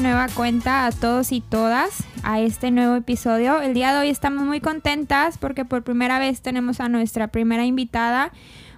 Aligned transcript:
Nueva 0.00 0.28
cuenta 0.34 0.86
a 0.86 0.92
todos 0.92 1.30
y 1.30 1.42
todas 1.42 2.04
a 2.22 2.40
este 2.40 2.70
nuevo 2.70 2.94
episodio. 2.94 3.60
El 3.60 3.74
día 3.74 3.92
de 3.92 4.00
hoy 4.00 4.08
estamos 4.08 4.44
muy 4.44 4.60
contentas 4.60 5.36
porque 5.36 5.66
por 5.66 5.82
primera 5.82 6.18
vez 6.18 6.40
tenemos 6.40 6.80
a 6.80 6.88
nuestra 6.88 7.28
primera 7.28 7.66
invitada, 7.66 8.32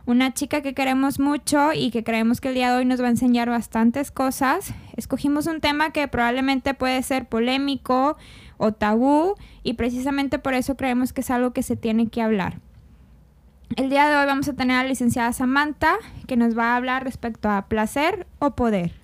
una 0.05 0.35
chica 0.35 0.63
que 0.63 0.75
queremos 0.75 1.21
mucho 1.21 1.73
y 1.75 1.93
que 1.93 2.03
creemos 2.03 2.41
que 2.41 2.49
el 2.49 2.55
día 2.55 2.73
de 2.73 2.79
hoy 2.79 2.87
nos 2.87 3.01
va 3.01 3.07
a 3.07 3.11
enseñar 3.11 3.49
bastantes 3.49 4.11
cosas. 4.11 4.75
Escogimos 4.97 5.47
un 5.47 5.61
tema 5.61 5.91
que 5.91 6.09
probablemente 6.09 6.75
puede 6.75 7.01
ser 7.05 7.29
polémico 7.29 8.17
o 8.57 8.73
tabú 8.73 9.37
y 9.63 9.75
precisamente 9.75 10.41
por 10.41 10.55
eso 10.55 10.77
creemos 10.77 11.13
que 11.13 11.21
es 11.21 11.31
algo 11.31 11.53
que 11.53 11.63
se 11.63 11.77
tiene 11.77 12.09
que 12.09 12.21
hablar. 12.21 12.59
El 13.77 13.91
día 13.91 14.09
de 14.09 14.17
hoy 14.17 14.27
vamos 14.27 14.49
a 14.49 14.55
tener 14.55 14.77
a 14.77 14.83
la 14.83 14.89
licenciada 14.89 15.33
Samantha 15.33 15.99
que 16.27 16.37
nos 16.37 16.59
va 16.59 16.73
a 16.73 16.77
hablar 16.77 17.05
respecto 17.05 17.49
a 17.49 17.67
placer 17.67 18.27
o 18.41 18.57
poder. 18.57 19.02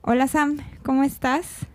Hola 0.00 0.28
Sam, 0.28 0.58
¿cómo 0.84 1.02
estás? 1.02 1.66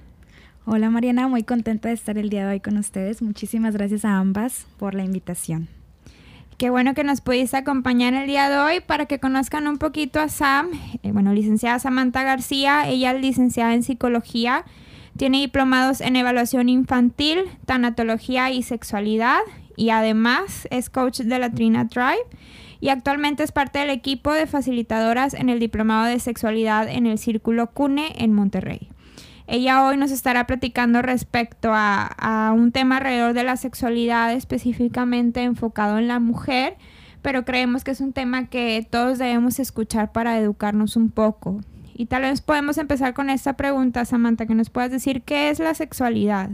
Hola 0.65 0.89
Mariana, 0.89 1.27
muy 1.27 1.43
contenta 1.43 1.89
de 1.89 1.93
estar 1.93 2.17
el 2.17 2.29
día 2.29 2.47
de 2.47 2.53
hoy 2.53 2.59
con 2.61 2.77
ustedes. 2.77 3.21
Muchísimas 3.21 3.73
gracias 3.73 4.05
a 4.05 4.17
ambas 4.17 4.65
por 4.79 4.95
la 4.95 5.03
invitación. 5.03 5.67
Qué 6.57 6.69
bueno 6.69 6.93
que 6.93 7.03
nos 7.03 7.19
pudiste 7.19 7.57
acompañar 7.57 8.13
el 8.13 8.25
día 8.25 8.49
de 8.49 8.57
hoy 8.57 8.79
para 8.79 9.07
que 9.07 9.19
conozcan 9.19 9.67
un 9.67 9.77
poquito 9.77 10.21
a 10.21 10.29
Sam. 10.29 10.69
Eh, 11.03 11.11
bueno, 11.11 11.33
licenciada 11.33 11.79
Samantha 11.79 12.23
García, 12.23 12.87
ella 12.87 13.11
es 13.11 13.21
licenciada 13.21 13.73
en 13.73 13.83
psicología, 13.83 14.63
tiene 15.17 15.41
diplomados 15.41 15.99
en 15.99 16.15
evaluación 16.15 16.69
infantil, 16.69 17.39
tanatología 17.65 18.51
y 18.51 18.63
sexualidad 18.63 19.41
y 19.75 19.89
además 19.89 20.67
es 20.71 20.89
coach 20.89 21.19
de 21.19 21.39
la 21.39 21.51
Trina 21.51 21.89
Tribe 21.89 22.23
y 22.83 22.89
actualmente 22.89 23.43
es 23.43 23.53
parte 23.53 23.79
del 23.79 23.89
equipo 23.91 24.33
de 24.33 24.45
facilitadoras 24.45 25.35
en 25.35 25.47
el 25.47 25.57
Diplomado 25.57 26.05
de 26.05 26.19
Sexualidad 26.19 26.89
en 26.89 27.05
el 27.05 27.17
Círculo 27.17 27.67
CUNE 27.67 28.11
en 28.17 28.33
Monterrey. 28.33 28.89
Ella 29.47 29.85
hoy 29.85 29.95
nos 29.95 30.11
estará 30.11 30.45
platicando 30.47 31.01
respecto 31.01 31.69
a, 31.73 32.53
un 32.53 32.73
tema 32.73 32.97
alrededor 32.97 33.31
de 33.31 33.45
la 33.45 33.55
sexualidad 33.55 34.33
específicamente 34.33 35.43
enfocado 35.43 35.97
en 35.97 36.09
la 36.09 36.19
mujer, 36.19 36.75
pero 37.21 37.45
creemos 37.45 37.85
que 37.85 37.91
es 37.91 38.01
un 38.01 38.11
tema 38.11 38.47
que 38.47 38.85
todos 38.89 39.17
debemos 39.17 39.59
escuchar 39.59 40.11
para 40.11 40.37
educarnos 40.37 40.97
un 40.97 41.09
poco. 41.09 41.61
Y 41.95 42.07
tal 42.07 42.23
vez 42.23 42.41
podemos 42.41 42.77
empezar 42.77 43.13
con 43.13 43.29
esta 43.29 43.53
pregunta, 43.53 44.03
Samantha, 44.03 44.45
que 44.45 44.55
nos 44.55 44.69
puedas 44.69 44.91
decir 44.91 45.21
qué 45.21 45.49
es 45.49 45.59
la 45.59 45.73
sexualidad. 45.73 46.49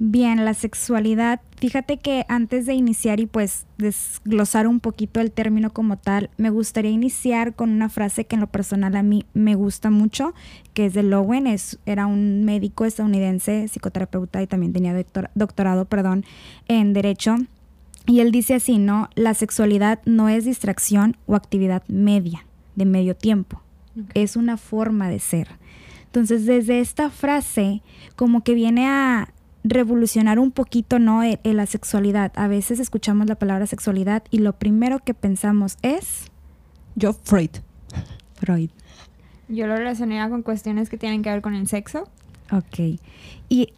Bien, 0.00 0.44
la 0.44 0.54
sexualidad, 0.54 1.40
fíjate 1.56 1.96
que 1.96 2.24
antes 2.28 2.66
de 2.66 2.74
iniciar 2.74 3.18
y 3.18 3.26
pues 3.26 3.66
desglosar 3.78 4.68
un 4.68 4.78
poquito 4.78 5.18
el 5.18 5.32
término 5.32 5.72
como 5.72 5.98
tal, 5.98 6.30
me 6.36 6.50
gustaría 6.50 6.92
iniciar 6.92 7.56
con 7.56 7.70
una 7.70 7.88
frase 7.88 8.24
que 8.24 8.36
en 8.36 8.40
lo 8.42 8.46
personal 8.46 8.94
a 8.94 9.02
mí 9.02 9.26
me 9.34 9.56
gusta 9.56 9.90
mucho, 9.90 10.34
que 10.72 10.86
es 10.86 10.94
de 10.94 11.02
Lowen, 11.02 11.48
es, 11.48 11.80
era 11.84 12.06
un 12.06 12.44
médico 12.44 12.84
estadounidense, 12.84 13.66
psicoterapeuta 13.66 14.40
y 14.40 14.46
también 14.46 14.72
tenía 14.72 14.94
doctorado 15.34 15.84
perdón, 15.86 16.24
en 16.68 16.92
derecho. 16.92 17.34
Y 18.06 18.20
él 18.20 18.30
dice 18.30 18.54
así, 18.54 18.78
¿no? 18.78 19.10
La 19.16 19.34
sexualidad 19.34 19.98
no 20.04 20.28
es 20.28 20.44
distracción 20.44 21.16
o 21.26 21.34
actividad 21.34 21.82
media, 21.88 22.46
de 22.76 22.84
medio 22.84 23.16
tiempo, 23.16 23.62
es 24.14 24.36
una 24.36 24.58
forma 24.58 25.08
de 25.08 25.18
ser. 25.18 25.48
Entonces, 26.04 26.46
desde 26.46 26.78
esta 26.78 27.10
frase, 27.10 27.82
como 28.14 28.44
que 28.44 28.54
viene 28.54 28.86
a 28.86 29.28
revolucionar 29.64 30.38
un 30.38 30.50
poquito, 30.50 30.98
¿no? 30.98 31.22
En, 31.22 31.38
la 31.56 31.66
sexualidad. 31.66 32.32
A 32.36 32.48
veces 32.48 32.80
escuchamos 32.80 33.26
la 33.26 33.34
palabra 33.34 33.66
sexualidad 33.66 34.22
y 34.30 34.38
lo 34.38 34.54
primero 34.54 34.98
que 35.00 35.14
pensamos 35.14 35.76
es... 35.82 36.26
Yo, 36.94 37.12
Freud. 37.12 37.50
Freud. 38.34 38.70
Yo 39.48 39.66
lo 39.66 39.76
relacioné 39.76 40.28
con 40.28 40.42
cuestiones 40.42 40.88
que 40.88 40.98
tienen 40.98 41.22
que 41.22 41.30
ver 41.30 41.42
con 41.42 41.54
el 41.54 41.68
sexo. 41.68 42.08
Ok. 42.50 42.98
Y 43.50 43.72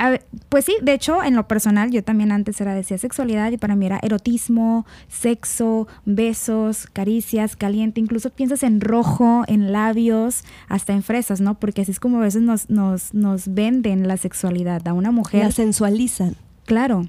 pues 0.49 0.65
sí, 0.65 0.77
de 0.83 0.95
hecho, 0.95 1.23
en 1.23 1.37
lo 1.37 1.47
personal, 1.47 1.91
yo 1.91 2.03
también 2.03 2.33
antes 2.33 2.61
era 2.61 2.75
decía 2.75 2.99
sexualidad 2.99 3.53
y 3.53 3.57
para 3.57 3.77
mí 3.77 3.87
era 3.87 4.01
erotismo, 4.03 4.85
sexo, 5.09 5.87
besos, 6.05 6.89
caricias, 6.93 7.55
caliente. 7.55 8.01
Incluso 8.01 8.31
piensas 8.31 8.65
en 8.65 8.81
rojo, 8.81 9.45
en 9.47 9.71
labios, 9.71 10.43
hasta 10.69 10.93
en 10.93 11.05
fresas, 11.05 11.41
¿no? 11.41 11.59
Porque 11.59 11.83
así 11.83 11.93
es 11.93 12.01
como 12.01 12.19
a 12.19 12.23
veces 12.23 12.43
nos, 12.43 12.69
nos, 12.69 13.15
nos 13.15 13.55
venden 13.55 14.09
la 14.09 14.17
sexualidad 14.17 14.87
a 14.89 14.93
una 14.93 15.13
mujer. 15.13 15.45
La 15.45 15.53
sensualizan. 15.53 16.35
Claro. 16.65 17.09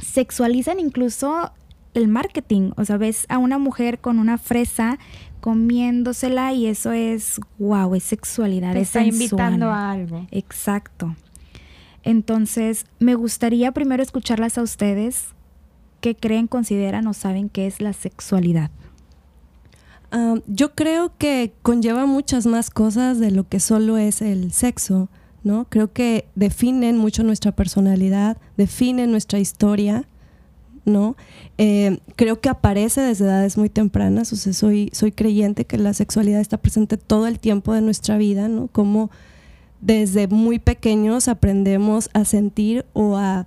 Sexualizan 0.00 0.78
incluso 0.78 1.52
el 1.94 2.06
marketing. 2.06 2.70
O 2.76 2.84
sea, 2.84 2.98
ves 2.98 3.26
a 3.28 3.38
una 3.38 3.58
mujer 3.58 3.98
con 3.98 4.18
una 4.18 4.38
fresa 4.38 4.98
comiéndosela 5.40 6.52
y 6.52 6.66
eso 6.66 6.92
es, 6.92 7.40
wow, 7.58 7.94
es 7.94 8.04
sexualidad, 8.04 8.76
es 8.76 8.88
está 8.88 9.04
invitando 9.04 9.70
a 9.70 9.90
algo. 9.90 10.26
Exacto. 10.30 11.14
Entonces, 12.02 12.86
me 12.98 13.14
gustaría 13.14 13.72
primero 13.72 14.02
escucharlas 14.02 14.58
a 14.58 14.62
ustedes. 14.62 15.28
¿Qué 16.00 16.14
creen, 16.14 16.46
consideran 16.46 17.06
o 17.06 17.12
saben 17.12 17.48
qué 17.48 17.66
es 17.66 17.80
la 17.80 17.92
sexualidad? 17.92 18.70
Ah, 20.10 20.36
yo 20.46 20.74
creo 20.74 21.16
que 21.18 21.52
conlleva 21.62 22.06
muchas 22.06 22.46
más 22.46 22.70
cosas 22.70 23.20
de 23.20 23.30
lo 23.30 23.48
que 23.48 23.60
solo 23.60 23.98
es 23.98 24.22
el 24.22 24.52
sexo, 24.52 25.08
¿no? 25.44 25.66
Creo 25.68 25.92
que 25.92 26.26
definen 26.34 26.96
mucho 26.96 27.22
nuestra 27.22 27.52
personalidad, 27.52 28.38
definen 28.56 29.10
nuestra 29.10 29.38
historia 29.38 30.06
¿no? 30.84 31.16
Eh, 31.58 31.98
creo 32.16 32.40
que 32.40 32.48
aparece 32.48 33.00
desde 33.00 33.24
edades 33.24 33.56
muy 33.58 33.68
tempranas, 33.68 34.32
o 34.32 34.36
sea, 34.36 34.52
soy, 34.52 34.90
soy 34.92 35.12
creyente 35.12 35.64
que 35.64 35.78
la 35.78 35.94
sexualidad 35.94 36.40
está 36.40 36.56
presente 36.58 36.96
todo 36.96 37.26
el 37.26 37.38
tiempo 37.38 37.74
de 37.74 37.80
nuestra 37.80 38.18
vida, 38.18 38.48
¿no? 38.48 38.68
Como 38.68 39.10
desde 39.80 40.26
muy 40.28 40.58
pequeños 40.58 41.28
aprendemos 41.28 42.10
a 42.12 42.24
sentir 42.24 42.84
o 42.92 43.16
a 43.16 43.46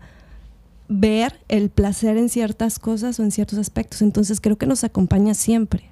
ver 0.89 1.39
el 1.47 1.69
placer 1.69 2.17
en 2.17 2.29
ciertas 2.29 2.79
cosas 2.79 3.19
o 3.19 3.23
en 3.23 3.31
ciertos 3.31 3.59
aspectos, 3.59 4.01
entonces 4.01 4.41
creo 4.41 4.57
que 4.57 4.65
nos 4.65 4.83
acompaña 4.83 5.33
siempre. 5.33 5.83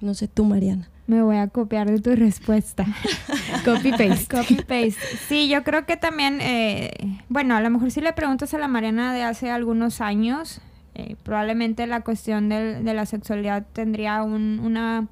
No 0.00 0.14
sé 0.14 0.28
tú, 0.28 0.44
Mariana. 0.44 0.88
Me 1.06 1.22
voy 1.22 1.36
a 1.36 1.48
copiar 1.48 1.90
de 1.90 2.00
tu 2.00 2.14
respuesta. 2.16 2.86
Copy 3.64 3.90
paste. 3.90 4.26
Copy 4.34 4.56
paste. 4.56 4.96
Sí, 5.28 5.48
yo 5.48 5.62
creo 5.62 5.84
que 5.84 5.96
también, 5.96 6.38
eh, 6.40 6.92
bueno, 7.28 7.54
a 7.56 7.60
lo 7.60 7.68
mejor 7.70 7.90
si 7.90 8.00
le 8.00 8.12
preguntas 8.14 8.54
a 8.54 8.58
la 8.58 8.68
Mariana 8.68 9.12
de 9.12 9.22
hace 9.22 9.50
algunos 9.50 10.00
años, 10.00 10.62
eh, 10.94 11.16
probablemente 11.22 11.86
la 11.86 12.00
cuestión 12.00 12.48
de, 12.48 12.80
la 12.82 13.04
sexualidad 13.04 13.66
tendría 13.72 14.22
una 14.22 15.08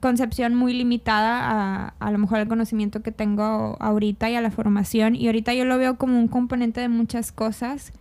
concepción 0.00 0.54
muy 0.54 0.72
limitada 0.74 1.40
a, 1.50 1.94
a 1.98 2.10
lo 2.12 2.18
mejor 2.18 2.38
el 2.38 2.46
conocimiento 2.46 3.02
que 3.02 3.10
tengo 3.10 3.76
ahorita 3.80 4.30
y 4.30 4.36
a 4.36 4.40
la 4.40 4.52
formación. 4.52 5.16
Y 5.16 5.26
ahorita 5.26 5.52
yo 5.54 5.64
lo 5.64 5.78
veo 5.78 5.96
como 5.96 6.18
un 6.18 6.28
componente 6.28 6.80
de 6.80 6.88
muchas 6.88 7.32
cosas 7.32 7.92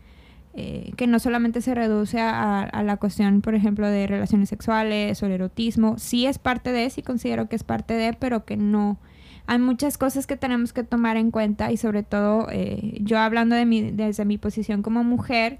eh, 0.56 0.91
que 0.97 1.08
no 1.08 1.18
solamente 1.18 1.62
se 1.62 1.74
reduce 1.74 2.19
a, 2.22 2.84
la 2.84 2.97
cuestión, 2.97 3.41
por 3.41 3.56
ejemplo, 3.56 3.88
de 3.88 4.06
relaciones 4.06 4.50
sexuales 4.50 5.22
o 5.24 5.25
el 5.25 5.31
erotismo, 5.31 5.97
sí 5.97 6.28
es 6.28 6.38
parte 6.38 6.72
de, 6.72 6.90
sí 6.91 7.02
considero 7.02 7.50
que 7.50 7.56
es 7.56 7.64
parte 7.64 7.96
de, 7.96 8.14
pero 8.14 8.46
que 8.46 8.56
no. 8.56 9.00
Hay 9.47 9.58
muchas 9.58 9.97
cosas 9.97 10.28
que 10.28 10.38
tenemos 10.38 10.72
que 10.72 10.84
tomar 10.84 11.18
en 11.18 11.31
cuenta 11.31 11.72
y 11.72 11.78
sobre 11.78 12.03
todo 12.03 12.47
eh, 12.52 13.00
yo 13.02 13.18
hablando 13.18 13.56
de 13.56 13.66
mi, 13.66 13.92
desde 13.92 14.25
mi 14.25 14.38
posición 14.38 14.84
como 14.84 15.03
mujer, 15.03 15.59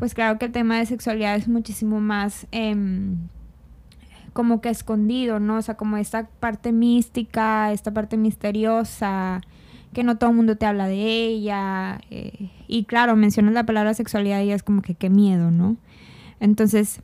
pues 0.00 0.14
claro 0.14 0.38
que 0.38 0.46
el 0.46 0.52
tema 0.52 0.78
de 0.78 0.86
sexualidad 0.86 1.36
es 1.36 1.46
muchísimo 1.46 2.00
más 2.00 2.48
em, 2.50 3.16
como 4.32 4.60
que 4.60 4.68
escondido, 4.68 5.38
¿no? 5.38 5.58
O 5.58 5.62
sea, 5.62 5.76
como 5.76 5.96
esta 5.96 6.26
parte 6.40 6.72
mística, 6.72 7.72
esta 7.72 7.94
parte 7.94 8.16
misteriosa, 8.16 9.42
que 9.94 10.04
no 10.04 10.18
todo 10.18 10.30
el 10.30 10.36
mundo 10.36 10.56
te 10.56 10.66
habla 10.66 10.86
de 10.86 10.96
ella. 10.96 12.00
Eh, 12.10 12.50
y 12.68 12.84
claro, 12.84 13.16
mencionas 13.16 13.54
la 13.54 13.64
palabra 13.64 13.94
sexualidad 13.94 14.42
y 14.42 14.52
es 14.52 14.62
como 14.62 14.82
que 14.82 14.94
qué 14.94 15.08
miedo, 15.08 15.50
¿no? 15.50 15.76
Entonces, 16.40 17.00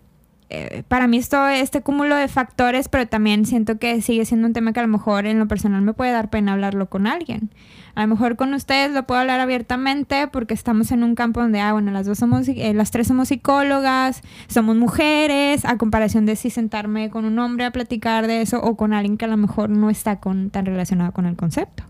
eh, 0.53 0.83
para 0.89 1.07
mí 1.07 1.17
es 1.17 1.29
todo 1.29 1.49
este 1.49 1.81
cúmulo 1.81 2.17
de 2.17 2.27
factores, 2.27 2.89
pero 2.89 3.07
también 3.07 3.47
siento 3.47 3.79
que 3.79 4.03
sigue 4.03 4.25
siendo 4.25 4.49
un 4.49 4.53
tema 4.53 4.73
que 4.73 4.81
a 4.81 4.83
lo 4.83 4.89
mejor 4.89 5.27
en 5.27 5.39
lo 5.39 5.47
personal 5.47 5.81
me 5.81 5.93
puede 5.93 6.11
dar 6.11 6.29
pena 6.29 6.55
hablarlo 6.55 6.91
con 6.91 7.07
alguien. 7.07 7.51
A 7.95 8.03
lo 8.03 8.09
mejor 8.09 8.35
con 8.35 8.53
ustedes 8.53 8.91
lo 8.91 9.07
puedo 9.07 9.21
hablar 9.21 9.39
abiertamente 9.39 10.27
porque 10.27 10.53
estamos 10.55 10.91
en 10.91 11.05
un 11.05 11.15
campo 11.15 11.41
donde, 11.41 11.61
ah, 11.61 11.73
bueno, 11.73 11.93
las 11.93 12.07
dos 12.07 12.19
somos, 12.19 12.49
eh, 12.49 12.75
las 12.75 12.91
tres 12.91 13.07
somos 13.07 13.29
psicólogas, 13.29 14.23
somos 14.49 14.77
mujeres, 14.77 15.65
a 15.65 15.77
comparación 15.77 16.27
de 16.27 16.35
si 16.35 16.51
sentarme 16.51 17.11
con 17.11 17.27
un 17.27 17.39
hombre 17.39 17.65
a 17.65 17.71
platicar 17.71 18.27
de 18.27 18.43
eso 18.43 18.61
o 18.61 18.77
con 18.77 18.93
alguien 18.93 19.19
que 19.19 19.27
a 19.27 19.29
lo 19.29 19.37
mejor 19.37 19.71
no 19.71 19.89
está 19.89 20.19
con, 20.19 20.51
tan 20.51 20.67
relacionado 20.67 21.13
con 21.13 21.27
el 21.27 21.37
concepto 21.37 21.85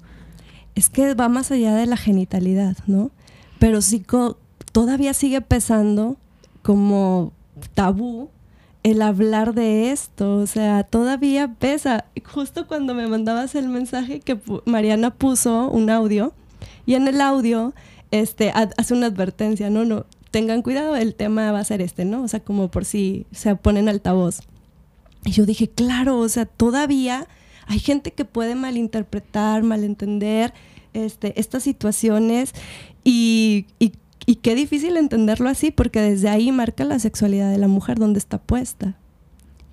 es 0.81 0.88
que 0.88 1.12
va 1.12 1.29
más 1.29 1.50
allá 1.50 1.75
de 1.75 1.85
la 1.85 1.99
genitalidad, 1.99 2.75
¿no? 2.87 3.11
Pero 3.59 3.82
sí 3.82 4.03
todavía 4.73 5.12
sigue 5.12 5.43
pesando 5.43 6.17
como 6.62 7.32
tabú 7.75 8.31
el 8.82 9.03
hablar 9.03 9.53
de 9.53 9.91
esto, 9.91 10.37
o 10.37 10.47
sea, 10.47 10.85
todavía 10.85 11.55
pesa. 11.59 12.06
Justo 12.25 12.67
cuando 12.67 12.94
me 12.94 13.06
mandabas 13.09 13.55
el 13.55 13.69
mensaje 13.69 14.21
que 14.21 14.41
Mariana 14.65 15.11
puso 15.11 15.69
un 15.69 15.91
audio 15.91 16.32
y 16.87 16.94
en 16.94 17.09
el 17.09 17.21
audio 17.21 17.75
este 18.11 18.50
hace 18.50 18.94
una 18.94 19.09
advertencia, 19.09 19.69
no, 19.69 19.85
no, 19.85 20.06
tengan 20.31 20.62
cuidado, 20.62 20.97
el 20.97 21.15
tema 21.15 21.53
va 21.53 21.61
a 21.61 21.65
ser 21.65 21.83
este, 21.83 22.06
¿no? 22.06 22.23
O 22.23 22.29
sea, 22.29 22.41
como 22.41 22.71
por 22.71 22.87
si 22.87 23.26
se 23.33 23.55
ponen 23.55 23.91
altavoz. 23.91 24.41
Y 25.26 25.33
yo 25.33 25.44
dije, 25.44 25.69
claro, 25.69 26.19
o 26.19 26.29
sea, 26.31 26.47
todavía 26.47 27.29
hay 27.67 27.81
gente 27.81 28.12
que 28.12 28.25
puede 28.25 28.55
malinterpretar, 28.55 29.62
malentender 29.62 30.55
este, 30.94 31.38
estas 31.40 31.62
situaciones 31.62 32.52
y, 33.04 33.66
y, 33.78 33.92
y 34.26 34.37
qué 34.37 34.54
difícil 34.54 34.96
entenderlo 34.96 35.48
así, 35.48 35.70
porque 35.70 36.00
desde 36.00 36.28
ahí 36.28 36.52
marca 36.52 36.84
la 36.84 36.98
sexualidad 36.98 37.50
de 37.50 37.58
la 37.58 37.69
mujer 37.69 37.98
donde 37.98 38.19
está 38.19 38.38
puesta. 38.38 38.96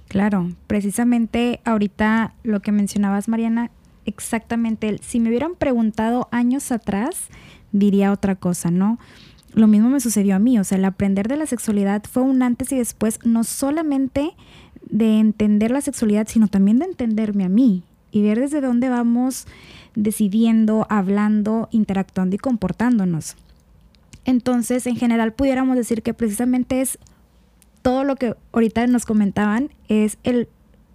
Claro, 0.07 0.51
precisamente 0.67 1.59
ahorita 1.65 2.33
lo 2.43 2.61
que 2.61 2.71
mencionabas, 2.71 3.27
Mariana, 3.27 3.71
exactamente, 4.05 4.99
si 5.01 5.19
me 5.19 5.29
hubieran 5.29 5.55
preguntado 5.55 6.29
años 6.31 6.71
atrás, 6.71 7.27
diría 7.73 8.11
otra 8.11 8.35
cosa, 8.35 8.71
¿no? 8.71 8.99
Lo 9.53 9.67
mismo 9.67 9.89
me 9.89 9.99
sucedió 9.99 10.35
a 10.35 10.39
mí, 10.39 10.59
o 10.59 10.63
sea, 10.63 10.77
el 10.77 10.85
aprender 10.85 11.27
de 11.27 11.35
la 11.35 11.45
sexualidad 11.45 12.03
fue 12.09 12.23
un 12.23 12.41
antes 12.41 12.71
y 12.71 12.77
después, 12.77 13.19
no 13.25 13.43
solamente 13.43 14.31
de 14.89 15.19
entender 15.19 15.71
la 15.71 15.81
sexualidad, 15.81 16.27
sino 16.29 16.47
también 16.47 16.79
de 16.79 16.85
entenderme 16.85 17.43
a 17.43 17.49
mí 17.49 17.83
y 18.11 18.21
ver 18.21 18.39
desde 18.39 18.61
dónde 18.61 18.87
vamos 18.87 19.45
decidiendo, 19.97 20.85
hablando, 20.89 21.69
interactuando 21.71 22.35
y 22.35 22.39
comportándonos. 22.39 23.35
Entonces, 24.25 24.85
en 24.85 24.95
general, 24.95 25.33
pudiéramos 25.33 25.75
decir 25.75 26.03
que 26.03 26.13
precisamente 26.13 26.81
es 26.81 26.99
todo 27.81 28.03
lo 28.03 28.15
que 28.15 28.35
ahorita 28.51 28.85
nos 28.85 29.05
comentaban, 29.05 29.71
es, 29.87 30.19
el, 30.23 30.49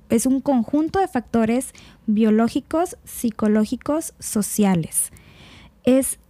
es 0.08 0.24
un 0.24 0.40
conjunto 0.40 1.00
de 1.00 1.08
factores 1.08 1.72
biológicos, 2.06 2.96
psicológicos, 3.02 4.14
sociales. 4.20 5.10
Es 5.82 6.20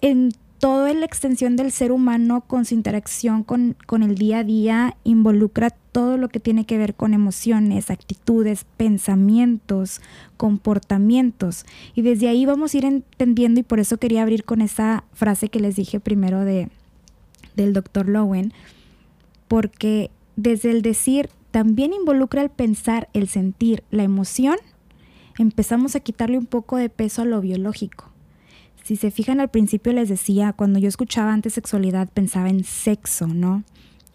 en 0.00 0.30
toda 0.58 0.92
la 0.92 1.06
extensión 1.06 1.56
del 1.56 1.70
ser 1.70 1.92
humano 1.92 2.40
con 2.40 2.64
su 2.64 2.74
interacción 2.74 3.44
con, 3.44 3.76
con, 3.86 4.02
el 4.02 4.16
día 4.16 4.38
a 4.38 4.44
día 4.44 4.96
involucra 5.04 5.70
todo 5.70 6.16
lo 6.16 6.28
que 6.28 6.40
tiene 6.40 6.66
que 6.66 6.78
ver 6.78 6.94
con 6.94 7.14
emociones, 7.14 7.90
actitudes, 7.90 8.64
pensamientos, 8.76 10.00
comportamientos. 10.36 11.64
Y 11.94 12.02
desde 12.02 12.28
ahí 12.28 12.44
vamos 12.44 12.74
a 12.74 12.78
ir 12.78 12.84
entendiendo 12.84 13.60
y 13.60 13.62
por 13.62 13.78
eso 13.78 13.98
quería 13.98 14.22
abrir 14.22 14.44
con 14.44 14.60
esa 14.60 15.04
frase 15.12 15.48
que 15.48 15.60
les 15.60 15.76
dije 15.76 16.00
primero 16.00 16.44
de, 16.44 16.68
del 17.56 17.72
doctor 17.72 18.08
Lowen, 18.08 18.52
porque 19.46 20.10
desde 20.36 20.70
el 20.70 20.82
decir 20.82 21.30
también 21.50 21.92
involucra 21.92 22.42
el 22.42 22.50
pensar, 22.50 23.08
el 23.12 23.28
sentir, 23.28 23.84
la 23.90 24.02
emoción, 24.02 24.56
empezamos 25.38 25.94
a 25.94 26.00
quitarle 26.00 26.36
un 26.36 26.46
poco 26.46 26.76
de 26.76 26.88
peso 26.88 27.22
a 27.22 27.24
lo 27.24 27.40
biológico 27.40 28.08
si 28.88 28.96
se 28.96 29.10
fijan 29.10 29.38
al 29.38 29.50
principio 29.50 29.92
les 29.92 30.08
decía, 30.08 30.54
cuando 30.54 30.78
yo 30.78 30.88
escuchaba 30.88 31.34
antes 31.34 31.52
sexualidad 31.52 32.08
pensaba 32.08 32.48
en 32.48 32.64
sexo, 32.64 33.26
¿no? 33.26 33.62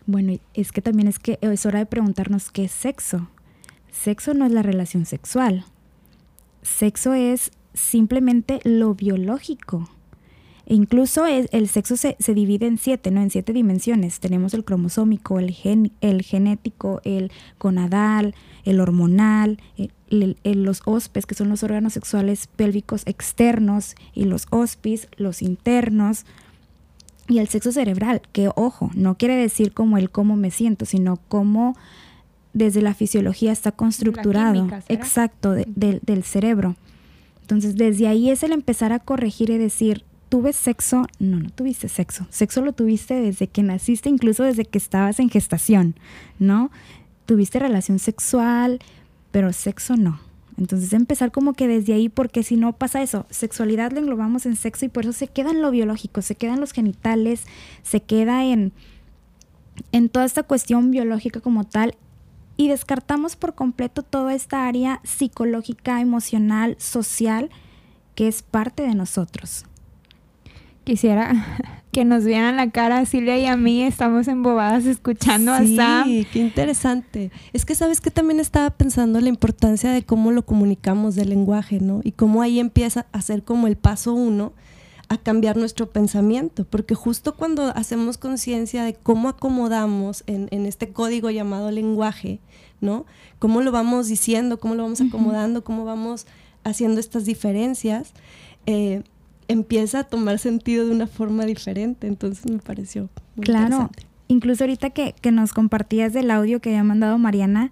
Bueno, 0.07 0.39
es 0.55 0.71
que 0.71 0.81
también 0.81 1.07
es 1.07 1.19
que 1.19 1.37
es 1.41 1.67
hora 1.67 1.77
de 1.77 1.85
preguntarnos 1.85 2.49
qué 2.49 2.63
es 2.63 2.71
sexo. 2.71 3.29
Sexo 3.91 4.33
no 4.33 4.47
es 4.47 4.51
la 4.51 4.63
relación 4.63 5.05
sexual. 5.05 5.63
Sexo 6.63 7.13
es 7.13 7.51
simplemente 7.75 8.61
lo 8.63 8.95
biológico. 8.95 9.87
E 10.65 10.73
incluso 10.73 11.27
el 11.27 11.67
sexo 11.67 11.95
se, 11.95 12.15
se, 12.17 12.33
divide 12.33 12.65
en 12.65 12.79
siete, 12.79 13.11
¿no? 13.11 13.21
En 13.21 13.29
siete 13.29 13.53
dimensiones. 13.53 14.19
Tenemos 14.19 14.55
el 14.55 14.65
cromosómico, 14.65 15.37
el, 15.37 15.51
gen, 15.51 15.91
el 16.01 16.23
genético, 16.23 16.99
el 17.03 17.31
conadal, 17.59 18.33
el 18.63 18.79
hormonal, 18.79 19.59
los 20.13 20.81
ospes, 20.85 21.25
que 21.25 21.35
son 21.35 21.49
los 21.49 21.63
órganos 21.63 21.93
sexuales 21.93 22.47
pélvicos 22.55 23.03
externos, 23.05 23.95
y 24.13 24.25
los 24.25 24.47
ospis, 24.49 25.07
los 25.17 25.41
internos, 25.41 26.25
y 27.27 27.39
el 27.39 27.47
sexo 27.47 27.71
cerebral, 27.71 28.21
que 28.31 28.49
ojo, 28.55 28.91
no 28.95 29.15
quiere 29.15 29.35
decir 29.35 29.73
como 29.73 29.97
el 29.97 30.09
cómo 30.09 30.35
me 30.35 30.51
siento, 30.51 30.85
sino 30.85 31.17
cómo 31.27 31.75
desde 32.53 32.81
la 32.81 32.93
fisiología 32.93 33.51
está 33.51 33.71
constructurado, 33.71 34.67
exacto, 34.89 35.53
del 35.53 36.23
cerebro. 36.23 36.75
Entonces, 37.41 37.75
desde 37.75 38.07
ahí 38.07 38.29
es 38.29 38.43
el 38.43 38.51
empezar 38.51 38.93
a 38.93 38.99
corregir 38.99 39.49
y 39.49 39.57
decir, 39.57 40.03
¿tuve 40.29 40.53
sexo? 40.53 41.07
No, 41.19 41.39
no 41.39 41.49
tuviste 41.49 41.89
sexo. 41.89 42.27
Sexo 42.29 42.61
lo 42.61 42.73
tuviste 42.73 43.15
desde 43.15 43.47
que 43.47 43.63
naciste, 43.63 44.09
incluso 44.09 44.43
desde 44.43 44.65
que 44.65 44.77
estabas 44.77 45.19
en 45.19 45.29
gestación, 45.29 45.95
¿no? 46.39 46.71
Tuviste 47.25 47.59
relación 47.59 47.99
sexual, 47.99 48.79
pero 49.33 49.51
sexo 49.51 49.97
no. 49.97 50.19
Entonces 50.59 50.93
empezar 50.93 51.31
como 51.31 51.53
que 51.53 51.67
desde 51.67 51.93
ahí, 51.93 52.07
porque 52.07 52.43
si 52.43 52.55
no 52.55 52.73
pasa 52.73 53.01
eso, 53.01 53.25
sexualidad 53.31 53.91
lo 53.91 53.99
englobamos 53.99 54.45
en 54.45 54.55
sexo 54.55 54.85
y 54.85 54.89
por 54.89 55.05
eso 55.05 55.13
se 55.13 55.27
queda 55.27 55.49
en 55.49 55.63
lo 55.63 55.71
biológico, 55.71 56.21
se 56.21 56.35
queda 56.35 56.53
en 56.53 56.59
los 56.59 56.71
genitales, 56.71 57.45
se 57.81 58.01
queda 58.03 58.45
en, 58.45 58.73
en 59.91 60.09
toda 60.09 60.25
esta 60.25 60.43
cuestión 60.43 60.91
biológica 60.91 61.41
como 61.41 61.63
tal 61.63 61.95
y 62.57 62.67
descartamos 62.67 63.35
por 63.35 63.55
completo 63.55 64.03
toda 64.03 64.35
esta 64.35 64.67
área 64.67 65.01
psicológica, 65.03 65.99
emocional, 65.99 66.75
social 66.77 67.49
que 68.13 68.27
es 68.27 68.43
parte 68.43 68.83
de 68.83 68.93
nosotros. 68.93 69.65
Quisiera 70.83 71.81
que 71.91 72.05
nos 72.05 72.25
vieran 72.25 72.57
la 72.57 72.69
cara 72.71 73.05
Silvia 73.05 73.37
y 73.37 73.45
a 73.45 73.55
mí, 73.55 73.83
estamos 73.83 74.27
embobadas 74.27 74.85
escuchando 74.85 75.53
a 75.53 75.59
Sam. 75.59 76.05
Sí, 76.05 76.27
qué 76.33 76.39
interesante. 76.39 77.31
Es 77.53 77.65
que 77.65 77.75
sabes 77.75 78.01
que 78.01 78.11
también 78.11 78.39
estaba 78.39 78.71
pensando 78.71 79.21
la 79.21 79.29
importancia 79.29 79.91
de 79.91 80.03
cómo 80.03 80.31
lo 80.31 80.45
comunicamos 80.45 81.15
del 81.15 81.29
lenguaje, 81.29 81.79
¿no? 81.79 82.01
Y 82.03 82.13
cómo 82.13 82.41
ahí 82.41 82.59
empieza 82.59 83.05
a 83.11 83.21
ser 83.21 83.43
como 83.43 83.67
el 83.67 83.77
paso 83.77 84.13
uno 84.13 84.53
a 85.09 85.17
cambiar 85.17 85.57
nuestro 85.57 85.91
pensamiento, 85.91 86.65
porque 86.65 86.95
justo 86.95 87.35
cuando 87.35 87.67
hacemos 87.75 88.17
conciencia 88.17 88.83
de 88.83 88.95
cómo 88.95 89.29
acomodamos 89.29 90.23
en, 90.25 90.47
en, 90.49 90.65
este 90.65 90.89
código 90.91 91.29
llamado 91.29 91.69
lenguaje, 91.69 92.39
¿no? 92.81 93.05
Cómo 93.37 93.61
lo 93.61 93.71
vamos 93.71 94.07
diciendo, 94.07 94.59
cómo 94.59 94.73
lo 94.73 94.83
vamos 94.83 95.01
acomodando, 95.01 95.63
cómo 95.63 95.85
vamos 95.85 96.25
haciendo 96.63 96.99
estas 96.99 97.25
diferencias, 97.25 98.13
eh, 98.65 99.03
empieza 99.53 99.99
a 99.99 100.03
tomar 100.03 100.39
sentido 100.39 100.85
de 100.85 100.91
una 100.91 101.07
forma 101.07 101.45
diferente. 101.45 102.07
Entonces 102.07 102.49
me 102.49 102.59
pareció 102.59 103.09
muy 103.35 103.45
claro. 103.45 103.89
Incluso 104.27 104.63
ahorita 104.63 104.89
que, 104.89 105.13
que, 105.21 105.31
nos 105.31 105.53
compartías 105.53 106.13
del 106.13 106.31
audio 106.31 106.59
que 106.59 106.69
había 106.69 106.83
mandado 106.83 107.17
Mariana, 107.17 107.71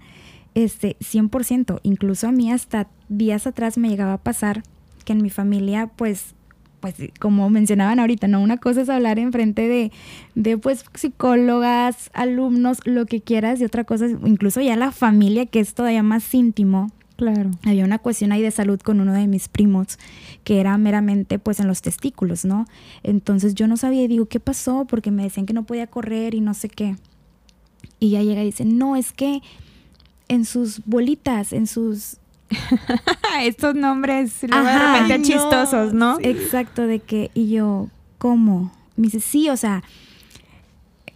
este, 0.53 0.97
100%, 0.99 1.79
incluso 1.83 2.27
a 2.27 2.31
mí 2.31 2.51
hasta 2.51 2.87
días 3.09 3.47
atrás 3.47 3.77
me 3.77 3.89
llegaba 3.89 4.13
a 4.13 4.17
pasar 4.17 4.63
que 5.05 5.13
en 5.13 5.21
mi 5.21 5.29
familia, 5.29 5.87
pues, 5.95 6.35
pues 6.79 6.95
como 7.19 7.49
mencionaban 7.49 7.99
ahorita, 7.99 8.27
¿no? 8.27 8.41
Una 8.41 8.57
cosa 8.57 8.81
es 8.81 8.89
hablar 8.89 9.17
en 9.17 9.31
frente 9.31 9.67
de, 9.67 9.91
de 10.35 10.57
pues 10.57 10.85
psicólogas, 10.93 12.09
alumnos, 12.13 12.79
lo 12.85 13.05
que 13.05 13.21
quieras, 13.21 13.61
y 13.61 13.65
otra 13.65 13.83
cosa 13.83 14.05
es 14.05 14.17
incluso 14.25 14.61
ya 14.61 14.75
la 14.75 14.91
familia, 14.91 15.45
que 15.45 15.59
es 15.59 15.73
todavía 15.73 16.03
más 16.03 16.33
íntimo, 16.33 16.91
Claro. 17.21 17.51
Había 17.63 17.85
una 17.85 17.99
cuestión 17.99 18.31
ahí 18.31 18.41
de 18.41 18.49
salud 18.49 18.79
con 18.79 18.99
uno 18.99 19.13
de 19.13 19.27
mis 19.27 19.47
primos 19.47 19.99
que 20.43 20.59
era 20.59 20.75
meramente 20.79 21.37
pues 21.37 21.59
en 21.59 21.67
los 21.67 21.83
testículos, 21.83 22.45
¿no? 22.45 22.65
Entonces 23.03 23.53
yo 23.53 23.67
no 23.67 23.77
sabía 23.77 24.01
y 24.01 24.07
digo, 24.07 24.25
¿qué 24.25 24.39
pasó? 24.39 24.85
Porque 24.85 25.11
me 25.11 25.21
decían 25.21 25.45
que 25.45 25.53
no 25.53 25.61
podía 25.61 25.85
correr 25.85 26.33
y 26.33 26.41
no 26.41 26.55
sé 26.55 26.67
qué. 26.67 26.95
Y 27.99 28.09
ya 28.09 28.23
llega 28.23 28.41
y 28.41 28.45
dice, 28.45 28.65
no, 28.65 28.95
es 28.95 29.11
que 29.11 29.43
en 30.29 30.45
sus 30.45 30.83
bolitas, 30.85 31.53
en 31.53 31.67
sus... 31.67 32.17
Estos 33.43 33.75
nombres 33.75 34.41
realmente 34.41 35.21
chistosos, 35.21 35.93
¿no? 35.93 36.17
Exacto, 36.21 36.87
de 36.87 37.01
que, 37.01 37.29
y 37.35 37.51
yo, 37.51 37.89
¿cómo? 38.17 38.71
Me 38.95 39.03
dice, 39.03 39.19
sí, 39.19 39.47
o 39.47 39.57
sea, 39.57 39.83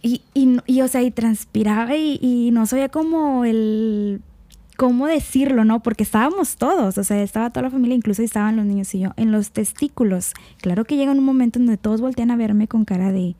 y, 0.02 0.22
y, 0.34 0.82
o 0.82 0.86
sea, 0.86 1.02
y 1.02 1.10
transpiraba 1.10 1.96
y, 1.96 2.20
y 2.22 2.52
no 2.52 2.64
sabía 2.66 2.90
como 2.90 3.44
el 3.44 4.22
cómo 4.76 5.06
decirlo, 5.06 5.64
¿no? 5.64 5.82
Porque 5.82 6.02
estábamos 6.02 6.56
todos, 6.56 6.98
o 6.98 7.04
sea, 7.04 7.22
estaba 7.22 7.50
toda 7.50 7.62
la 7.62 7.70
familia, 7.70 7.96
incluso 7.96 8.22
estaban 8.22 8.56
los 8.56 8.66
niños 8.66 8.94
y 8.94 9.00
yo, 9.00 9.12
en 9.16 9.32
los 9.32 9.50
testículos. 9.50 10.34
Claro 10.60 10.84
que 10.84 10.96
llega 10.96 11.12
un 11.12 11.24
momento 11.24 11.58
en 11.58 11.66
donde 11.66 11.78
todos 11.78 12.00
voltean 12.00 12.30
a 12.30 12.36
verme 12.36 12.68
con 12.68 12.84
cara 12.84 13.12
de... 13.12 13.34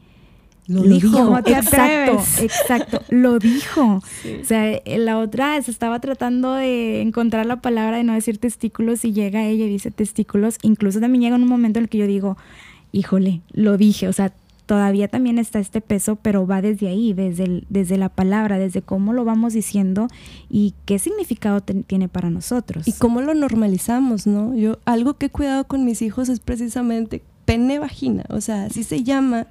Lo 0.69 0.83
dijo. 0.83 1.39
exacto, 1.47 2.25
exacto, 2.43 3.01
lo 3.11 3.39
dijo. 3.39 4.03
O 4.41 4.45
sea, 4.45 4.81
la 4.85 5.19
otra 5.19 5.63
se 5.63 5.71
estaba 5.71 6.01
tratando 6.01 6.55
de 6.55 7.03
encontrar 7.03 7.47
la 7.47 7.61
palabra 7.61 7.99
de 7.99 8.03
no 8.03 8.15
decir 8.15 8.39
testículos 8.39 9.05
y 9.05 9.13
llega 9.13 9.45
ella 9.45 9.65
y 9.67 9.69
dice 9.69 9.93
testículos. 9.93 10.59
Incluso 10.63 10.99
también 10.99 11.23
llega 11.23 11.37
un 11.37 11.47
momento 11.47 11.79
en 11.79 11.85
el 11.85 11.89
que 11.89 11.99
yo 11.99 12.09
digo, 12.09 12.37
híjole, 12.91 13.43
lo 13.53 13.77
dije, 13.77 14.09
o 14.09 14.13
sea, 14.13 14.33
todavía 14.67 15.09
también 15.09 15.39
está 15.39 15.61
este 15.61 15.81
peso, 15.81 16.17
pero 16.17 16.47
va 16.47 16.61
desde 16.61 16.89
ahí, 16.89 17.13
desde, 17.13 17.65
desde 17.69 17.97
la 17.97 18.09
palabra, 18.09 18.59
desde 18.59 18.83
cómo 18.83 19.13
lo 19.13 19.25
vamos 19.25 19.55
diciendo 19.55 20.09
y 20.51 20.75
qué 20.85 20.99
significado 20.99 21.61
tiene 21.63 22.09
para 22.09 22.31
nosotros. 22.31 22.87
Y 22.87 22.93
cómo 22.93 23.23
lo 23.23 23.35
normalizamos, 23.35 24.27
¿no? 24.27 24.55
Yo 24.55 24.79
algo 24.85 25.15
que 25.15 25.27
he 25.27 25.31
cuidado 25.31 25.65
con 25.65 25.85
mis 25.85 26.03
hijos 26.03 26.29
es 26.29 26.41
precisamente 26.41 27.23
pene 27.45 27.79
vagina, 27.79 28.25
o 28.29 28.41
sea, 28.41 28.65
así 28.65 28.83
se 28.83 29.05
llama. 29.05 29.47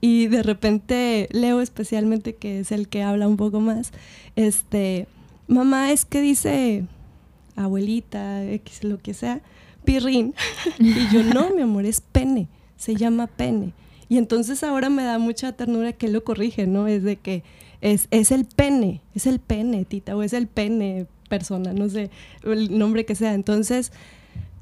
Y 0.00 0.28
de 0.28 0.44
repente 0.44 1.28
Leo 1.32 1.60
especialmente, 1.60 2.36
que 2.36 2.60
es 2.60 2.70
el 2.70 2.88
que 2.88 3.02
habla 3.02 3.26
un 3.26 3.36
poco 3.36 3.60
más, 3.60 3.92
este, 4.36 5.08
mamá 5.48 5.90
es 5.90 6.04
que 6.04 6.20
dice 6.20 6.84
abuelita, 7.56 8.44
X, 8.44 8.84
lo 8.84 8.98
que 8.98 9.14
sea, 9.14 9.40
pirrín. 9.84 10.34
y 10.78 11.08
yo, 11.08 11.22
no, 11.24 11.50
mi 11.54 11.62
amor, 11.62 11.86
es 11.86 12.00
pene, 12.00 12.48
se 12.76 12.94
llama 12.94 13.26
pene. 13.26 13.72
Y 14.08 14.18
entonces 14.18 14.62
ahora 14.62 14.88
me 14.90 15.04
da 15.04 15.18
mucha 15.18 15.52
ternura 15.52 15.92
que 15.92 16.06
él 16.06 16.12
lo 16.12 16.24
corrige, 16.24 16.66
¿no? 16.66 16.86
Es 16.86 17.02
de 17.02 17.16
que 17.16 17.42
es, 17.80 18.08
es 18.10 18.30
el 18.30 18.44
pene, 18.44 19.02
es 19.14 19.26
el 19.26 19.38
pene, 19.38 19.84
tita, 19.84 20.16
o 20.16 20.22
es 20.22 20.32
el 20.32 20.46
pene, 20.46 21.06
persona, 21.28 21.72
no 21.72 21.88
sé, 21.88 22.10
el 22.42 22.78
nombre 22.78 23.04
que 23.04 23.14
sea. 23.14 23.34
Entonces, 23.34 23.92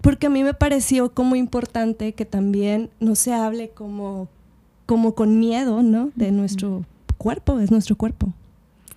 porque 0.01 0.27
a 0.27 0.31
mí 0.31 0.43
me 0.45 0.55
pareció 0.55 1.13
como 1.13 1.37
importante 1.37 2.13
que 2.13 2.25
también 2.25 2.91
no 3.01 3.15
se 3.15 3.33
hable 3.33 3.71
como, 3.71 4.29
como 4.85 5.15
con 5.15 5.39
miedo, 5.39 5.83
¿no? 5.83 6.11
De 6.15 6.33
nuestro 6.33 6.85
cuerpo, 7.17 7.61
es 7.61 7.71
nuestro 7.71 7.97
cuerpo. 7.97 8.33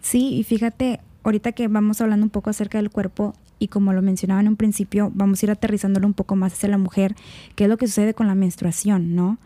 Sí, 0.02 0.36
y 0.36 0.44
fíjate, 0.44 1.00
ahorita 1.24 1.52
que 1.52 1.68
vamos 1.68 2.02
hablando 2.02 2.26
un 2.26 2.30
poco 2.30 2.50
acerca 2.50 2.78
del 2.78 2.90
cuerpo 2.90 3.34
y 3.60 3.68
como 3.68 3.94
lo 3.94 4.02
mencionaba 4.02 4.40
en 4.42 4.48
un 4.48 4.56
principio, 4.56 5.12
vamos 5.14 5.42
a 5.42 5.46
ir 5.46 5.52
aterrizándolo 5.52 6.08
un 6.08 6.14
poco 6.14 6.36
más 6.36 6.54
hacia 6.54 6.70
la 6.70 6.78
mujer, 6.78 7.16
qué 7.56 7.66
es 7.66 7.70
lo 7.70 7.78
que 7.78 7.88
sucede 7.88 8.14
con 8.14 8.28
la 8.28 8.36
menstruación, 8.36 9.16
¿no? 9.16 9.38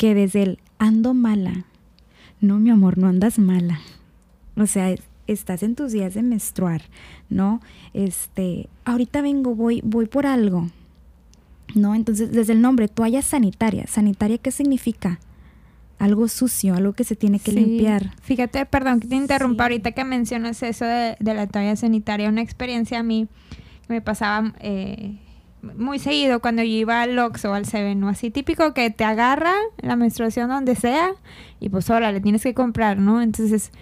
Que 0.00 0.14
desde 0.14 0.42
el 0.42 0.58
ando 0.78 1.12
mala, 1.12 1.66
no 2.40 2.58
mi 2.58 2.70
amor, 2.70 2.96
no 2.96 3.06
andas 3.06 3.38
mala. 3.38 3.80
O 4.56 4.64
sea, 4.64 4.94
estás 5.26 5.62
en 5.62 5.74
tus 5.74 5.92
días 5.92 6.14
de 6.14 6.22
menstruar, 6.22 6.80
¿no? 7.28 7.60
Este, 7.92 8.70
ahorita 8.86 9.20
vengo, 9.20 9.54
voy, 9.54 9.82
voy 9.84 10.06
por 10.06 10.24
algo, 10.24 10.68
¿no? 11.74 11.94
Entonces, 11.94 12.32
desde 12.32 12.54
el 12.54 12.62
nombre, 12.62 12.88
toalla 12.88 13.20
sanitaria. 13.20 13.86
¿Sanitaria 13.88 14.38
qué 14.38 14.50
significa? 14.52 15.20
Algo 15.98 16.28
sucio, 16.28 16.74
algo 16.74 16.94
que 16.94 17.04
se 17.04 17.14
tiene 17.14 17.38
que 17.38 17.52
limpiar. 17.52 18.14
Fíjate, 18.22 18.64
perdón 18.64 19.00
que 19.00 19.08
te 19.08 19.16
interrumpa 19.16 19.64
ahorita 19.64 19.92
que 19.92 20.04
mencionas 20.04 20.62
eso 20.62 20.86
de, 20.86 21.16
la 21.20 21.46
toalla 21.46 21.76
sanitaria. 21.76 22.30
Una 22.30 22.40
experiencia 22.40 23.00
a 23.00 23.02
mí 23.02 23.28
que 23.86 23.92
me 23.92 24.00
pasaba 24.00 24.54
eh, 24.60 25.18
muy 25.62 25.98
seguido 25.98 26.40
cuando 26.40 26.62
yo 26.62 26.70
iba 26.70 27.02
al 27.02 27.18
Ox 27.18 27.44
o 27.44 27.54
al 27.54 27.66
Seven, 27.66 28.00
¿no? 28.00 28.08
Así 28.08 28.30
típico 28.30 28.74
que 28.74 28.90
te 28.90 29.04
agarra 29.04 29.54
la 29.78 29.96
menstruación 29.96 30.48
donde 30.48 30.74
sea 30.74 31.12
y 31.60 31.68
pues 31.68 31.90
ahora 31.90 32.12
le 32.12 32.20
tienes 32.20 32.42
que 32.42 32.54
comprar, 32.54 32.98
¿no? 32.98 33.22
Entonces 33.22 33.72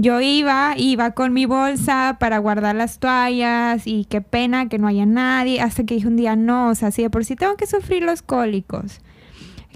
yo 0.00 0.20
iba, 0.20 0.74
iba 0.76 1.10
con 1.10 1.32
mi 1.32 1.44
bolsa 1.44 2.18
para 2.20 2.38
guardar 2.38 2.76
las 2.76 3.00
toallas 3.00 3.84
y 3.84 4.04
qué 4.04 4.20
pena 4.20 4.68
que 4.68 4.78
no 4.78 4.86
haya 4.86 5.06
nadie, 5.06 5.60
hasta 5.60 5.84
que 5.84 5.94
dije 5.94 6.06
un 6.06 6.14
día, 6.14 6.36
no, 6.36 6.68
o 6.68 6.74
sea, 6.76 6.92
si 6.92 7.02
de 7.02 7.10
por 7.10 7.24
sí 7.24 7.34
tengo 7.34 7.56
que 7.56 7.66
sufrir 7.66 8.04
los 8.04 8.22
cólicos, 8.22 9.00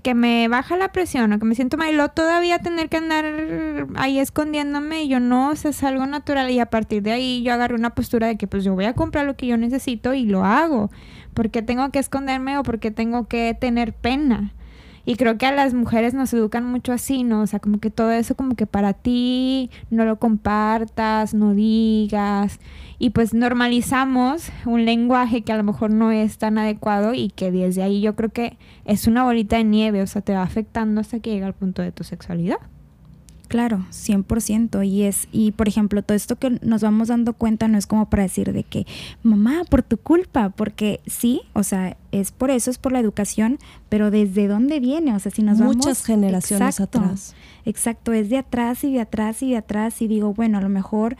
que 0.05 0.15
me 0.15 0.47
baja 0.47 0.77
la 0.77 0.93
presión 0.93 1.33
o 1.33 1.39
que 1.41 1.45
me 1.45 1.57
siento 1.57 1.77
mal, 1.77 1.97
todavía 2.15 2.61
tener 2.61 2.89
que 2.89 2.99
andar 2.99 3.25
ahí 3.97 4.21
escondiéndome, 4.21 5.03
y 5.03 5.09
yo 5.09 5.19
no, 5.19 5.51
o 5.51 5.57
sea, 5.57 5.73
es 5.73 5.83
algo 5.83 6.07
natural 6.07 6.51
y 6.51 6.61
a 6.61 6.67
partir 6.67 7.03
de 7.03 7.11
ahí 7.11 7.43
yo 7.43 7.53
agarré 7.53 7.75
una 7.75 7.91
postura 7.91 8.29
de 8.29 8.37
que 8.37 8.47
pues 8.47 8.63
yo 8.63 8.75
voy 8.75 8.85
a 8.85 8.95
comprar 8.95 9.27
lo 9.27 9.35
que 9.37 9.49
yo 9.49 9.57
necesito 9.57 10.15
y 10.15 10.25
lo 10.27 10.45
hago, 10.45 10.93
porque 11.35 11.63
tengo 11.63 11.91
que 11.91 11.99
esconderme 11.99 12.59
o 12.59 12.63
porque 12.63 12.91
tengo 12.91 13.27
que 13.27 13.57
tener 13.59 13.93
pena. 13.93 14.53
Y 15.05 15.17
creo 15.17 15.37
que 15.37 15.47
a 15.47 15.53
las 15.53 15.75
mujeres 15.75 16.15
nos 16.15 16.33
educan 16.33 16.65
mucho 16.65 16.93
así, 16.93 17.25
¿no? 17.25 17.41
O 17.41 17.47
sea, 17.49 17.59
como 17.59 17.81
que 17.81 17.91
todo 17.91 18.13
eso 18.13 18.37
como 18.37 18.55
que 18.55 18.67
para 18.67 18.93
ti 18.93 19.69
no 19.91 20.05
lo 20.05 20.17
compartas, 20.17 21.35
no 21.35 21.55
digas. 21.55 22.61
Y 23.01 23.11
pues 23.11 23.35
normalizamos 23.35 24.53
un 24.65 24.85
lenguaje 24.85 25.43
que 25.43 25.53
a 25.53 25.57
lo 25.57 25.65
mejor 25.65 25.91
no 25.91 26.13
es 26.13 26.39
tan 26.39 26.57
adecuado 26.57 27.15
y 27.15 27.31
que 27.31 27.51
desde 27.51 27.83
ahí 27.83 28.01
yo 28.01 28.15
creo 28.15 28.31
que 28.31 28.57
es 28.85 29.09
una 29.09 29.25
bolita 29.25 29.57
de 29.57 29.65
nieve, 29.65 30.03
o 30.03 30.07
sea, 30.07 30.23
te 30.23 30.35
va 30.35 30.43
afectando 30.43 31.01
hasta 31.01 31.19
que 31.19 31.31
llega 31.31 31.49
al 31.49 31.55
punto 31.55 31.83
de 31.83 31.91
tu 31.91 32.05
sexualidad. 32.05 32.59
Claro, 33.53 33.85
100%. 33.91 34.83
Y 34.89 35.03
es, 35.03 35.29
y 35.31 35.53
por 35.53 35.69
ejemplo, 35.69 36.03
todo 36.03 36.17
esto 36.17 36.37
que 36.37 36.59
nos 36.63 36.81
vamos 36.81 37.09
dando 37.09 37.35
cuenta 37.35 37.69
no 37.69 37.77
es 37.77 37.87
como 37.87 38.09
para 38.09 38.23
decir 38.23 38.51
de 38.51 38.65
que, 38.65 38.87
mamá, 39.23 39.65
por 39.69 39.83
tu 39.83 39.99
culpa, 39.99 40.49
porque 40.49 41.03
sí, 41.07 41.43
o 41.53 41.63
sea, 41.63 41.99
es 42.13 42.33
por 42.33 42.51
eso, 42.51 42.71
es 42.71 42.79
por 42.79 42.93
la 42.93 43.01
educación, 43.01 43.59
pero 43.91 44.11
¿desde 44.11 44.49
dónde 44.49 44.81
viene? 44.81 45.15
O 45.15 45.19
sea, 45.19 45.31
si 45.31 45.43
nos 45.43 45.59
Muchas 45.59 45.69
vamos... 45.69 45.77
Muchas 45.77 46.07
generaciones 46.07 46.81
atrás. 46.81 47.35
Exacto, 47.67 48.15
es 48.15 48.31
de 48.31 48.39
atrás 48.39 48.85
y 48.85 48.95
de 48.95 49.01
atrás 49.01 49.43
y 49.43 49.51
de 49.51 49.59
atrás. 49.59 50.01
Y 50.01 50.09
digo, 50.09 50.33
bueno, 50.33 50.57
a 50.57 50.63
lo 50.63 50.71
mejor 50.71 51.19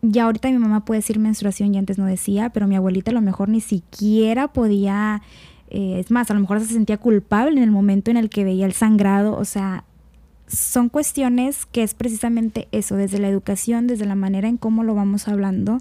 ya 0.00 0.26
ahorita 0.26 0.48
mi 0.52 0.58
mamá 0.58 0.84
puede 0.84 1.00
decir 1.00 1.18
menstruación 1.18 1.74
y 1.74 1.78
antes 1.78 1.98
no 1.98 2.06
decía, 2.06 2.50
pero 2.50 2.68
mi 2.68 2.76
abuelita 2.76 3.10
a 3.10 3.14
lo 3.14 3.20
mejor 3.20 3.48
ni 3.48 3.60
siquiera 3.60 4.46
podía... 4.46 5.22
Eh, 5.70 5.98
es 5.98 6.12
más, 6.12 6.30
a 6.30 6.34
lo 6.34 6.40
mejor 6.40 6.60
se 6.60 6.66
sentía 6.66 6.98
culpable 6.98 7.56
en 7.56 7.64
el 7.64 7.72
momento 7.72 8.12
en 8.12 8.16
el 8.16 8.30
que 8.30 8.44
veía 8.44 8.64
el 8.64 8.74
sangrado, 8.74 9.36
o 9.36 9.44
sea, 9.44 9.84
son 10.48 10.88
cuestiones 10.88 11.66
que 11.66 11.82
es 11.82 11.94
precisamente 11.94 12.68
eso, 12.72 12.96
desde 12.96 13.18
la 13.18 13.28
educación, 13.28 13.86
desde 13.86 14.06
la 14.06 14.14
manera 14.14 14.48
en 14.48 14.56
cómo 14.56 14.82
lo 14.82 14.94
vamos 14.94 15.28
hablando, 15.28 15.78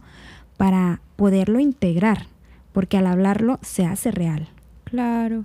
para 0.58 1.02
poderlo 1.16 1.60
integrar, 1.60 2.28
porque 2.74 2.98
al 2.98 3.08
hablarlo 3.08 3.60
se 3.62 3.86
hace 3.86 4.12
real. 4.12 4.50
Claro. 4.84 5.44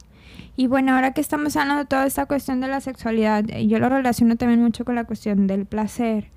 Y 0.57 0.67
bueno, 0.67 0.95
ahora 0.95 1.13
que 1.13 1.21
estamos 1.21 1.57
hablando 1.57 1.83
de 1.83 1.89
toda 1.89 2.07
esta 2.07 2.27
cuestión 2.27 2.61
de 2.61 2.69
la 2.69 2.81
sexualidad, 2.81 3.45
yo 3.45 3.79
lo 3.79 3.89
relaciono 3.89 4.37
también 4.37 4.61
mucho 4.61 4.85
con 4.85 4.95
la 4.95 5.05
cuestión 5.05 5.47
del 5.47 5.67
placer. 5.67 6.31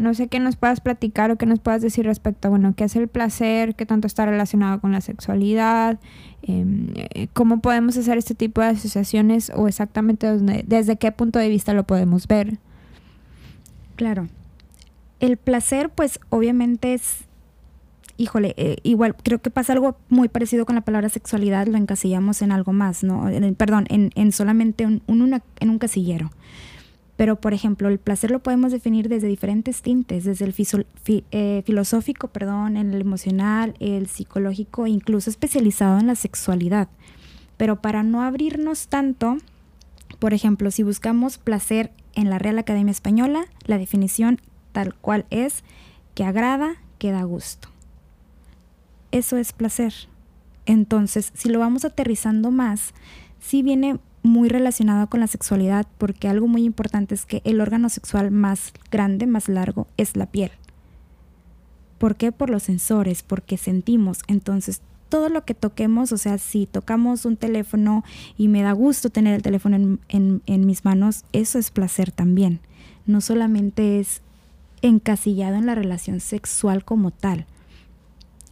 No 0.00 0.14
sé 0.14 0.28
qué 0.28 0.40
nos 0.40 0.56
puedas 0.56 0.80
platicar 0.80 1.30
o 1.30 1.36
qué 1.36 1.44
nos 1.44 1.60
puedas 1.60 1.82
decir 1.82 2.06
respecto 2.06 2.48
a, 2.48 2.50
bueno, 2.50 2.74
qué 2.74 2.84
es 2.84 2.96
el 2.96 3.06
placer, 3.06 3.74
qué 3.74 3.84
tanto 3.84 4.06
está 4.06 4.24
relacionado 4.24 4.80
con 4.80 4.92
la 4.92 5.02
sexualidad, 5.02 6.00
em, 6.42 6.88
eh, 6.94 7.28
cómo 7.34 7.60
podemos 7.60 7.98
hacer 7.98 8.16
este 8.16 8.34
tipo 8.34 8.62
de 8.62 8.68
asociaciones 8.68 9.52
o 9.54 9.68
exactamente 9.68 10.26
desde 10.66 10.96
qué 10.96 11.12
punto 11.12 11.38
de 11.38 11.50
vista 11.50 11.74
lo 11.74 11.84
podemos 11.84 12.26
ver. 12.26 12.58
Claro. 13.96 14.28
El 15.20 15.36
placer, 15.36 15.90
pues 15.90 16.18
obviamente 16.30 16.94
es, 16.94 17.24
híjole, 18.16 18.54
eh, 18.56 18.78
igual 18.82 19.14
creo 19.22 19.40
que 19.40 19.50
pasa 19.50 19.74
algo 19.74 19.98
muy 20.08 20.28
parecido 20.28 20.64
con 20.64 20.76
la 20.76 20.80
palabra 20.80 21.10
sexualidad, 21.10 21.66
lo 21.66 21.76
encasillamos 21.76 22.40
en 22.40 22.52
algo 22.52 22.72
más, 22.72 23.04
¿no? 23.04 23.28
perdón, 23.58 23.84
en, 23.90 24.32
solamente 24.32 24.86
un, 24.86 25.02
en 25.06 25.68
un 25.68 25.78
casillero. 25.78 26.30
Pero, 27.20 27.36
por 27.36 27.52
ejemplo, 27.52 27.88
el 27.88 27.98
placer 27.98 28.30
lo 28.30 28.38
podemos 28.38 28.72
definir 28.72 29.10
desde 29.10 29.28
diferentes 29.28 29.82
tintes, 29.82 30.24
desde 30.24 30.46
el 30.46 30.54
eh, 31.32 31.62
filosófico, 31.66 32.28
perdón, 32.28 32.78
el 32.78 32.98
emocional, 32.98 33.74
el 33.78 34.06
psicológico, 34.06 34.86
incluso 34.86 35.28
especializado 35.28 35.98
en 35.98 36.06
la 36.06 36.14
sexualidad. 36.14 36.88
Pero 37.58 37.82
para 37.82 38.02
no 38.02 38.22
abrirnos 38.22 38.88
tanto, 38.88 39.36
por 40.18 40.32
ejemplo, 40.32 40.70
si 40.70 40.82
buscamos 40.82 41.36
placer 41.36 41.92
en 42.14 42.30
la 42.30 42.38
Real 42.38 42.58
Academia 42.58 42.90
Española, 42.90 43.44
la 43.66 43.76
definición 43.76 44.40
tal 44.72 44.94
cual 44.94 45.26
es 45.28 45.62
que 46.14 46.24
agrada, 46.24 46.76
que 46.98 47.12
da 47.12 47.22
gusto. 47.24 47.68
Eso 49.12 49.36
es 49.36 49.52
placer. 49.52 49.92
Entonces, 50.64 51.32
si 51.34 51.50
lo 51.50 51.58
vamos 51.58 51.84
aterrizando 51.84 52.50
más, 52.50 52.94
sí 53.40 53.62
viene 53.62 53.98
muy 54.22 54.48
relacionado 54.48 55.08
con 55.08 55.20
la 55.20 55.26
sexualidad 55.26 55.86
porque 55.98 56.28
algo 56.28 56.46
muy 56.46 56.64
importante 56.64 57.14
es 57.14 57.24
que 57.24 57.42
el 57.44 57.60
órgano 57.60 57.88
sexual 57.88 58.30
más 58.30 58.72
grande, 58.90 59.26
más 59.26 59.48
largo, 59.48 59.86
es 59.96 60.16
la 60.16 60.26
piel. 60.26 60.50
¿Por 61.98 62.16
qué? 62.16 62.32
Por 62.32 62.50
los 62.50 62.64
sensores, 62.64 63.22
porque 63.22 63.56
sentimos. 63.58 64.20
Entonces, 64.26 64.80
todo 65.08 65.28
lo 65.28 65.44
que 65.44 65.54
toquemos, 65.54 66.12
o 66.12 66.18
sea, 66.18 66.38
si 66.38 66.66
tocamos 66.66 67.24
un 67.24 67.36
teléfono 67.36 68.04
y 68.38 68.48
me 68.48 68.62
da 68.62 68.72
gusto 68.72 69.10
tener 69.10 69.34
el 69.34 69.42
teléfono 69.42 69.98
en, 70.08 70.42
en 70.46 70.66
mis 70.66 70.84
manos, 70.84 71.24
eso 71.32 71.58
es 71.58 71.70
placer 71.70 72.10
también. 72.12 72.60
No 73.06 73.20
solamente 73.20 74.00
es 74.00 74.22
encasillado 74.82 75.56
en 75.56 75.66
la 75.66 75.74
relación 75.74 76.20
sexual 76.20 76.84
como 76.84 77.10
tal 77.10 77.46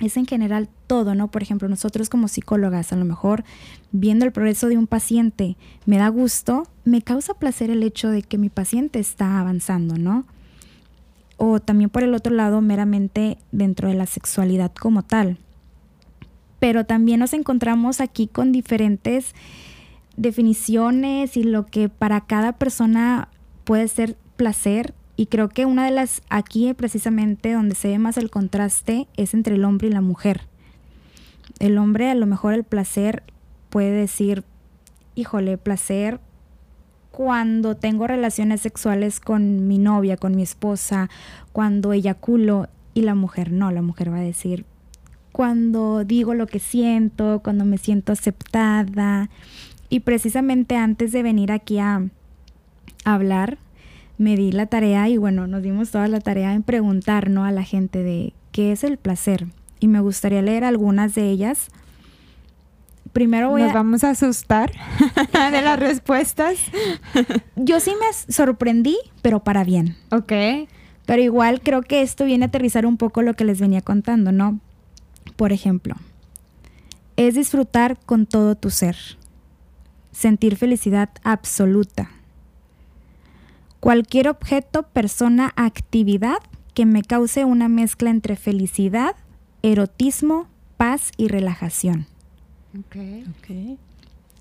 es 0.00 0.16
en 0.16 0.26
general 0.26 0.68
todo, 0.86 1.14
¿no? 1.14 1.30
Por 1.30 1.42
ejemplo, 1.42 1.68
nosotros 1.68 2.08
como 2.08 2.28
psicólogas, 2.28 2.92
a 2.92 2.96
lo 2.96 3.04
mejor 3.04 3.44
viendo 3.92 4.24
el 4.24 4.32
progreso 4.32 4.68
de 4.68 4.78
un 4.78 4.86
paciente, 4.86 5.56
me 5.86 5.98
da 5.98 6.08
gusto, 6.08 6.64
me 6.84 7.02
causa 7.02 7.34
placer 7.34 7.70
el 7.70 7.82
hecho 7.82 8.10
de 8.10 8.22
que 8.22 8.38
mi 8.38 8.48
paciente 8.48 8.98
está 8.98 9.40
avanzando, 9.40 9.96
¿no? 9.96 10.24
O 11.36 11.60
también 11.60 11.90
por 11.90 12.02
el 12.02 12.14
otro 12.14 12.34
lado, 12.34 12.60
meramente 12.60 13.38
dentro 13.52 13.88
de 13.88 13.94
la 13.94 14.06
sexualidad 14.06 14.72
como 14.72 15.02
tal. 15.02 15.38
Pero 16.58 16.84
también 16.84 17.20
nos 17.20 17.32
encontramos 17.32 18.00
aquí 18.00 18.26
con 18.26 18.50
diferentes 18.50 19.34
definiciones 20.16 21.36
y 21.36 21.44
lo 21.44 21.66
que 21.66 21.88
para 21.88 22.22
cada 22.22 22.52
persona 22.52 23.28
puede 23.64 23.86
ser 23.86 24.16
placer 24.36 24.94
y 25.18 25.26
creo 25.26 25.50
que 25.50 25.66
una 25.66 25.84
de 25.84 25.90
las, 25.90 26.22
aquí 26.30 26.72
precisamente 26.72 27.52
donde 27.52 27.74
se 27.74 27.88
ve 27.88 27.98
más 27.98 28.16
el 28.16 28.30
contraste 28.30 29.06
es 29.18 29.34
entre 29.34 29.56
el 29.56 29.64
hombre 29.66 29.88
y 29.88 29.92
la 29.92 30.00
mujer. 30.00 30.46
El 31.58 31.76
hombre 31.76 32.08
a 32.08 32.14
lo 32.14 32.24
mejor 32.24 32.54
el 32.54 32.64
placer 32.64 33.22
puede 33.68 33.90
decir, 33.90 34.44
híjole, 35.14 35.58
placer 35.58 36.20
cuando 37.10 37.76
tengo 37.76 38.06
relaciones 38.06 38.62
sexuales 38.62 39.20
con 39.20 39.68
mi 39.68 39.76
novia, 39.76 40.16
con 40.16 40.36
mi 40.36 40.42
esposa, 40.42 41.10
cuando 41.52 41.92
eyaculo 41.92 42.68
y 42.94 43.02
la 43.02 43.14
mujer 43.14 43.52
no, 43.52 43.70
la 43.72 43.82
mujer 43.82 44.10
va 44.10 44.18
a 44.18 44.22
decir 44.22 44.64
cuando 45.38 46.02
digo 46.02 46.34
lo 46.34 46.48
que 46.48 46.58
siento, 46.58 47.42
cuando 47.44 47.64
me 47.64 47.78
siento 47.78 48.10
aceptada. 48.10 49.30
Y 49.88 50.00
precisamente 50.00 50.74
antes 50.74 51.12
de 51.12 51.22
venir 51.22 51.52
aquí 51.52 51.78
a, 51.78 52.08
hablar, 53.04 53.56
me 54.18 54.36
di 54.36 54.52
la 54.52 54.66
tarea 54.66 55.08
y 55.08 55.16
bueno, 55.16 55.46
nos 55.46 55.62
dimos 55.62 55.90
toda 55.90 56.08
la 56.08 56.20
tarea 56.20 56.52
en 56.52 56.62
preguntar 56.64 57.28
a 57.28 57.52
la 57.52 57.62
gente 57.62 58.02
de 58.02 58.34
qué 58.52 58.72
es 58.72 58.84
el 58.84 58.98
placer. 58.98 59.46
Y 59.80 59.86
me 59.86 60.00
gustaría 60.00 60.42
leer 60.42 60.64
algunas 60.64 61.14
de 61.14 61.30
ellas. 61.30 61.68
Primero 63.12 63.50
voy 63.50 63.62
Nos 63.62 63.72
vamos 63.72 64.04
a 64.04 64.10
asustar 64.10 64.72
de 65.52 65.62
las 65.62 65.78
respuestas. 65.78 66.58
Yo 67.56 67.80
sí 67.80 67.92
me 67.92 68.32
sorprendí, 68.32 68.98
pero 69.22 69.44
para 69.44 69.64
bien. 69.64 69.96
Ok. 70.10 70.32
Pero 71.06 71.22
igual 71.22 71.62
creo 71.62 71.82
que 71.82 72.02
esto 72.02 72.24
viene 72.24 72.44
a 72.44 72.48
aterrizar 72.48 72.84
un 72.84 72.96
poco 72.96 73.22
lo 73.22 73.34
que 73.34 73.44
les 73.44 73.60
venía 73.60 73.80
contando, 73.80 74.32
¿no? 74.32 74.60
Por 75.36 75.52
ejemplo, 75.52 75.94
es 77.16 77.34
disfrutar 77.34 77.98
con 78.04 78.26
todo 78.26 78.56
tu 78.56 78.70
ser, 78.70 78.96
sentir 80.10 80.56
felicidad 80.56 81.08
absoluta. 81.22 82.10
Cualquier 83.80 84.28
objeto, 84.28 84.82
persona, 84.84 85.52
actividad 85.56 86.38
que 86.74 86.86
me 86.86 87.02
cause 87.02 87.44
una 87.44 87.68
mezcla 87.68 88.10
entre 88.10 88.36
felicidad, 88.36 89.14
erotismo, 89.62 90.48
paz 90.76 91.10
y 91.16 91.28
relajación. 91.28 92.06
Ok. 92.78 92.96
Ok. 93.30 93.78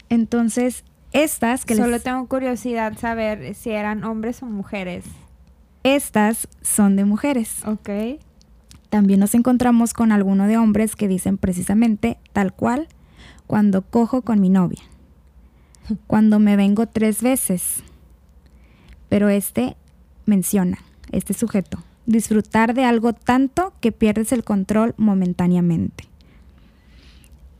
Entonces, 0.10 0.84
estas 1.12 1.66
que 1.66 1.76
Solo 1.76 1.92
les- 1.92 2.04
tengo 2.04 2.26
curiosidad 2.28 2.98
saber 2.98 3.56
si 3.56 3.72
eran 3.72 4.04
hombres 4.04 4.42
o 4.44 4.46
mujeres. 4.46 5.06
estas 5.84 6.48
son 6.62 6.96
de 6.96 7.06
mujeres. 7.06 7.66
Ok. 7.66 7.90
También 8.90 9.20
nos 9.20 9.36
encontramos 9.36 9.94
con 9.94 10.12
alguno 10.12 10.48
de 10.48 10.58
hombres 10.58 10.96
que 10.96 11.08
dicen 11.08 11.38
precisamente 11.38 12.18
tal 12.34 12.54
cual 12.54 12.88
cuando 13.48 13.82
cojo 13.84 14.22
con 14.22 14.40
mi 14.42 14.50
novia. 14.50 14.82
Cuando 16.08 16.40
me 16.40 16.56
vengo 16.58 16.88
tres 16.88 17.22
veces. 17.22 17.82
Pero 19.10 19.30
este 19.30 19.76
menciona, 20.26 20.78
este 21.12 21.34
sujeto, 21.34 21.80
disfrutar 22.06 22.74
de 22.74 22.84
algo 22.86 23.14
tanto 23.14 23.74
que 23.82 23.92
pierdes 23.92 24.32
el 24.32 24.44
control 24.44 24.94
momentáneamente. 24.98 26.06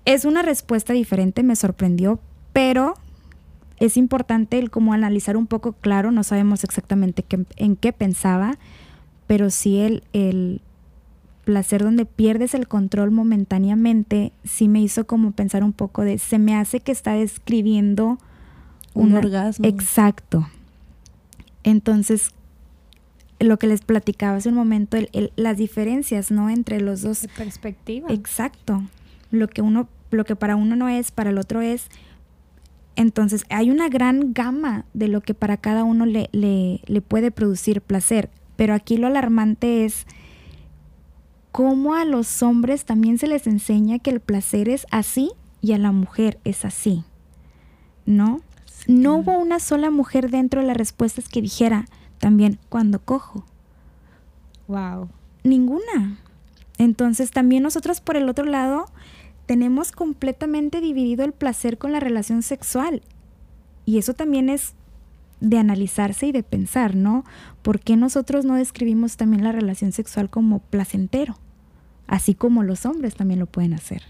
Es 0.06 0.26
una 0.26 0.42
respuesta 0.42 0.94
diferente, 0.94 1.44
me 1.44 1.56
sorprendió, 1.56 2.20
pero 2.54 2.94
es 3.80 3.98
importante 3.98 4.58
el 4.58 4.70
como 4.72 4.94
analizar 4.94 5.38
un 5.38 5.48
poco 5.48 5.74
claro, 5.74 6.12
no 6.12 6.24
sabemos 6.24 6.64
exactamente 6.64 7.24
qué- 7.24 7.46
en 7.58 7.76
qué 7.76 7.94
pensaba, 7.94 8.58
pero 9.28 9.50
sí 9.50 9.80
el, 9.80 10.04
el 10.14 10.62
placer 11.44 11.84
donde 11.84 12.06
pierdes 12.06 12.54
el 12.54 12.68
control 12.68 13.12
momentáneamente, 13.12 14.32
sí 14.46 14.68
me 14.70 14.82
hizo 14.82 15.06
como 15.06 15.32
pensar 15.34 15.64
un 15.64 15.74
poco 15.74 16.04
de, 16.04 16.18
se 16.18 16.40
me 16.40 16.56
hace 16.56 16.80
que 16.80 16.92
está 16.94 17.14
describiendo 17.14 18.18
Un 18.94 19.10
una- 19.10 19.20
orgasmo. 19.20 19.66
Exacto. 19.68 20.48
Entonces, 21.68 22.30
lo 23.42 23.60
que 23.60 23.68
les 23.68 23.82
platicaba 23.82 24.38
hace 24.38 24.48
un 24.50 24.56
momento, 24.56 24.96
el- 24.96 25.10
el- 25.12 25.34
las 25.36 25.58
diferencias, 25.58 26.32
¿no? 26.32 26.50
Entre 26.50 26.80
los 26.80 27.02
dos 27.02 27.24
De 27.24 27.28
perspectiva. 27.28 28.08
Exacto. 28.10 28.84
Lo 29.32 29.50
que 29.50 29.62
uno, 29.62 29.90
lo 30.12 30.24
que 30.24 30.38
para 30.38 30.56
uno 30.56 30.78
no 30.78 30.88
es, 30.88 31.12
para 31.12 31.32
el 31.32 31.38
otro 31.38 31.60
es. 31.60 31.90
Entonces, 32.96 33.44
hay 33.50 33.70
una 33.70 33.90
gran 33.90 34.32
gama 34.34 34.86
de 34.94 35.10
lo 35.10 35.20
que 35.22 35.34
para 35.34 35.58
cada 35.58 35.84
uno 35.84 36.06
le, 36.06 36.30
le, 36.32 36.80
le 36.86 37.02
puede 37.02 37.32
producir 37.32 37.82
placer. 37.82 38.30
Pero 38.56 38.74
aquí 38.74 38.96
lo 38.96 39.06
alarmante 39.08 39.84
es 39.84 40.08
cómo 41.52 41.96
a 41.96 42.06
los 42.06 42.42
hombres 42.44 42.86
también 42.86 43.18
se 43.18 43.28
les 43.28 43.46
enseña 43.46 44.00
que 44.00 44.10
el 44.12 44.20
placer 44.22 44.70
es 44.70 44.88
así 44.90 45.32
y 45.62 45.74
a 45.74 45.78
la 45.78 45.92
mujer 45.92 46.40
es 46.46 46.64
así. 46.66 47.04
¿No? 48.06 48.40
No 48.88 49.18
hubo 49.18 49.38
una 49.38 49.60
sola 49.60 49.92
mujer 49.92 50.30
dentro 50.30 50.62
de 50.62 50.68
las 50.68 50.78
respuestas 50.78 51.28
que 51.28 51.42
dijera 51.42 51.86
también 52.20 52.58
cuando 52.70 53.00
cojo. 53.00 53.46
Wow. 54.68 55.10
Ninguna. 55.44 56.18
Entonces 56.78 57.32
también 57.32 57.64
nosotros 57.64 58.02
por 58.02 58.18
el 58.18 58.30
otro 58.30 58.46
lado 58.46 58.86
tenemos 59.46 59.92
completamente 59.92 60.82
dividido 60.82 61.26
el 61.26 61.34
placer 61.34 61.78
con 61.78 61.92
la 61.92 62.00
relación 62.00 62.44
sexual. 62.44 63.02
Y 63.86 63.98
eso 63.98 64.14
también 64.14 64.50
es 64.50 64.74
de 65.40 65.58
analizarse 65.58 66.28
y 66.28 66.32
de 66.32 66.44
pensar, 66.44 66.96
¿no? 66.96 67.24
¿Por 67.62 67.80
qué 67.80 67.96
nosotros 67.96 68.46
no 68.46 68.56
describimos 68.56 69.18
también 69.18 69.44
la 69.44 69.52
relación 69.52 69.92
sexual 69.92 70.30
como 70.30 70.60
placentero? 70.60 71.38
Así 72.08 72.36
como 72.36 72.64
los 72.64 72.86
hombres 72.86 73.16
también 73.16 73.40
lo 73.40 73.46
pueden 73.46 73.74
hacer. 73.74 74.04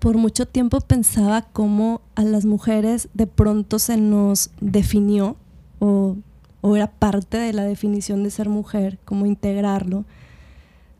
Por 0.00 0.16
mucho 0.16 0.46
tiempo 0.46 0.80
pensaba 0.80 1.42
cómo 1.42 2.00
a 2.14 2.24
las 2.24 2.46
mujeres 2.46 3.10
de 3.12 3.26
pronto 3.26 3.78
se 3.78 3.98
nos 3.98 4.50
definió 4.62 5.36
o, 5.78 6.16
o 6.62 6.74
era 6.74 6.90
parte 6.90 7.36
de 7.36 7.52
la 7.52 7.64
definición 7.64 8.22
de 8.22 8.30
ser 8.30 8.48
mujer, 8.48 8.98
cómo 9.04 9.26
integrarlo. 9.26 10.06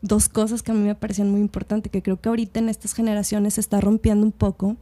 Dos 0.03 0.29
cosas 0.29 0.61
que 0.61 0.71
a 0.71 0.75
mí 0.75 0.81
me 0.81 0.93
parecían 0.93 1.31
muy 1.31 1.41
importantes, 1.41 1.91
que 1.91 2.03
creo 2.03 2.21
que 2.21 2.29
ahorita 2.29 2.59
en 2.59 2.69
estas 2.69 2.93
generaciones 2.93 3.55
se 3.55 3.61
está 3.61 3.81
rompiendo 3.81 4.23
un 4.23 4.31
poco, 4.31 4.77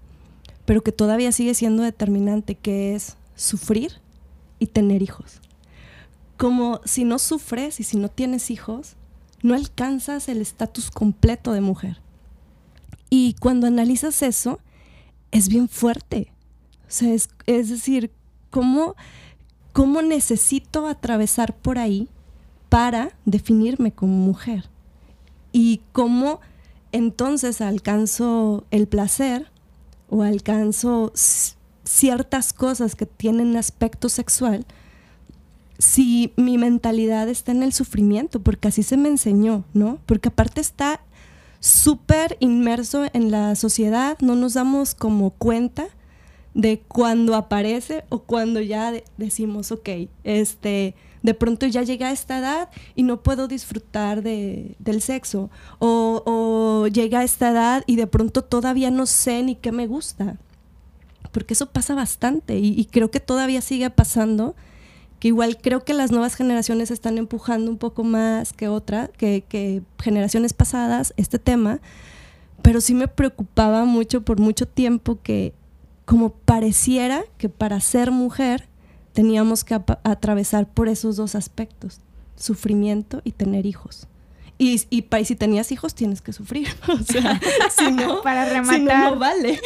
pero 0.66 0.84
que 0.84 0.92
todavía 0.92 1.32
sigue 1.32 1.54
siendo 1.54 1.82
determinante, 1.82 2.56
que 2.56 2.96
es 2.96 3.16
sufrir 3.36 3.94
y 4.60 4.68
tener 4.68 5.02
hijos. 5.02 5.40
Como 6.36 6.82
si 6.84 7.06
no 7.06 7.20
sufres 7.20 7.80
y 7.80 7.84
si 7.84 7.96
no 7.96 8.10
tienes 8.10 8.52
hijos, 8.52 8.98
no 9.44 9.56
alcanzas 9.56 10.28
el 10.28 10.42
estatus 10.42 10.92
completo 10.92 11.54
de 11.54 11.62
mujer. 11.62 12.02
Y 13.10 13.36
cuando 13.40 13.68
analizas 13.68 14.22
eso, 14.22 14.60
es 15.32 15.50
bien 15.50 15.68
fuerte. 15.68 16.32
O 16.82 16.92
sea, 16.92 17.14
es, 17.14 17.30
es 17.46 17.70
decir, 17.70 18.12
¿cómo, 18.50 18.96
¿cómo 19.74 20.02
necesito 20.02 20.88
atravesar 20.88 21.56
por 21.56 21.78
ahí 21.78 22.08
para 22.70 23.12
definirme 23.26 23.92
como 23.92 24.14
mujer? 24.14 24.70
Y 25.52 25.82
cómo 25.92 26.40
entonces 26.92 27.62
alcanzo 27.62 28.66
el 28.72 28.88
placer 28.88 29.52
o 30.10 30.24
alcanzo 30.24 31.12
ciertas 31.84 32.54
cosas 32.54 32.96
que 32.96 33.06
tienen 33.06 33.58
aspecto 33.58 34.10
sexual 34.10 34.66
si 35.80 36.34
mi 36.36 36.58
mentalidad 36.58 37.30
está 37.30 37.54
en 37.54 37.64
el 37.64 37.72
sufrimiento, 37.72 38.42
porque 38.42 38.68
así 38.68 38.84
se 38.84 38.98
me 38.98 39.08
enseñó, 39.08 39.64
¿no? 39.74 39.98
Porque 40.06 40.28
aparte 40.28 40.60
está 40.60 41.00
súper 41.60 42.38
inmerso 42.40 43.06
en 43.14 43.32
la 43.32 43.56
sociedad, 43.56 44.18
no 44.22 44.36
nos 44.36 44.54
damos 44.54 44.96
como 44.96 45.32
cuenta 45.32 45.88
de 46.54 46.80
cuando 46.88 47.36
aparece 47.36 48.04
o 48.10 48.20
cuando 48.20 48.62
ya 48.62 48.92
de- 48.92 49.04
decimos, 49.18 49.72
ok, 49.72 49.90
este, 50.24 50.96
de 51.22 51.34
pronto 51.34 51.66
ya 51.68 51.84
llegué 51.84 52.06
a 52.06 52.12
esta 52.12 52.40
edad 52.40 52.70
y 52.96 53.04
no 53.04 53.22
puedo 53.22 53.48
disfrutar 53.48 54.24
de, 54.24 54.76
del 54.80 55.02
sexo, 55.02 55.50
o, 55.80 56.24
o 56.26 56.88
llegué 56.88 57.18
a 57.18 57.24
esta 57.24 57.50
edad 57.52 57.84
y 57.88 57.98
de 57.98 58.08
pronto 58.08 58.44
todavía 58.44 58.90
no 58.90 59.06
sé 59.06 59.44
ni 59.44 59.56
qué 59.56 59.72
me 59.72 59.86
gusta, 59.86 60.38
porque 61.32 61.54
eso 61.54 61.68
pasa 61.68 61.94
bastante 61.94 62.58
y 62.58 62.84
creo 62.86 63.12
que 63.12 63.20
todavía 63.20 63.62
sigue 63.62 63.90
pasando 63.90 64.56
que 65.20 65.28
igual 65.28 65.58
creo 65.62 65.84
que 65.84 65.94
las 65.94 66.12
nuevas 66.12 66.36
generaciones 66.36 66.92
están 66.92 67.18
empujando 67.18 67.70
un 67.70 67.78
poco 67.78 68.04
más 68.04 68.54
que 68.54 68.68
otra, 68.68 69.10
que, 69.10 69.44
que 69.48 69.82
generaciones 70.00 70.54
pasadas, 70.54 71.14
este 71.18 71.40
tema, 71.40 71.80
pero 72.62 72.82
sí 72.82 72.94
me 72.94 73.08
preocupaba 73.08 73.86
mucho 73.86 74.22
por 74.22 74.40
mucho 74.40 74.68
tiempo 74.68 75.20
que 75.22 75.54
como 76.06 76.32
pareciera 76.32 77.24
que 77.38 77.50
para 77.50 77.80
ser 77.80 78.12
mujer 78.12 78.68
teníamos 79.14 79.64
que 79.64 79.76
atravesar 80.04 80.68
por 80.68 80.88
esos 80.88 81.18
dos 81.18 81.36
aspectos, 81.36 82.00
sufrimiento 82.36 83.22
y 83.24 83.34
tener 83.34 83.66
hijos. 83.66 84.08
Y, 84.62 84.82
y, 84.90 85.06
y 85.18 85.26
si 85.26 85.36
tenías 85.36 85.72
hijos 85.72 85.96
tienes 85.96 86.22
que 86.22 86.34
sufrir, 86.34 86.68
o 86.88 86.98
sea, 86.98 87.40
si 87.78 87.92
no, 87.92 88.22
Para 88.22 88.46
si 88.48 88.56
no, 88.56 88.72
rematar. 88.72 89.12
no 89.14 89.18
vale. 89.20 89.60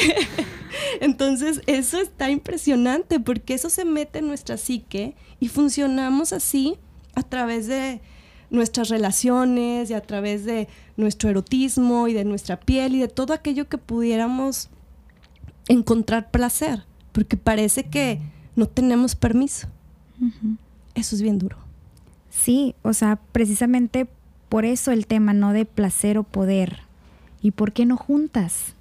Entonces, 1.02 1.62
eso 1.66 2.00
está 2.00 2.30
impresionante 2.30 3.20
porque 3.20 3.56
eso 3.56 3.70
se 3.70 3.86
mete 3.86 4.20
en 4.20 4.28
nuestra 4.28 4.58
psique 4.58 5.16
y 5.40 5.48
funcionamos 5.50 6.32
así 6.32 6.78
a 7.16 7.24
través 7.24 7.68
de 7.68 8.02
nuestras 8.50 8.90
relaciones 8.90 9.90
y 9.90 9.94
a 9.96 10.02
través 10.02 10.46
de 10.46 10.68
nuestro 10.96 11.30
erotismo 11.30 12.08
y 12.08 12.14
de 12.14 12.24
nuestra 12.24 12.60
piel 12.60 12.94
y 12.96 13.00
de 13.00 13.08
todo 13.08 13.34
aquello 13.34 13.68
que 13.68 13.80
pudiéramos 13.80 14.70
encontrar 15.68 16.30
placer, 16.30 16.84
porque 17.12 17.36
parece 17.36 17.86
que 17.86 18.20
no 18.56 18.68
tenemos 18.68 19.16
permiso. 19.16 19.68
Eso 20.94 21.16
es 21.16 21.22
bien 21.24 21.40
duro. 21.40 21.58
Sí, 22.30 22.76
o 22.84 22.94
sea, 22.94 23.20
precisamente 23.32 24.08
por 24.54 24.66
eso 24.66 24.92
el 24.92 25.08
tema, 25.08 25.34
no 25.34 25.52
de 25.52 25.66
placer 25.66 26.20
o 26.20 26.24
poder. 26.24 26.82
¿Y 27.42 27.50
por 27.50 27.72
qué 27.72 27.88
no 27.88 27.98
juntas? 27.98 28.76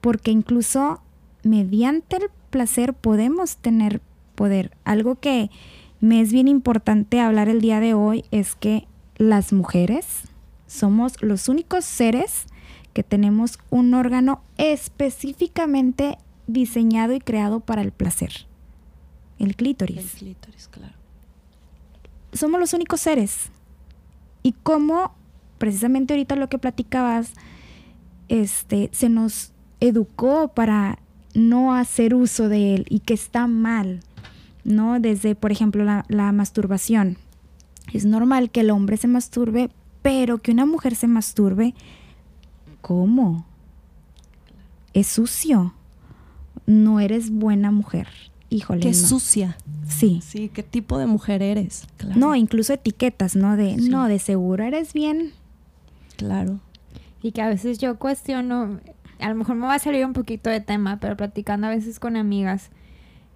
Porque 0.00 0.30
incluso 0.30 1.02
mediante 1.42 2.16
el 2.16 2.30
placer 2.48 2.94
podemos 2.94 3.58
tener 3.58 4.00
poder. 4.34 4.74
Algo 4.84 5.16
que 5.16 5.50
me 6.00 6.22
es 6.22 6.32
bien 6.32 6.48
importante 6.48 7.20
hablar 7.20 7.50
el 7.50 7.60
día 7.60 7.78
de 7.78 7.92
hoy 7.92 8.24
es 8.30 8.54
que 8.54 8.86
las 9.18 9.52
mujeres 9.52 10.22
somos 10.66 11.22
los 11.22 11.50
únicos 11.50 11.84
seres 11.84 12.46
que 12.94 13.02
tenemos 13.02 13.58
un 13.68 13.92
órgano 13.92 14.42
específicamente 14.56 16.16
diseñado 16.46 17.12
y 17.12 17.20
creado 17.20 17.60
para 17.60 17.82
el 17.82 17.92
placer. 17.92 18.46
El 19.38 19.56
clítoris 19.56 20.14
El 20.14 20.20
clítoris, 20.20 20.68
claro. 20.68 20.94
somos 22.32 22.58
los 22.58 22.72
únicos 22.72 23.02
seres. 23.02 23.50
Y 24.42 24.52
cómo, 24.62 25.14
precisamente 25.58 26.14
ahorita 26.14 26.36
lo 26.36 26.48
que 26.48 26.58
platicabas, 26.58 27.32
este, 28.28 28.88
se 28.92 29.08
nos 29.08 29.52
educó 29.80 30.48
para 30.48 30.98
no 31.34 31.74
hacer 31.74 32.14
uso 32.14 32.48
de 32.48 32.74
él 32.74 32.86
y 32.88 33.00
que 33.00 33.14
está 33.14 33.46
mal, 33.46 34.00
¿no? 34.64 35.00
Desde, 35.00 35.34
por 35.34 35.52
ejemplo, 35.52 35.84
la, 35.84 36.04
la 36.08 36.32
masturbación. 36.32 37.18
Es 37.92 38.04
normal 38.04 38.50
que 38.50 38.60
el 38.60 38.70
hombre 38.70 38.96
se 38.96 39.08
masturbe, 39.08 39.70
pero 40.02 40.38
que 40.38 40.52
una 40.52 40.66
mujer 40.66 40.94
se 40.94 41.06
masturbe 41.06 41.74
¿cómo? 42.80 43.46
Es 44.92 45.06
sucio. 45.06 45.74
No 46.66 47.00
eres 47.00 47.30
buena 47.30 47.70
mujer. 47.70 48.08
Híjole. 48.50 48.80
Qué 48.80 48.88
no. 48.88 48.94
sucia. 48.94 49.56
Sí. 49.88 50.20
Sí, 50.24 50.50
qué 50.52 50.62
tipo 50.62 50.98
de 50.98 51.06
mujer 51.06 51.40
eres. 51.42 51.86
Claro. 51.96 52.18
No, 52.18 52.34
incluso 52.34 52.72
etiquetas, 52.72 53.36
¿no? 53.36 53.56
De, 53.56 53.76
Sí. 53.78 53.88
no, 53.88 54.06
de 54.08 54.18
seguro 54.18 54.64
eres 54.64 54.92
bien. 54.92 55.32
Claro. 56.16 56.58
Y 57.22 57.32
que 57.32 57.42
a 57.42 57.48
veces 57.48 57.78
yo 57.78 57.96
cuestiono, 57.98 58.80
a 59.20 59.28
lo 59.28 59.34
mejor 59.34 59.56
me 59.56 59.66
va 59.66 59.74
a 59.74 59.78
salir 59.78 60.04
un 60.04 60.12
poquito 60.12 60.50
de 60.50 60.60
tema, 60.60 60.98
pero 61.00 61.16
platicando 61.16 61.66
a 61.66 61.70
veces 61.70 61.98
con 62.00 62.16
amigas, 62.16 62.70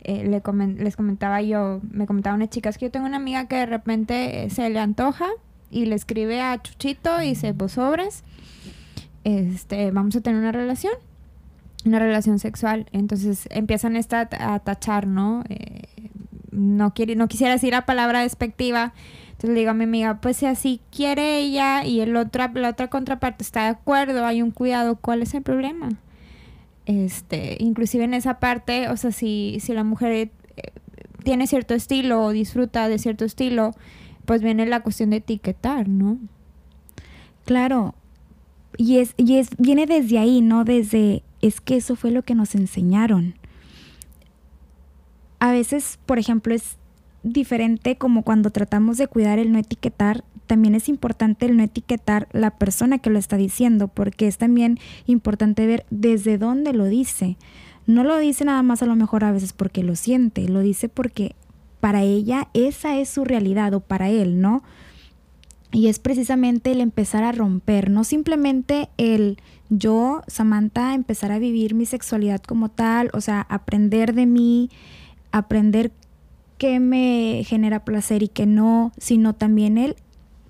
eh, 0.03 0.27
le 0.29 0.43
comen- 0.43 0.77
les 0.79 0.97
comentaba 0.97 1.41
yo, 1.43 1.81
me 1.91 2.07
comentaba 2.07 2.35
una 2.37 2.49
chica, 2.49 2.69
es 2.69 2.77
que 2.79 2.87
yo 2.87 2.91
tengo 2.91 3.07
una 3.07 3.17
amiga 3.17 3.47
que 3.47 3.57
de 3.57 3.67
repente 3.67 4.45
eh, 4.45 4.51
se 4.51 4.69
le 4.69 4.79
antoja 4.79 5.27
y 5.71 5.87
le 5.87 5.95
escribe 5.95 6.41
a 6.41 6.61
Chuchito 6.61 7.23
y 7.23 7.29
dice, 7.31 7.55
pues 7.55 7.73
sobres, 7.73 8.23
este, 9.25 9.91
vamos 9.91 10.15
a 10.17 10.21
tener 10.21 10.41
una 10.41 10.53
relación, 10.53 10.93
una 11.85 11.99
relación 11.99 12.39
sexual. 12.39 12.87
Entonces 12.93 13.49
empiezan 13.51 13.97
esta 13.97 14.29
a 14.39 14.59
tachar, 14.61 15.07
¿no? 15.07 15.45
Eh, 15.49 15.83
no, 16.51 16.95
quiere, 16.95 17.17
no 17.17 17.29
quisiera 17.29 17.53
decir 17.53 17.73
la 17.73 17.85
palabra 17.85 18.21
despectiva, 18.21 18.95
entonces 19.31 19.51
le 19.51 19.61
digo 19.61 19.73
a 19.73 19.75
mi 19.75 19.85
amiga, 19.85 20.21
pues 20.21 20.37
si 20.37 20.47
así 20.47 20.81
quiere 20.95 21.39
ella 21.39 21.85
y 21.85 22.01
el 22.01 22.17
otra, 22.17 22.51
la 22.55 22.71
otra 22.71 22.89
contraparte 22.89 23.43
está 23.43 23.65
de 23.65 23.71
acuerdo, 23.71 24.25
hay 24.25 24.43
un 24.43 24.53
cuidado, 24.53 24.97
¿cuál 24.97 25.23
es 25.23 25.35
el 25.35 25.43
problema? 25.43 25.91
Este, 26.87 27.57
inclusive 27.59 28.05
en 28.05 28.15
esa 28.15 28.39
parte, 28.39 28.89
o 28.89 28.97
sea, 28.97 29.11
si, 29.11 29.59
si 29.61 29.73
la 29.73 29.85
mujer 29.85 30.13
eh, 30.13 30.31
tiene 31.25 31.47
cierto 31.47 31.75
estilo 31.75 32.23
o 32.23 32.31
disfruta 32.31 32.89
de 32.89 32.99
cierto 32.99 33.25
estilo, 33.25 33.73
pues 34.25 34.43
viene 34.43 34.67
la 34.67 34.81
cuestión 34.81 35.11
de 35.11 35.17
etiquetar, 35.17 35.89
¿no? 35.89 36.19
Claro. 37.45 37.95
Y 38.77 38.99
es, 38.99 39.15
y 39.17 39.37
es, 39.37 39.51
viene 39.59 39.87
desde 39.87 40.19
ahí, 40.19 40.41
¿no? 40.41 40.65
Desde, 40.65 41.23
es 41.47 41.61
que 41.61 41.77
eso 41.77 41.95
fue 41.95 42.11
lo 42.11 42.23
que 42.23 42.35
nos 42.35 42.55
enseñaron. 42.55 43.35
A 45.41 45.53
veces, 45.53 45.99
por 46.07 46.19
ejemplo, 46.19 46.55
es 46.55 46.79
diferente 47.23 47.97
como 47.97 48.23
cuando 48.23 48.51
tratamos 48.51 48.97
de 48.97 49.09
cuidar 49.09 49.39
el 49.39 49.53
no 49.53 49.59
etiquetar, 49.59 50.25
también 50.47 50.75
es 50.75 50.89
importante 50.89 51.47
el 51.47 51.57
no 51.57 51.63
etiquetar 51.63 52.29
la 52.33 52.53
persona 52.53 52.99
que 52.99 53.11
lo 53.11 53.19
está 53.19 53.37
diciendo, 53.37 53.89
porque 53.89 54.27
es 54.27 54.39
también 54.39 54.79
importante 55.07 55.67
ver 55.67 55.85
desde 55.91 56.39
dónde 56.39 56.73
lo 56.73 56.87
dice. 56.87 57.37
No 57.87 58.05
lo 58.05 58.17
dice 58.19 58.47
nada 58.47 58.63
más 58.63 58.83
a 58.83 58.87
lo 58.87 58.97
mejor 58.97 59.25
a 59.25 59.33
veces 59.33 59.53
porque 59.53 59.83
lo 59.83 59.97
siente, 59.97 60.49
lo 60.49 60.61
dice 60.61 60.89
porque 60.89 61.35
para 61.81 62.03
ella 62.03 62.49
esa 62.55 62.97
es 62.97 63.11
su 63.11 63.25
realidad 63.25 63.75
o 63.75 63.81
para 63.81 64.09
él, 64.09 64.41
¿no? 64.41 64.63
Y 65.75 65.89
es 65.89 65.99
precisamente 65.99 66.71
el 66.71 66.81
empezar 66.81 67.25
a 67.25 67.33
romper, 67.33 67.91
no 67.91 68.05
simplemente 68.05 68.91
el 68.97 69.39
yo, 69.71 70.23
Samantha, 70.29 70.95
empezar 70.95 71.33
a 71.33 71.41
vivir 71.41 71.75
mi 71.75 71.85
sexualidad 71.85 72.41
como 72.41 72.69
tal, 72.69 73.11
o 73.13 73.21
sea, 73.21 73.45
aprender 73.51 74.15
de 74.15 74.25
mí, 74.25 74.71
aprender 75.33 75.91
qué 76.59 76.79
me 76.79 77.43
genera 77.45 77.85
placer 77.85 78.23
y 78.23 78.29
qué 78.29 78.47
no, 78.47 78.93
sino 78.99 79.35
también 79.35 79.77
el, 79.77 79.97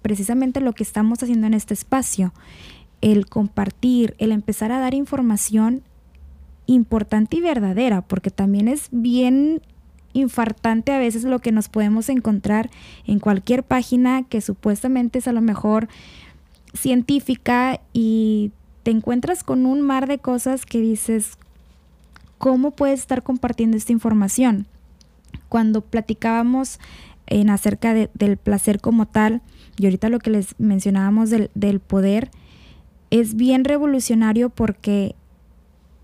precisamente 0.03 0.61
lo 0.61 0.75
que 0.75 0.83
estamos 0.83 1.23
haciendo 1.23 1.47
en 1.47 1.55
este 1.55 1.73
espacio, 1.73 2.35
el 3.01 3.25
compartir, 3.25 4.15
el 4.19 4.31
empezar 4.31 4.73
a 4.73 4.79
dar 4.79 4.93
información 4.93 5.85
importante 6.67 7.39
y 7.39 7.41
verdadera, 7.41 8.03
porque 8.03 8.29
también 8.29 8.69
es 8.69 8.89
bien 8.91 9.63
infartante 10.14 10.92
a 10.92 10.98
veces 10.98 11.24
lo 11.24 11.40
que 11.40 11.53
nos 11.53 11.68
podemos 11.68 12.09
encontrar 12.09 12.70
en 13.07 13.18
cualquier 13.18 13.62
página 13.64 14.22
que 14.22 14.40
supuestamente 14.40 15.18
es 15.18 15.29
a 15.29 15.33
lo 15.33 15.42
mejor 15.42 15.88
científica 16.72 17.81
y 17.92 18.50
te 18.83 18.90
encuentras 18.90 19.44
con 19.44 19.66
un 19.66 19.81
mar 19.81 20.07
de 20.07 20.18
cosas 20.18 20.66
que 20.66 20.81
dices, 20.81 21.38
¿cómo 22.38 22.70
puedes 22.72 23.00
estar 23.00 23.22
compartiendo 23.22 23.77
esta 23.77 23.92
información? 23.92 24.66
Cuando 25.48 25.81
platicábamos 25.81 26.79
en 27.27 27.48
acerca 27.50 27.94
de- 27.94 28.11
del 28.14 28.37
placer 28.37 28.81
como 28.81 29.07
tal, 29.07 29.40
y 29.79 29.87
ahorita 29.87 30.09
lo 30.09 30.18
que 30.18 30.31
les 30.31 30.55
mencionábamos 30.59 31.31
del, 31.31 31.50
del 31.55 31.81
poder, 31.81 32.31
es 33.11 33.35
bien 33.35 33.64
revolucionario 33.64 34.50
porque 34.50 35.14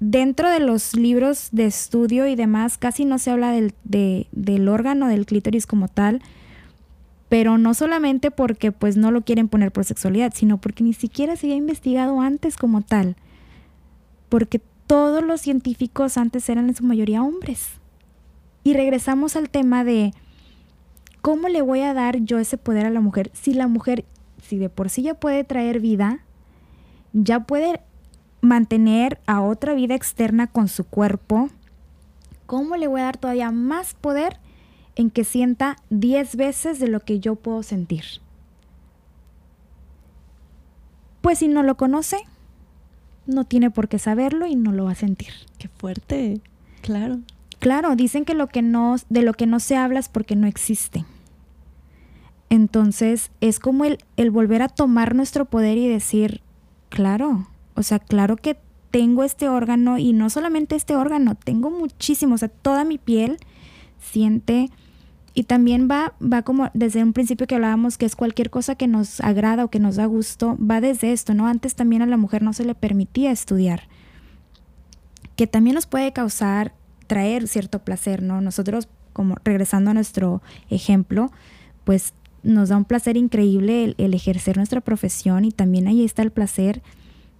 dentro 0.00 0.50
de 0.50 0.60
los 0.60 0.96
libros 0.96 1.48
de 1.52 1.66
estudio 1.66 2.26
y 2.26 2.34
demás 2.34 2.78
casi 2.78 3.04
no 3.04 3.18
se 3.18 3.30
habla 3.30 3.52
del, 3.52 3.74
de- 3.84 4.26
del 4.32 4.68
órgano 4.68 5.06
del 5.08 5.26
clítoris 5.26 5.66
como 5.66 5.88
tal, 5.88 6.22
pero 7.28 7.58
no 7.58 7.74
solamente 7.74 8.30
porque 8.30 8.72
pues 8.72 8.96
no 8.96 9.10
lo 9.12 9.20
quieren 9.22 9.48
poner 9.48 9.70
por 9.70 9.84
sexualidad, 9.84 10.32
sino 10.34 10.58
porque 10.58 10.82
ni 10.82 10.94
siquiera 10.94 11.36
se 11.36 11.46
había 11.46 11.56
investigado 11.56 12.20
antes 12.20 12.56
como 12.56 12.82
tal, 12.82 13.14
porque 14.28 14.60
todos 14.86 15.22
los 15.22 15.40
científicos 15.40 16.16
antes 16.16 16.48
eran 16.48 16.68
en 16.68 16.74
su 16.74 16.82
mayoría 16.84 17.22
hombres. 17.22 17.68
Y 18.64 18.74
regresamos 18.74 19.36
al 19.36 19.48
tema 19.48 19.84
de 19.84 20.12
cómo 21.22 21.48
le 21.48 21.62
voy 21.62 21.80
a 21.80 21.94
dar 21.94 22.18
yo 22.18 22.38
ese 22.38 22.58
poder 22.58 22.86
a 22.86 22.90
la 22.90 23.00
mujer 23.00 23.30
si 23.32 23.54
la 23.54 23.68
mujer, 23.68 24.04
si 24.42 24.58
de 24.58 24.68
por 24.68 24.90
sí 24.90 25.02
ya 25.02 25.14
puede 25.14 25.44
traer 25.44 25.78
vida, 25.80 26.24
ya 27.12 27.40
puede 27.40 27.80
mantener 28.40 29.20
a 29.26 29.40
otra 29.40 29.74
vida 29.74 29.94
externa 29.94 30.46
con 30.46 30.68
su 30.68 30.84
cuerpo, 30.84 31.50
¿cómo 32.46 32.76
le 32.76 32.88
voy 32.88 33.00
a 33.00 33.04
dar 33.04 33.16
todavía 33.16 33.50
más 33.50 33.94
poder 33.94 34.38
en 34.96 35.10
que 35.10 35.24
sienta 35.24 35.76
10 35.90 36.36
veces 36.36 36.80
de 36.80 36.88
lo 36.88 37.00
que 37.00 37.20
yo 37.20 37.36
puedo 37.36 37.62
sentir? 37.62 38.04
Pues 41.20 41.38
si 41.38 41.48
no 41.48 41.62
lo 41.62 41.76
conoce, 41.76 42.18
no 43.26 43.44
tiene 43.44 43.70
por 43.70 43.88
qué 43.88 43.98
saberlo 43.98 44.46
y 44.46 44.56
no 44.56 44.72
lo 44.72 44.84
va 44.84 44.92
a 44.92 44.96
sentir. 44.96 45.32
Qué 45.58 45.68
fuerte. 45.68 46.40
Claro. 46.80 47.20
Claro, 47.58 47.94
dicen 47.94 48.24
que 48.24 48.34
lo 48.34 48.46
que 48.46 48.62
no, 48.62 48.96
de 49.10 49.22
lo 49.22 49.34
que 49.34 49.46
no 49.46 49.60
se 49.60 49.76
habla 49.76 50.00
es 50.00 50.08
porque 50.08 50.34
no 50.34 50.46
existe. 50.46 51.04
Entonces, 52.48 53.30
es 53.40 53.60
como 53.60 53.84
el, 53.84 53.98
el 54.16 54.30
volver 54.30 54.62
a 54.62 54.68
tomar 54.68 55.14
nuestro 55.14 55.44
poder 55.44 55.76
y 55.76 55.86
decir, 55.86 56.40
claro, 56.88 57.46
o 57.80 57.82
sea, 57.82 57.98
claro 57.98 58.36
que 58.36 58.56
tengo 58.90 59.24
este 59.24 59.48
órgano 59.48 59.98
y 59.98 60.12
no 60.12 60.30
solamente 60.30 60.76
este 60.76 60.96
órgano, 60.96 61.34
tengo 61.34 61.70
muchísimo, 61.70 62.34
o 62.34 62.38
sea, 62.38 62.48
toda 62.48 62.84
mi 62.84 62.98
piel 62.98 63.38
siente 64.00 64.70
y 65.32 65.44
también 65.44 65.88
va, 65.90 66.14
va 66.20 66.42
como 66.42 66.70
desde 66.74 67.02
un 67.02 67.12
principio 67.12 67.46
que 67.46 67.54
hablábamos 67.54 67.98
que 67.98 68.06
es 68.06 68.16
cualquier 68.16 68.50
cosa 68.50 68.74
que 68.74 68.88
nos 68.88 69.20
agrada 69.20 69.64
o 69.64 69.70
que 69.70 69.78
nos 69.78 69.96
da 69.96 70.06
gusto, 70.06 70.58
va 70.58 70.80
desde 70.80 71.12
esto, 71.12 71.34
¿no? 71.34 71.46
Antes 71.46 71.74
también 71.74 72.02
a 72.02 72.06
la 72.06 72.16
mujer 72.16 72.42
no 72.42 72.52
se 72.52 72.64
le 72.64 72.74
permitía 72.74 73.30
estudiar, 73.30 73.84
que 75.36 75.46
también 75.46 75.74
nos 75.74 75.86
puede 75.86 76.12
causar, 76.12 76.74
traer 77.06 77.46
cierto 77.46 77.78
placer, 77.80 78.22
¿no? 78.22 78.40
Nosotros, 78.40 78.88
como 79.12 79.36
regresando 79.44 79.92
a 79.92 79.94
nuestro 79.94 80.42
ejemplo, 80.68 81.30
pues 81.84 82.12
nos 82.42 82.70
da 82.70 82.76
un 82.76 82.84
placer 82.84 83.16
increíble 83.16 83.84
el, 83.84 83.94
el 83.98 84.14
ejercer 84.14 84.56
nuestra 84.56 84.80
profesión 84.80 85.44
y 85.44 85.52
también 85.52 85.86
ahí 85.86 86.04
está 86.04 86.22
el 86.22 86.32
placer. 86.32 86.82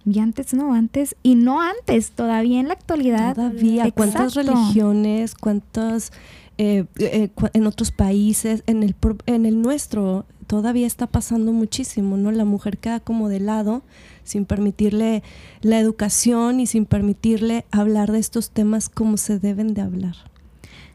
Y 0.05 0.19
antes 0.19 0.53
no, 0.53 0.73
antes, 0.73 1.15
y 1.23 1.35
no 1.35 1.61
antes, 1.61 2.11
todavía 2.11 2.59
en 2.59 2.67
la 2.67 2.73
actualidad. 2.73 3.35
Todavía, 3.35 3.83
¿cuántas 3.91 4.33
religiones, 4.35 5.35
cuántas 5.35 6.11
eh, 6.57 6.85
eh, 6.97 7.29
cu- 7.33 7.49
en 7.53 7.67
otros 7.67 7.91
países, 7.91 8.63
en 8.67 8.83
el, 8.83 8.93
pro- 8.93 9.17
en 9.25 9.45
el 9.45 9.61
nuestro, 9.61 10.25
todavía 10.47 10.87
está 10.87 11.07
pasando 11.07 11.51
muchísimo, 11.53 12.17
¿no? 12.17 12.31
La 12.31 12.45
mujer 12.45 12.77
queda 12.77 12.99
como 12.99 13.29
de 13.29 13.39
lado 13.39 13.83
sin 14.23 14.45
permitirle 14.45 15.23
la 15.61 15.79
educación 15.79 16.59
y 16.59 16.67
sin 16.67 16.85
permitirle 16.85 17.65
hablar 17.71 18.11
de 18.11 18.19
estos 18.19 18.49
temas 18.51 18.89
como 18.89 19.17
se 19.17 19.39
deben 19.39 19.73
de 19.73 19.81
hablar. 19.81 20.15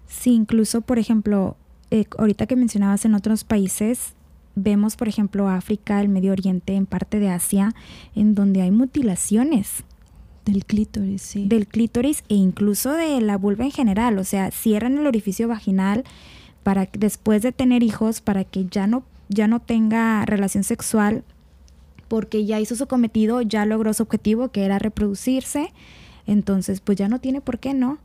Sí, 0.09 0.33
incluso, 0.33 0.81
por 0.83 0.99
ejemplo, 0.99 1.57
eh, 1.91 2.05
ahorita 2.19 2.47
que 2.47 2.57
mencionabas 2.57 3.05
en 3.05 3.15
otros 3.15 3.45
países, 3.45 4.15
vemos, 4.57 4.97
por 4.97 5.07
ejemplo, 5.07 5.49
África, 5.49 6.01
el 6.01 6.09
Medio 6.09 6.33
Oriente, 6.33 6.75
en 6.75 6.87
parte 6.87 7.21
de 7.21 7.29
Asia, 7.31 7.75
en 8.17 8.35
donde 8.35 8.63
hay 8.63 8.71
mutilaciones 8.73 9.85
Del 10.45 10.65
clítoris, 10.65 11.23
sí. 11.23 11.47
del 11.47 11.67
clítoris 11.69 12.25
e 12.29 12.35
incluso 12.35 12.93
de 12.93 13.21
la 13.21 13.37
vulva 13.37 13.65
en 13.65 13.71
general. 13.71 14.19
O 14.19 14.25
sea, 14.25 14.51
cierran 14.51 14.99
el 14.99 15.07
orificio 15.07 15.47
vaginal 15.47 16.03
para 16.63 16.89
después 16.99 17.43
de 17.43 17.53
tener 17.53 17.83
hijos, 17.85 18.21
para 18.21 18.43
que 18.45 18.65
ya 18.67 18.87
no, 18.89 19.05
ya 19.29 19.47
no 19.47 19.61
tenga 19.61 20.25
relación 20.27 20.65
sexual, 20.65 21.23
porque 22.09 22.45
ya 22.45 22.59
hizo 22.61 22.75
su 22.77 22.87
cometido, 22.87 23.43
ya 23.43 23.67
logró 23.67 23.93
su 23.93 24.03
objetivo, 24.05 24.49
que 24.51 24.65
era 24.65 24.79
reproducirse. 24.79 25.73
Entonces, 26.27 26.81
pues 26.81 26.97
ya 26.99 27.09
no 27.09 27.21
tiene 27.21 27.41
por 27.41 27.59
qué, 27.59 27.75
¿no? 27.75 27.99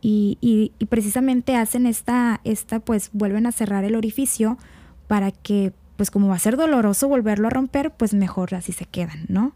Y, 0.00 0.36
y- 0.40 0.72
y 0.78 0.86
precisamente 0.86 1.54
hacen 1.56 1.86
esta, 1.86 2.40
esta, 2.44 2.80
pues 2.80 3.10
vuelven 3.12 3.46
a 3.46 3.52
cerrar 3.52 3.84
el 3.84 3.94
orificio 3.94 4.58
para 5.06 5.30
que, 5.30 5.72
pues 5.96 6.10
como 6.10 6.28
va 6.28 6.34
a 6.34 6.38
ser 6.38 6.56
doloroso 6.56 7.08
volverlo 7.08 7.48
a 7.48 7.50
romper, 7.50 7.90
pues 7.90 8.14
mejor 8.14 8.54
así 8.54 8.72
se 8.72 8.86
quedan, 8.86 9.24
¿no? 9.28 9.52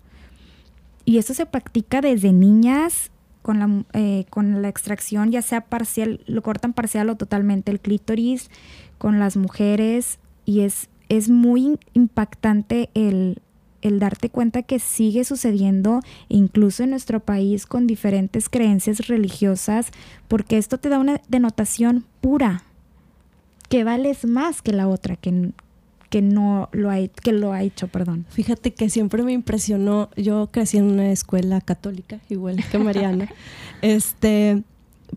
Y 1.05 1.19
esto 1.19 1.35
se 1.35 1.47
practica 1.47 2.01
desde 2.01 2.33
niñas 2.33 3.11
con 3.43 3.61
la, 3.61 3.85
eh, 3.93 4.27
con 4.29 4.61
la 4.61 4.69
extracción, 4.69 5.31
ya 5.31 5.41
sea 5.41 5.61
parcial, 5.61 6.21
lo 6.27 6.43
cortan 6.43 6.73
parcial 6.73 7.09
o 7.11 7.17
totalmente 7.17 7.71
el 7.71 7.79
clítoris, 7.79 8.51
con 8.99 9.21
las 9.21 9.37
mujeres, 9.37 10.19
y 10.45 10.63
es, 10.63 10.89
es 11.09 11.31
muy 11.31 11.79
impactante 11.93 12.91
el, 12.95 13.41
el 13.83 14.01
darte 14.01 14.31
cuenta 14.31 14.63
que 14.63 14.81
sigue 14.81 15.25
sucediendo 15.25 16.01
incluso 16.29 16.83
en 16.83 16.91
nuestro 16.91 17.21
país 17.21 17.67
con 17.67 17.87
diferentes 17.87 18.49
creencias 18.49 19.07
religiosas, 19.07 19.93
porque 20.27 20.59
esto 20.59 20.79
te 20.79 20.89
da 20.89 20.99
una 20.99 21.21
denotación 21.29 22.05
pura, 22.21 22.65
que 23.69 23.85
vales 23.85 24.25
más 24.25 24.61
que 24.61 24.73
la 24.73 24.89
otra, 24.89 25.15
que, 25.15 25.53
que 26.11 26.23
no 26.23 26.69
lo 26.73 26.91
ha, 26.91 26.97
que 27.09 27.33
lo 27.33 27.53
ha 27.53 27.63
hecho, 27.63 27.89
perdón. 27.89 28.27
Fíjate 28.29 28.73
que 28.73 28.91
siempre 28.91 29.23
me 29.23 29.33
impresionó, 29.33 30.11
yo 30.17 30.49
crecí 30.51 30.79
en 30.79 30.85
una 30.85 31.11
escuela 31.11 31.61
católica, 31.61 32.21
igual 32.29 32.65
que 32.71 32.79
Mariana, 32.79 33.29
este, 33.83 34.63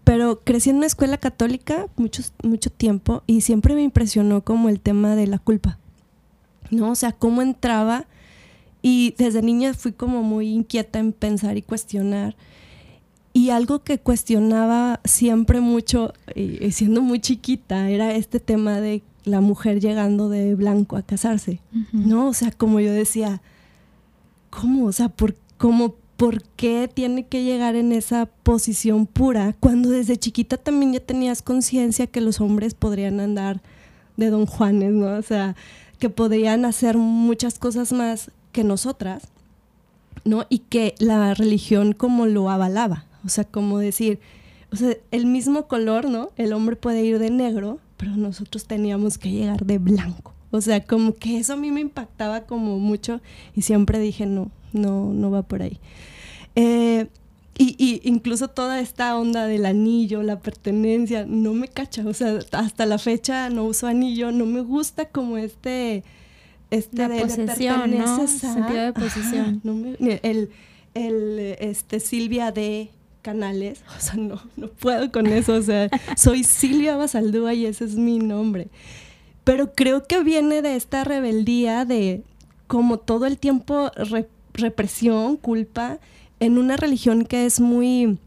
pero 0.04 0.40
crecí 0.42 0.70
en 0.70 0.78
una 0.78 0.88
escuela 0.88 1.18
católica 1.18 1.88
mucho, 1.96 2.24
mucho 2.44 2.70
tiempo 2.70 3.24
y 3.28 3.42
siempre 3.42 3.76
me 3.76 3.84
impresionó 3.84 4.42
como 4.42 4.70
el 4.70 4.80
tema 4.80 5.16
de 5.16 5.28
la 5.28 5.40
culpa, 5.40 5.78
¿no? 6.72 6.92
O 6.92 6.96
sea, 6.96 7.12
cómo 7.12 7.42
entraba 7.42 8.06
y 8.82 9.14
desde 9.18 9.42
niña 9.42 9.74
fui 9.74 9.92
como 9.92 10.24
muy 10.24 10.50
inquieta 10.50 11.00
en 11.00 11.12
pensar 11.12 11.58
y 11.58 11.62
cuestionar. 11.62 12.36
Y 13.32 13.52
algo 13.52 13.84
que 13.84 14.00
cuestionaba 14.00 15.02
siempre 15.04 15.62
mucho, 15.62 16.14
y 16.36 16.72
siendo 16.72 17.02
muy 17.02 17.20
chiquita, 17.20 17.90
era 17.90 18.14
este 18.14 18.40
tema 18.40 18.82
de 18.82 19.04
la 19.32 19.42
mujer 19.42 19.80
llegando 19.80 20.30
de 20.30 20.56
blanco 20.56 20.98
a 20.98 21.02
casarse, 21.02 21.62
¿no? 21.92 22.28
O 22.28 22.34
sea, 22.34 22.52
como 22.52 22.80
yo 22.80 22.92
decía, 22.92 23.42
¿cómo? 24.50 24.86
O 24.86 24.92
sea, 24.92 25.10
¿por, 25.10 25.36
cómo, 25.58 25.96
¿por 26.18 26.44
qué 26.56 26.90
tiene 26.94 27.28
que 27.28 27.44
llegar 27.44 27.76
en 27.76 27.92
esa 27.92 28.26
posición 28.26 29.06
pura 29.06 29.56
cuando 29.60 29.90
desde 29.90 30.18
chiquita 30.18 30.58
también 30.58 30.94
ya 30.94 31.00
tenías 31.00 31.42
conciencia 31.42 32.08
que 32.08 32.22
los 32.22 32.42
hombres 32.42 32.74
podrían 32.74 33.20
andar 33.20 33.62
de 34.18 34.30
don 34.30 34.46
Juanes, 34.46 34.92
¿no? 34.92 35.18
O 35.18 35.22
sea, 35.22 35.56
que 36.00 36.10
podrían 36.10 36.66
hacer 36.66 36.98
muchas 36.98 37.60
cosas 37.60 37.92
más 37.94 38.32
que 38.52 38.64
nosotras, 38.64 39.24
¿no? 40.26 40.46
Y 40.50 40.60
que 40.60 40.96
la 41.00 41.34
religión 41.34 41.94
como 41.94 42.26
lo 42.26 42.50
avalaba, 42.50 43.06
o 43.26 43.30
sea, 43.30 43.44
como 43.44 43.80
decir, 43.80 44.20
o 44.72 44.76
sea, 44.76 44.96
el 45.12 45.26
mismo 45.26 45.68
color, 45.68 46.10
¿no? 46.10 46.32
El 46.38 46.54
hombre 46.54 46.76
puede 46.76 47.04
ir 47.04 47.20
de 47.20 47.32
negro, 47.32 47.80
pero 48.00 48.16
nosotros 48.16 48.66
teníamos 48.66 49.18
que 49.18 49.30
llegar 49.30 49.66
de 49.66 49.78
blanco. 49.78 50.34
O 50.52 50.62
sea, 50.62 50.82
como 50.86 51.16
que 51.16 51.38
eso 51.38 51.54
a 51.54 51.56
mí 51.58 51.70
me 51.70 51.82
impactaba 51.82 52.46
como 52.46 52.80
mucho 52.80 53.20
y 53.56 53.62
siempre 53.64 54.00
dije, 54.00 54.26
no, 54.26 54.50
no, 54.72 55.14
no 55.14 55.30
va 55.30 55.42
por 55.42 55.62
ahí. 55.62 55.80
Eh, 56.56 57.08
y, 57.58 57.76
y, 57.78 58.00
incluso 58.08 58.48
toda 58.48 58.80
esta 58.80 59.18
onda 59.18 59.48
del 59.48 59.66
anillo, 59.66 60.24
la 60.24 60.40
pertenencia, 60.40 61.26
no 61.28 61.54
me 61.54 61.68
cacha. 61.68 62.08
O 62.08 62.14
sea, 62.14 62.40
hasta 62.54 62.86
la 62.86 63.00
fecha 63.00 63.50
no 63.50 63.66
uso 63.66 63.86
anillo, 63.86 64.32
no 64.32 64.46
me 64.46 64.62
gusta 64.62 65.10
como 65.10 65.38
este... 65.38 66.06
este 66.72 67.06
la 67.06 67.18
posesión, 67.18 67.98
¿no? 67.98 68.28
Sentido 68.28 68.82
de 68.82 68.94
posesión. 68.94 69.62
el, 70.24 70.50
el, 70.94 71.40
este, 71.60 72.00
Silvia 72.00 72.54
de 72.54 72.92
Canales, 73.22 73.84
o 73.98 74.00
sea, 74.00 74.16
no, 74.16 74.42
no 74.58 74.68
puedo 74.68 75.12
con 75.12 75.28
eso. 75.28 75.56
O 75.56 75.62
sea, 75.62 75.90
soy 76.16 76.44
Silvia 76.44 76.96
Basaldúa 76.96 77.54
y 77.54 77.66
ese 77.66 77.86
es 77.86 77.96
mi 77.96 78.20
nombre. 78.20 78.68
Pero 79.44 79.74
creo 79.74 80.06
que 80.06 80.24
viene 80.24 80.62
de 80.62 80.76
esta 80.76 81.04
rebeldía 81.04 81.86
de 81.86 82.24
como 82.68 83.00
todo 83.00 83.26
el 83.26 83.40
tiempo 83.40 83.92
represión, 84.54 85.38
culpa 85.38 86.00
en 86.40 86.58
una 86.58 86.78
religión 86.78 87.26
que 87.26 87.46
es 87.46 87.60
muy, 87.60 88.20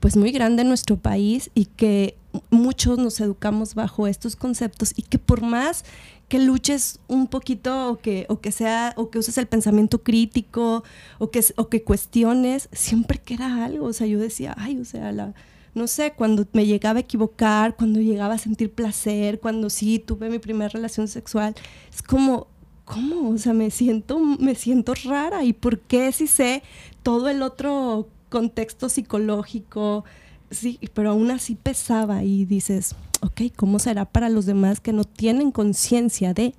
pues 0.00 0.16
muy 0.16 0.32
grande 0.32 0.62
en 0.62 0.68
nuestro 0.68 0.96
país 0.96 1.50
y 1.54 1.66
que 1.66 2.16
muchos 2.50 2.98
nos 2.98 3.20
educamos 3.20 3.74
bajo 3.74 4.06
estos 4.06 4.36
conceptos 4.36 4.92
y 4.96 5.02
que 5.02 5.18
por 5.18 5.42
más 5.42 5.84
que 6.30 6.38
luches 6.38 7.00
un 7.08 7.26
poquito 7.26 7.90
o 7.90 7.98
que, 7.98 8.24
o 8.28 8.40
que 8.40 8.52
sea, 8.52 8.94
o 8.96 9.10
que 9.10 9.18
uses 9.18 9.36
el 9.36 9.48
pensamiento 9.48 10.04
crítico 10.04 10.84
o 11.18 11.30
que, 11.32 11.44
o 11.56 11.68
que 11.68 11.82
cuestiones, 11.82 12.68
siempre 12.70 13.18
queda 13.18 13.64
algo. 13.64 13.86
O 13.86 13.92
sea, 13.92 14.06
yo 14.06 14.20
decía, 14.20 14.54
ay, 14.56 14.78
o 14.78 14.84
sea, 14.84 15.10
la, 15.10 15.34
no 15.74 15.88
sé, 15.88 16.12
cuando 16.12 16.46
me 16.52 16.66
llegaba 16.66 16.98
a 16.98 17.00
equivocar, 17.00 17.74
cuando 17.74 18.00
llegaba 18.00 18.34
a 18.34 18.38
sentir 18.38 18.72
placer, 18.72 19.40
cuando 19.40 19.68
sí 19.70 19.98
tuve 19.98 20.30
mi 20.30 20.38
primera 20.38 20.68
relación 20.68 21.08
sexual, 21.08 21.56
es 21.92 22.00
como, 22.00 22.46
¿cómo? 22.84 23.30
O 23.30 23.38
sea, 23.38 23.52
me 23.52 23.72
siento, 23.72 24.20
me 24.20 24.54
siento 24.54 24.94
rara. 25.02 25.42
¿Y 25.42 25.52
por 25.52 25.80
qué 25.80 26.12
si 26.12 26.28
sé 26.28 26.62
todo 27.02 27.28
el 27.28 27.42
otro 27.42 28.08
contexto 28.28 28.88
psicológico? 28.88 30.04
Sí, 30.52 30.78
pero 30.94 31.10
aún 31.10 31.32
así 31.32 31.56
pesaba 31.56 32.22
y 32.22 32.44
dices, 32.44 32.94
ok, 33.20 33.42
¿cómo 33.56 33.78
será 33.78 34.04
para 34.04 34.28
los 34.28 34.46
demás 34.46 34.80
que 34.80 34.92
no 34.92 35.04
tienen 35.04 35.52
conciencia 35.52 36.34
de? 36.34 36.54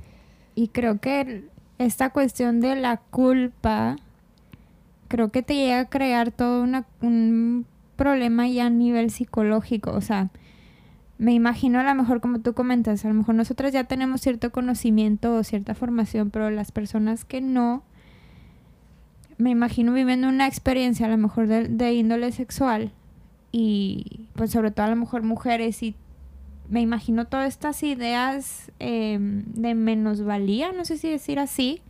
Y 0.55 0.69
creo 0.69 0.99
que 0.99 1.45
esta 1.77 2.11
cuestión 2.11 2.59
de 2.59 2.75
la 2.75 2.97
culpa, 2.97 3.95
creo 5.07 5.29
que 5.29 5.43
te 5.43 5.55
llega 5.55 5.79
a 5.79 5.89
crear 5.89 6.31
todo 6.31 6.65
un 7.01 7.65
problema 7.95 8.47
ya 8.47 8.65
a 8.65 8.69
nivel 8.69 9.11
psicológico. 9.11 9.91
O 9.91 10.01
sea, 10.01 10.29
me 11.21 11.33
imagino 11.33 11.79
a 11.79 11.83
lo 11.83 11.93
mejor 11.93 12.19
como 12.19 12.39
tú 12.39 12.55
comentas, 12.55 13.05
a 13.05 13.07
lo 13.07 13.13
mejor 13.13 13.35
nosotros 13.35 13.71
ya 13.71 13.83
tenemos 13.83 14.21
cierto 14.21 14.51
conocimiento 14.51 15.35
o 15.35 15.43
cierta 15.43 15.75
formación, 15.75 16.31
pero 16.31 16.49
las 16.49 16.71
personas 16.71 17.25
que 17.25 17.41
no, 17.41 17.83
me 19.37 19.51
imagino 19.51 19.93
viviendo 19.93 20.27
una 20.27 20.47
experiencia 20.47 21.05
a 21.05 21.09
lo 21.09 21.17
mejor 21.17 21.45
de, 21.45 21.93
índole 21.93 22.31
sexual 22.31 22.91
y 23.51 24.29
pues 24.33 24.49
sobre 24.49 24.71
todo 24.71 24.87
a 24.87 24.89
lo 24.89 24.95
mejor 24.95 25.21
mujeres 25.21 25.83
y 25.83 25.95
me 26.71 26.79
imagino 26.79 27.25
todas 27.25 27.49
estas 27.49 27.83
ideas 27.83 28.71
em, 28.79 29.43
de 29.43 29.75
menosvalía, 29.75 30.71
no 30.71 30.85
sé 30.85 30.97
si 30.97 31.09
decir 31.09 31.37
así, 31.37 31.81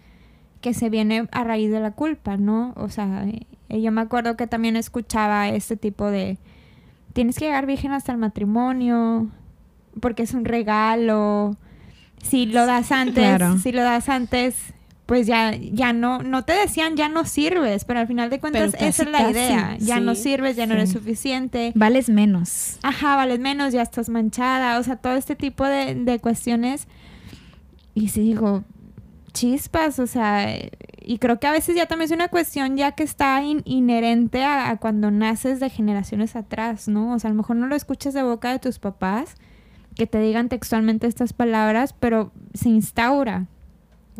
que 0.59 0.73
se 0.73 0.89
viene 0.89 1.27
a 1.31 1.43
raíz 1.43 1.69
de 1.71 1.79
la 1.79 1.91
culpa, 1.91 2.35
¿no? 2.35 2.73
O 2.75 2.89
sea, 2.89 3.25
eh, 3.69 3.81
yo 3.81 3.91
me 3.91 4.01
acuerdo 4.01 4.35
que 4.35 4.47
también 4.47 4.75
escuchaba 4.75 5.49
este 5.49 5.77
tipo 5.77 6.09
de 6.09 6.39
tienes 7.13 7.37
que 7.37 7.45
llegar 7.45 7.67
virgen 7.67 7.91
hasta 7.91 8.11
el 8.11 8.17
matrimonio, 8.17 9.29
porque 9.99 10.23
es 10.23 10.33
un 10.33 10.45
regalo. 10.45 11.57
Si 12.23 12.47
lo 12.47 12.65
das 12.65 12.91
antes, 12.91 13.61
si 13.61 13.71
lo 13.71 13.83
das 13.83 14.09
antes, 14.09 14.73
pues 15.11 15.27
ya, 15.27 15.53
ya 15.53 15.91
no, 15.91 16.19
no 16.19 16.45
te 16.45 16.53
decían 16.53 16.95
ya 16.95 17.09
no 17.09 17.25
sirves, 17.25 17.83
pero 17.83 17.99
al 17.99 18.07
final 18.07 18.29
de 18.29 18.39
cuentas 18.39 18.73
esa 18.79 19.03
es 19.03 19.09
la 19.09 19.29
idea. 19.29 19.77
Ya 19.77 19.99
no 19.99 20.15
sirves, 20.15 20.55
ya 20.55 20.65
no 20.65 20.73
eres 20.73 20.93
suficiente. 20.93 21.73
Vales 21.75 22.07
menos. 22.07 22.77
Ajá, 22.81 23.17
vales 23.17 23.41
menos, 23.41 23.73
ya 23.73 23.81
estás 23.81 24.07
manchada. 24.07 24.79
O 24.79 24.83
sea, 24.83 24.95
todo 24.95 25.15
este 25.15 25.35
tipo 25.35 25.65
de, 25.65 25.95
de 25.95 26.19
cuestiones. 26.19 26.87
Y 27.93 28.07
sí 28.07 28.21
digo, 28.21 28.63
chispas, 29.33 29.99
o 29.99 30.07
sea, 30.07 30.47
y 31.01 31.17
creo 31.17 31.41
que 31.41 31.47
a 31.47 31.51
veces 31.51 31.75
ya 31.75 31.87
también 31.87 32.05
es 32.05 32.15
una 32.15 32.29
cuestión 32.29 32.77
ya 32.77 32.93
que 32.93 33.03
está 33.03 33.43
inherente 33.43 34.45
a, 34.45 34.77
cuando 34.77 35.11
naces 35.11 35.59
de 35.59 35.69
generaciones 35.69 36.37
atrás, 36.37 36.87
¿no? 36.87 37.15
O 37.15 37.19
sea, 37.19 37.27
a 37.27 37.33
lo 37.33 37.37
mejor 37.37 37.57
no 37.57 37.67
lo 37.67 37.75
escuchas 37.75 38.13
de 38.13 38.23
boca 38.23 38.49
de 38.49 38.59
tus 38.59 38.79
papás, 38.79 39.35
que 39.93 40.07
te 40.07 40.21
digan 40.21 40.47
textualmente 40.47 41.05
estas 41.05 41.33
palabras, 41.33 41.91
pero 41.99 42.31
se 42.53 42.69
instaura 42.69 43.47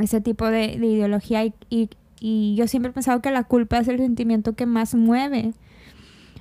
ese 0.02 0.22
tipo 0.22 0.48
de, 0.48 0.66
ideología 0.74 1.46
y, 1.46 1.54
y, 1.70 2.56
yo 2.56 2.68
siempre 2.68 2.92
he 2.92 2.94
pensado 2.94 3.22
que 3.22 3.32
la 3.32 3.44
culpa 3.44 3.80
es 3.80 3.88
el 3.88 3.98
sentimiento 3.98 4.54
que 4.54 4.66
más 4.66 4.94
mueve, 4.96 5.54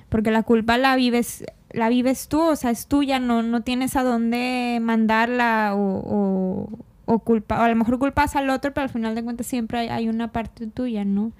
porque 0.09 0.31
la 0.31 0.43
culpa 0.43 0.77
la 0.77 0.95
vives 0.95 1.43
la 1.71 1.87
vives 1.87 2.27
tú, 2.27 2.41
o 2.41 2.55
sea, 2.57 2.69
es 2.69 2.87
tuya, 2.87 3.19
no, 3.19 3.43
no 3.43 3.61
tienes 3.61 3.95
a 3.95 4.03
dónde 4.03 4.79
mandarla 4.81 5.71
o 5.73 6.67
o 7.11 7.19
culpa, 7.19 7.59
o 7.59 7.63
a 7.63 7.69
lo 7.69 7.75
mejor 7.75 7.99
culpas 7.99 8.35
al 8.35 8.49
otro, 8.49 8.73
pero 8.73 8.83
al 8.83 8.89
final 8.89 9.15
de 9.15 9.23
cuentas 9.23 9.45
siempre 9.47 9.89
hay, 9.89 10.07
una 10.07 10.31
parte 10.31 10.67
tuya, 10.67 11.03
¿no? 11.03 11.33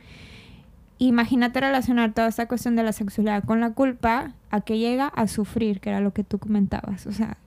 Imagínate 0.97 1.61
relacionar 1.61 2.13
toda 2.13 2.27
esta 2.27 2.47
cuestión 2.47 2.75
de 2.75 2.83
la 2.83 2.91
sexualidad 2.91 3.43
con 3.43 3.61
la 3.61 3.71
culpa, 3.71 4.33
a 4.49 4.61
que 4.61 4.77
llega 4.77 5.07
a 5.07 5.27
sufrir, 5.27 5.79
que 5.79 5.89
era 5.89 6.01
lo 6.01 6.13
que 6.13 6.23
tú 6.23 6.39
comentabas. 6.39 7.07
O 7.07 7.11
sea, 7.13 7.37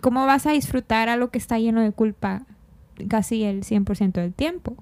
¿cómo 0.00 0.26
vas 0.26 0.46
a 0.46 0.52
disfrutar 0.52 1.08
a 1.08 1.16
lo 1.16 1.30
que 1.30 1.38
está 1.38 1.58
lleno 1.58 1.80
de 1.80 1.90
culpa 1.90 2.42
casi 3.08 3.44
el 3.44 3.64
100% 3.64 4.12
del 4.12 4.32
tiempo? 4.32 4.76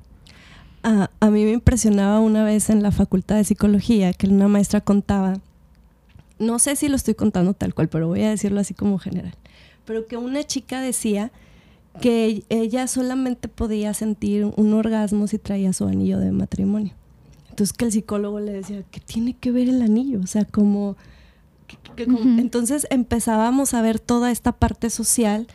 a 0.83 1.31
mí 1.31 1.44
me 1.44 1.50
impresionaba 1.50 2.20
una 2.20 2.44
vez 2.44 2.70
en 2.70 2.81
la 2.81 2.92
facultad 2.92 3.35
de 3.35 3.42
psicología 3.42 4.12
que 4.12 4.29
una 4.29 4.46
maestra 4.46 4.81
contaba, 4.81 5.40
no 6.38 6.61
sé 6.61 6.76
si 6.76 6.88
lo 6.88 6.94
estoy 6.94 7.14
contando 7.14 7.55
tal 7.55 7.74
cual, 7.74 7.88
pero 7.88 8.07
voy 8.07 8.22
a 8.22 8.31
decirlo 8.31 8.61
así 8.61 8.72
como 8.72 8.98
general, 8.98 9.35
pero 9.85 10.07
que 10.07 10.16
una 10.16 10.44
chica 10.44 10.81
decía 10.81 11.33
que 12.00 12.44
ella 12.50 12.87
solamente 12.87 13.48
podía 13.48 13.94
sentir 13.94 14.44
un 14.44 14.74
orgasmo 14.74 15.26
si 15.26 15.38
traía 15.38 15.72
su 15.72 15.87
anillo 15.87 16.20
de 16.20 16.31
matrimonio. 16.31 16.92
Entonces 17.50 17.76
que 17.76 17.87
el 17.87 17.92
psicólogo 17.92 18.38
le 18.38 18.52
decía, 18.52 18.85
¿qué 18.90 19.00
tiene 19.00 19.35
que 19.35 19.50
ver 19.50 19.68
el 19.68 19.81
anillo? 19.83 20.20
O 20.20 20.26
sea, 20.26 20.44
como... 20.44 20.96
Entonces 21.96 22.87
empezábamos 22.90 23.72
a 23.72 23.81
ver 23.81 23.98
toda 23.98 24.31
esta 24.31 24.52
parte 24.52 24.90
social 24.90 25.46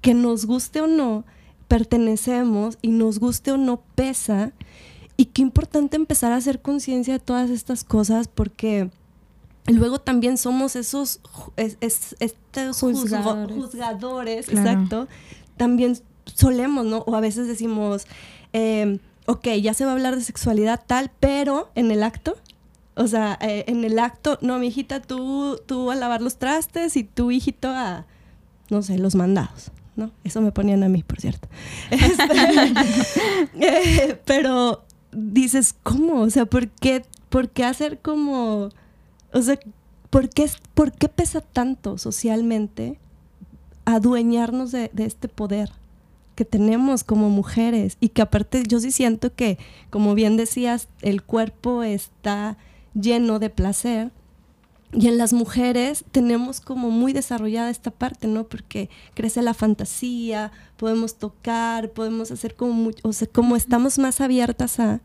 que 0.00 0.14
nos 0.14 0.46
guste 0.46 0.80
o 0.80 0.86
no, 0.86 1.24
pertenecemos 1.68 2.78
y 2.82 2.88
nos 2.88 3.18
guste 3.18 3.52
o 3.52 3.56
no 3.56 3.82
pesa. 3.94 4.52
Y 5.16 5.26
qué 5.26 5.42
importante 5.42 5.96
empezar 5.96 6.32
a 6.32 6.36
hacer 6.36 6.60
conciencia 6.60 7.14
de 7.14 7.20
todas 7.20 7.50
estas 7.50 7.84
cosas 7.84 8.28
porque 8.28 8.90
luego 9.66 9.98
también 9.98 10.36
somos 10.36 10.76
esos 10.76 11.20
estos 11.56 12.80
juzgadores, 12.80 14.48
exacto, 14.48 15.08
también 15.56 15.98
solemos, 16.24 16.84
¿no? 16.84 16.98
O 17.06 17.14
a 17.16 17.20
veces 17.20 17.48
decimos, 17.48 18.06
em, 18.52 18.98
ok, 19.26 19.48
ya 19.62 19.74
se 19.74 19.84
va 19.84 19.92
a 19.92 19.94
hablar 19.94 20.16
de 20.16 20.22
sexualidad 20.22 20.82
tal, 20.86 21.10
pero 21.18 21.70
en 21.74 21.90
el 21.90 22.02
acto, 22.02 22.36
o 22.94 23.06
sea, 23.06 23.38
eh, 23.40 23.64
en 23.68 23.84
el 23.84 23.98
acto, 23.98 24.38
no, 24.40 24.58
mi 24.58 24.68
hijita, 24.68 25.00
tú, 25.02 25.60
tú 25.66 25.90
a 25.90 25.94
lavar 25.94 26.22
los 26.22 26.36
trastes 26.36 26.96
y 26.96 27.04
tu 27.04 27.30
hijito 27.30 27.68
a, 27.68 28.06
no 28.70 28.82
sé, 28.82 28.98
los 28.98 29.14
mandados. 29.14 29.70
¿No? 29.96 30.12
Eso 30.24 30.40
me 30.40 30.52
ponían 30.52 30.82
a 30.82 30.88
mí, 30.88 31.02
por 31.02 31.20
cierto. 31.20 31.48
Este, 31.90 32.72
eh, 33.60 34.20
pero 34.24 34.84
dices, 35.12 35.74
¿cómo? 35.82 36.20
O 36.22 36.30
sea, 36.30 36.46
¿por 36.46 36.68
qué, 36.68 37.04
¿por 37.28 37.48
qué 37.50 37.64
hacer 37.64 37.98
como, 38.00 38.70
o 39.32 39.42
sea, 39.42 39.58
¿por 40.10 40.28
qué, 40.28 40.48
¿por 40.74 40.92
qué 40.92 41.08
pesa 41.08 41.40
tanto 41.40 41.98
socialmente 41.98 42.98
adueñarnos 43.84 44.72
de, 44.72 44.90
de 44.92 45.04
este 45.04 45.28
poder? 45.28 45.70
que 46.36 46.44
tenemos 46.44 47.02
como 47.02 47.30
mujeres 47.30 47.96
y 47.98 48.10
que 48.10 48.20
aparte 48.20 48.62
yo 48.68 48.78
sí 48.78 48.92
siento 48.92 49.34
que, 49.34 49.56
como 49.88 50.14
bien 50.14 50.36
decías, 50.36 50.86
el 51.00 51.22
cuerpo 51.22 51.82
está 51.82 52.58
lleno 52.94 53.38
de 53.38 53.48
placer 53.48 54.12
y 54.92 55.08
en 55.08 55.18
las 55.18 55.32
mujeres 55.32 56.04
tenemos 56.12 56.60
como 56.60 56.90
muy 56.90 57.12
desarrollada 57.12 57.70
esta 57.70 57.90
parte, 57.90 58.28
¿no? 58.28 58.44
Porque 58.44 58.88
crece 59.14 59.42
la 59.42 59.54
fantasía, 59.54 60.52
podemos 60.76 61.16
tocar, 61.18 61.90
podemos 61.90 62.30
hacer 62.30 62.54
como, 62.54 62.90
o 63.02 63.12
sea, 63.12 63.28
como 63.28 63.56
estamos 63.56 63.98
más 63.98 64.20
abiertas 64.20 64.78
a... 64.78 65.00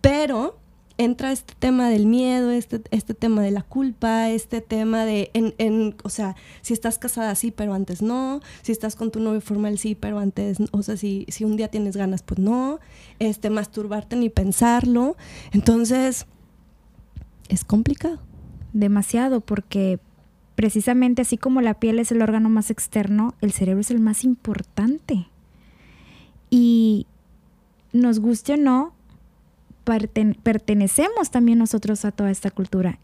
Pero 0.00 0.58
entra 0.98 1.32
este 1.32 1.54
tema 1.58 1.88
del 1.88 2.06
miedo, 2.06 2.50
este, 2.50 2.82
este 2.90 3.14
tema 3.14 3.42
de 3.42 3.52
la 3.52 3.62
culpa, 3.62 4.28
este 4.30 4.60
tema 4.60 5.04
de, 5.04 5.30
en, 5.32 5.54
en, 5.58 5.96
o 6.02 6.10
sea, 6.10 6.36
si 6.60 6.74
estás 6.74 6.98
casada 6.98 7.34
sí, 7.34 7.50
pero 7.50 7.72
antes 7.72 8.02
no, 8.02 8.40
si 8.62 8.72
estás 8.72 8.96
con 8.96 9.10
tu 9.10 9.20
novio 9.20 9.40
formal 9.40 9.78
sí, 9.78 9.94
pero 9.94 10.18
antes, 10.18 10.58
o 10.72 10.82
sea, 10.82 10.96
si, 10.96 11.24
si 11.28 11.44
un 11.44 11.56
día 11.56 11.68
tienes 11.68 11.96
ganas, 11.96 12.22
pues 12.22 12.40
no, 12.40 12.80
este, 13.20 13.48
masturbarte 13.48 14.16
ni 14.16 14.28
pensarlo. 14.28 15.16
Entonces, 15.52 16.26
es 17.48 17.64
complicado. 17.64 18.27
Demasiado, 18.72 19.40
porque 19.40 19.98
precisamente 20.54 21.22
así 21.22 21.36
como 21.38 21.60
la 21.60 21.74
piel 21.74 21.98
es 21.98 22.12
el 22.12 22.22
órgano 22.22 22.48
más 22.48 22.70
externo, 22.70 23.34
el 23.40 23.52
cerebro 23.52 23.80
es 23.80 23.90
el 23.90 24.00
más 24.00 24.24
importante. 24.24 25.28
Y 26.50 27.06
nos 27.92 28.20
guste 28.20 28.54
o 28.54 28.56
no, 28.56 28.92
pertenecemos 30.42 31.30
también 31.30 31.58
nosotros 31.58 32.04
a 32.04 32.12
toda 32.12 32.30
esta 32.30 32.50
cultura. 32.50 32.98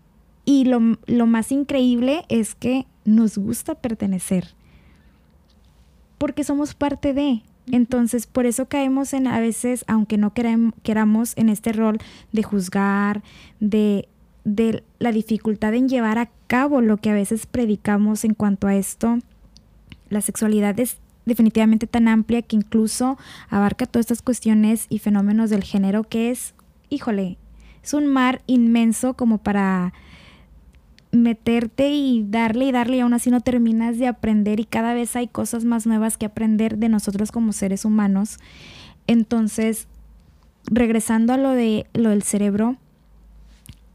Y 0.45 0.67
lo, 0.67 0.81
más 1.27 1.53
increíble 1.53 2.25
es 2.29 2.55
que 2.55 2.87
nos 3.05 3.39
gusta 3.39 3.75
pertenecer, 3.75 4.55
porque 6.19 6.45
somos 6.45 6.75
parte 6.75 7.15
de. 7.15 7.43
Entonces, 7.71 8.27
por 8.27 8.45
eso 8.45 8.67
caemos 8.67 9.15
en 9.15 9.27
a 9.27 9.41
veces, 9.41 9.87
aunque 9.89 10.19
no 10.19 10.35
queramos, 10.35 11.33
en 11.37 11.49
este 11.49 11.73
rol 11.73 11.99
de 12.33 12.43
juzgar, 12.43 13.23
de, 13.59 14.07
de 14.45 14.85
la 14.99 15.13
dificultad 15.13 15.75
en 15.75 15.89
llevar 15.89 16.19
a 16.19 16.31
cabo 16.47 16.81
lo 16.81 16.99
que 16.99 17.11
a 17.11 17.15
veces 17.15 17.47
predicamos 17.47 18.25
en 18.25 18.35
cuanto 18.35 18.67
a 18.67 18.75
esto. 18.75 19.19
La 20.11 20.21
sexualidad 20.21 20.79
es 20.79 20.99
definitivamente 21.25 21.87
tan 21.87 22.09
amplia 22.09 22.43
que 22.43 22.57
incluso 22.57 23.19
abarca 23.49 23.87
todas 23.87 24.05
estas 24.05 24.23
cuestiones 24.23 24.87
y 24.89 24.99
fenómenos 24.99 25.51
del 25.51 25.65
género 25.65 26.05
que 26.05 26.31
es 26.31 26.55
híjole, 26.91 27.39
es 27.83 27.95
un 27.95 28.07
mar 28.07 28.43
inmenso 28.47 29.15
como 29.15 29.39
para 29.39 29.93
meterte 31.13 31.91
y 31.91 32.25
darle 32.29 32.67
y 32.67 32.73
darle 32.73 32.97
y 32.97 33.01
aún 33.01 33.15
así 33.15 33.31
no 33.31 33.41
terminas 33.41 33.99
de 33.99 34.09
aprender 34.09 34.59
y 34.59 34.65
cada 34.65 34.95
vez 34.95 35.15
hay 35.17 35.29
cosas 35.29 35.65
más 35.65 35.87
nuevas 35.87 36.17
que 36.17 36.27
aprender 36.27 36.79
de 36.79 36.89
nosotros 36.89 37.31
como 37.31 37.53
seres 37.53 37.85
humanos. 37.85 38.39
Entonces, 39.07 39.87
regresando 40.67 41.33
a 41.33 41.37
lo 41.37 41.51
de 41.51 41.87
lo 41.93 42.11
del 42.11 42.23
cerebro, 42.23 42.77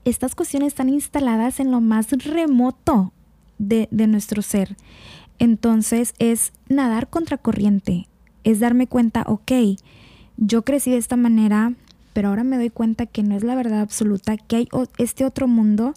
estas 0.05 0.35
cuestiones 0.35 0.69
están 0.69 0.89
instaladas 0.89 1.59
en 1.59 1.71
lo 1.71 1.81
más 1.81 2.11
remoto 2.11 3.13
de, 3.57 3.87
de 3.91 4.07
nuestro 4.07 4.41
ser. 4.41 4.77
Entonces 5.37 6.13
es 6.19 6.51
nadar 6.67 7.09
contra 7.09 7.37
corriente, 7.37 8.07
es 8.43 8.59
darme 8.59 8.87
cuenta, 8.87 9.23
ok, 9.27 9.51
yo 10.37 10.63
crecí 10.63 10.91
de 10.91 10.97
esta 10.97 11.15
manera, 11.15 11.73
pero 12.13 12.29
ahora 12.29 12.43
me 12.43 12.57
doy 12.57 12.69
cuenta 12.69 13.05
que 13.05 13.23
no 13.23 13.35
es 13.35 13.43
la 13.43 13.55
verdad 13.55 13.81
absoluta, 13.81 14.37
que 14.37 14.55
hay 14.55 14.69
este 14.97 15.25
otro 15.25 15.47
mundo, 15.47 15.93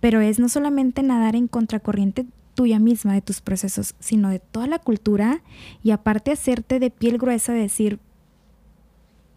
pero 0.00 0.20
es 0.20 0.38
no 0.38 0.48
solamente 0.48 1.02
nadar 1.02 1.36
en 1.36 1.48
contracorriente 1.48 2.26
tuya 2.54 2.78
misma 2.78 3.14
de 3.14 3.22
tus 3.22 3.40
procesos, 3.40 3.94
sino 4.00 4.30
de 4.30 4.40
toda 4.40 4.66
la 4.66 4.78
cultura 4.78 5.42
y 5.82 5.92
aparte 5.92 6.32
hacerte 6.32 6.80
de 6.80 6.90
piel 6.90 7.16
gruesa 7.16 7.52
decir, 7.52 8.00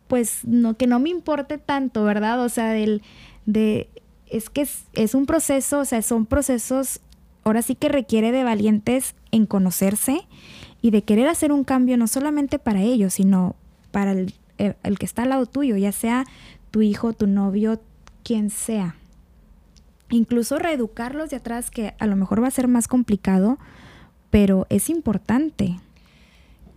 pues 0.08 0.39
no, 0.43 0.75
que 0.75 0.88
no 0.88 0.99
me 0.99 1.10
importe 1.10 1.58
tanto, 1.58 2.04
¿verdad? 2.04 2.43
O 2.43 2.49
sea, 2.49 2.71
del, 2.71 3.01
de, 3.45 3.89
es 4.27 4.49
que 4.49 4.67
es, 4.93 5.15
un 5.15 5.25
proceso, 5.25 5.80
o 5.80 5.86
sea, 5.86 6.01
son 6.01 6.25
procesos, 6.25 6.99
ahora 7.43 7.62
sí 7.62 7.75
que 7.75 7.89
requiere 7.89 8.32
de 8.32 8.43
valientes 8.43 9.15
en 9.32 9.45
conocerse 9.45 10.21
y 10.82 10.91
de 10.91 11.04
querer 11.04 11.27
hacer 11.27 11.51
un 11.51 11.63
cambio 11.63 11.97
no 11.97 12.08
solamente 12.08 12.60
para 12.60 12.82
ellos, 12.82 13.15
sino 13.15 13.56
para 13.91 14.12
el 14.12 14.34
el, 14.84 14.99
que 14.99 15.06
está 15.06 15.23
al 15.23 15.30
lado 15.30 15.45
tuyo, 15.45 15.75
ya 15.77 15.91
sea 15.91 16.25
tu 16.69 16.82
hijo, 16.82 17.13
tu 17.13 17.27
novio, 17.27 17.82
quien 18.23 18.49
sea. 18.49 18.95
Incluso 20.10 20.60
reeducarlos 20.60 21.30
de 21.30 21.38
atrás, 21.38 21.71
que 21.71 21.93
a 21.99 22.08
lo 22.08 22.15
mejor 22.15 22.43
va 22.43 22.47
a 22.47 22.51
ser 22.51 22.67
más 22.67 22.88
complicado, 22.88 23.58
pero 24.30 24.67
es 24.69 24.89
importante. 24.89 25.80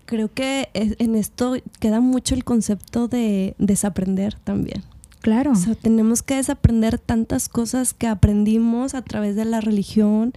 Creo 0.06 0.32
que 0.32 0.68
en 0.74 1.14
esto 1.14 1.56
queda 1.80 2.00
mucho 2.00 2.34
el 2.34 2.44
concepto 2.44 3.08
de 3.08 3.54
desaprender 3.58 4.34
también. 4.40 4.82
Claro. 5.24 5.52
O 5.52 5.54
sea, 5.54 5.74
tenemos 5.74 6.22
que 6.22 6.34
desaprender 6.34 6.98
tantas 6.98 7.48
cosas 7.48 7.94
que 7.94 8.06
aprendimos 8.06 8.94
a 8.94 9.00
través 9.00 9.36
de 9.36 9.46
la 9.46 9.62
religión, 9.62 10.34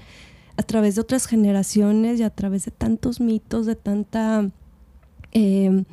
a 0.56 0.63
través 0.63 0.95
de 0.95 1.02
otras 1.02 1.26
generaciones 1.26 2.21
y 2.21 2.23
a 2.23 2.30
través 2.30 2.63
de 2.63 2.71
tantos 2.71 3.19
mitos, 3.19 3.65
de 3.65 3.76
tanta 3.76 4.50
eh, 5.34 5.84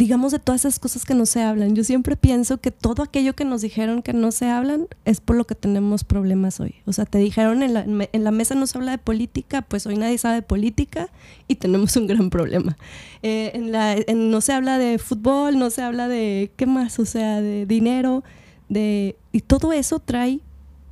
digamos, 0.00 0.32
de 0.32 0.38
todas 0.38 0.62
esas 0.62 0.78
cosas 0.78 1.04
que 1.04 1.12
no 1.12 1.26
se 1.26 1.42
hablan. 1.42 1.76
Yo 1.76 1.84
siempre 1.84 2.16
pienso 2.16 2.56
que 2.56 2.70
todo 2.70 3.02
aquello 3.02 3.36
que 3.36 3.44
nos 3.44 3.60
dijeron 3.60 4.00
que 4.00 4.14
no 4.14 4.32
se 4.32 4.48
hablan 4.48 4.88
es 5.04 5.20
por 5.20 5.36
lo 5.36 5.46
que 5.46 5.54
tenemos 5.54 6.04
problemas 6.04 6.58
hoy. 6.58 6.76
O 6.86 6.94
sea, 6.94 7.04
te 7.04 7.18
dijeron 7.18 7.62
en 7.62 7.74
la, 7.74 7.84
en 7.86 8.24
la 8.24 8.30
mesa 8.30 8.54
no 8.54 8.66
se 8.66 8.78
habla 8.78 8.92
de 8.92 8.98
política, 8.98 9.60
pues 9.60 9.84
hoy 9.84 9.98
nadie 9.98 10.16
sabe 10.16 10.36
de 10.36 10.42
política 10.42 11.10
y 11.48 11.56
tenemos 11.56 11.94
un 11.96 12.06
gran 12.06 12.30
problema. 12.30 12.78
Eh, 13.22 13.50
en 13.52 13.72
la, 13.72 13.94
no 14.16 14.40
se 14.40 14.54
habla 14.54 14.78
de 14.78 14.98
fútbol, 14.98 15.58
no 15.58 15.68
se 15.68 15.82
habla 15.82 16.08
de, 16.08 16.50
¿qué 16.56 16.64
más? 16.64 16.98
O 16.98 17.04
sea, 17.04 17.42
de 17.42 17.66
dinero, 17.66 18.24
de... 18.70 19.18
Y 19.32 19.42
todo 19.42 19.74
eso 19.74 19.98
trae 19.98 20.40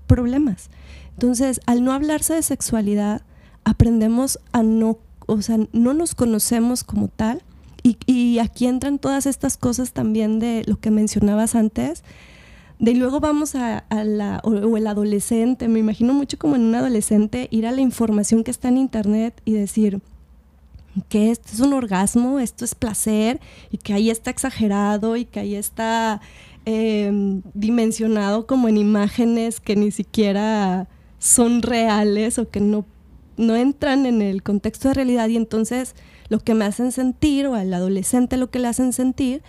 problemas. 0.06 0.68
Entonces, 1.12 1.62
al 1.64 1.82
no 1.82 1.92
hablarse 1.92 2.34
de 2.34 2.42
sexualidad, 2.42 3.22
aprendemos 3.64 4.38
a 4.52 4.62
no, 4.62 4.98
o 5.24 5.40
sea, 5.40 5.56
no 5.72 5.94
nos 5.94 6.14
conocemos 6.14 6.84
como 6.84 7.08
tal 7.08 7.42
y, 8.06 8.38
aquí 8.38 8.66
entran 8.66 8.98
todas 8.98 9.26
estas 9.26 9.56
cosas 9.56 9.92
también 9.92 10.38
de 10.38 10.64
lo 10.66 10.80
que 10.80 10.90
mencionabas 10.90 11.54
antes. 11.54 12.02
De 12.78 12.94
luego 12.94 13.20
vamos 13.20 13.54
a, 13.54 13.84
la, 13.90 14.40
o, 14.44 14.76
el 14.76 14.86
adolescente, 14.86 15.68
me 15.68 15.80
imagino 15.80 16.14
mucho 16.14 16.38
como 16.38 16.56
en 16.56 16.62
un 16.62 16.74
adolescente, 16.74 17.48
ir 17.50 17.66
a 17.66 17.72
la 17.72 17.80
información 17.80 18.44
que 18.44 18.50
está 18.50 18.68
en 18.68 18.78
internet 18.78 19.40
y 19.44 19.52
decir 19.52 20.00
que 21.08 21.30
esto 21.30 21.48
es 21.52 21.60
un 21.60 21.72
orgasmo, 21.72 22.38
esto 22.38 22.64
es 22.64 22.74
placer, 22.74 23.40
y 23.70 23.78
que 23.78 23.94
ahí 23.94 24.10
está 24.10 24.30
exagerado 24.30 25.16
y 25.16 25.24
que 25.24 25.40
ahí 25.40 25.54
está 25.54 26.20
em, 26.64 27.42
dimensionado 27.54 28.46
como 28.46 28.68
en 28.68 28.76
imágenes 28.76 29.60
que 29.60 29.76
ni 29.76 29.90
siquiera 29.90 30.88
son 31.18 31.62
reales 31.62 32.38
o 32.38 32.48
que 32.48 32.60
no, 32.60 32.84
no 33.36 33.56
entran 33.56 34.06
en 34.06 34.22
el 34.22 34.42
contexto 34.42 34.88
de 34.88 34.94
realidad 34.94 35.28
y 35.28 35.36
entonces 35.36 35.94
lo 36.28 36.40
que 36.40 36.54
me 36.54 36.64
hacen 36.64 36.92
sentir 36.92 37.46
o 37.46 37.54
al 37.54 37.72
adolescente 37.72 38.36
lo 38.36 38.50
que 38.50 38.58
le 38.58 38.68
hacen 38.68 38.92
sentir 38.92 39.42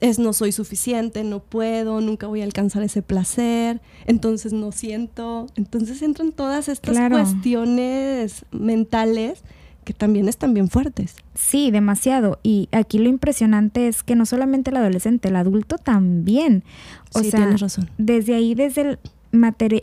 es 0.00 0.18
no 0.18 0.32
soy 0.32 0.52
suficiente, 0.52 1.24
no 1.24 1.40
puedo, 1.40 2.00
nunca 2.00 2.26
voy 2.26 2.40
a 2.40 2.44
alcanzar 2.44 2.82
ese 2.82 3.02
placer, 3.02 3.80
entonces 4.06 4.52
no 4.52 4.72
siento. 4.72 5.46
Entonces 5.56 6.00
entran 6.02 6.32
todas 6.32 6.68
estas 6.68 6.96
cuestiones 7.10 8.44
mentales 8.50 9.42
que 9.84 9.92
también 9.92 10.28
están 10.28 10.54
bien 10.54 10.68
fuertes. 10.68 11.16
Sí, 11.34 11.70
demasiado. 11.70 12.38
Y 12.42 12.68
aquí 12.72 12.98
lo 12.98 13.08
impresionante 13.08 13.88
es 13.88 14.02
que 14.02 14.16
no 14.16 14.26
solamente 14.26 14.70
el 14.70 14.76
adolescente, 14.76 15.28
el 15.28 15.36
adulto 15.36 15.76
también. 15.76 16.64
O 17.12 17.20
sea, 17.22 17.30
tienes 17.40 17.60
razón. 17.60 17.90
Desde 17.98 18.34
ahí, 18.34 18.54
desde 18.54 18.82
el, 18.82 18.98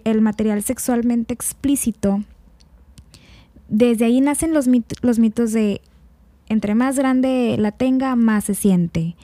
el 0.04 0.22
material 0.22 0.64
sexualmente 0.64 1.34
explícito, 1.34 2.24
desde 3.70 4.06
ahí 4.06 4.22
nacen 4.22 4.54
los, 4.54 4.68
los 5.02 5.20
mitos 5.20 5.52
de 5.52 5.82
entre 6.50 6.76
más 6.76 6.98
grande 6.98 7.56
la 7.60 7.72
tenga, 7.72 8.16
más 8.16 8.46
se 8.46 8.56
siente. 8.56 9.16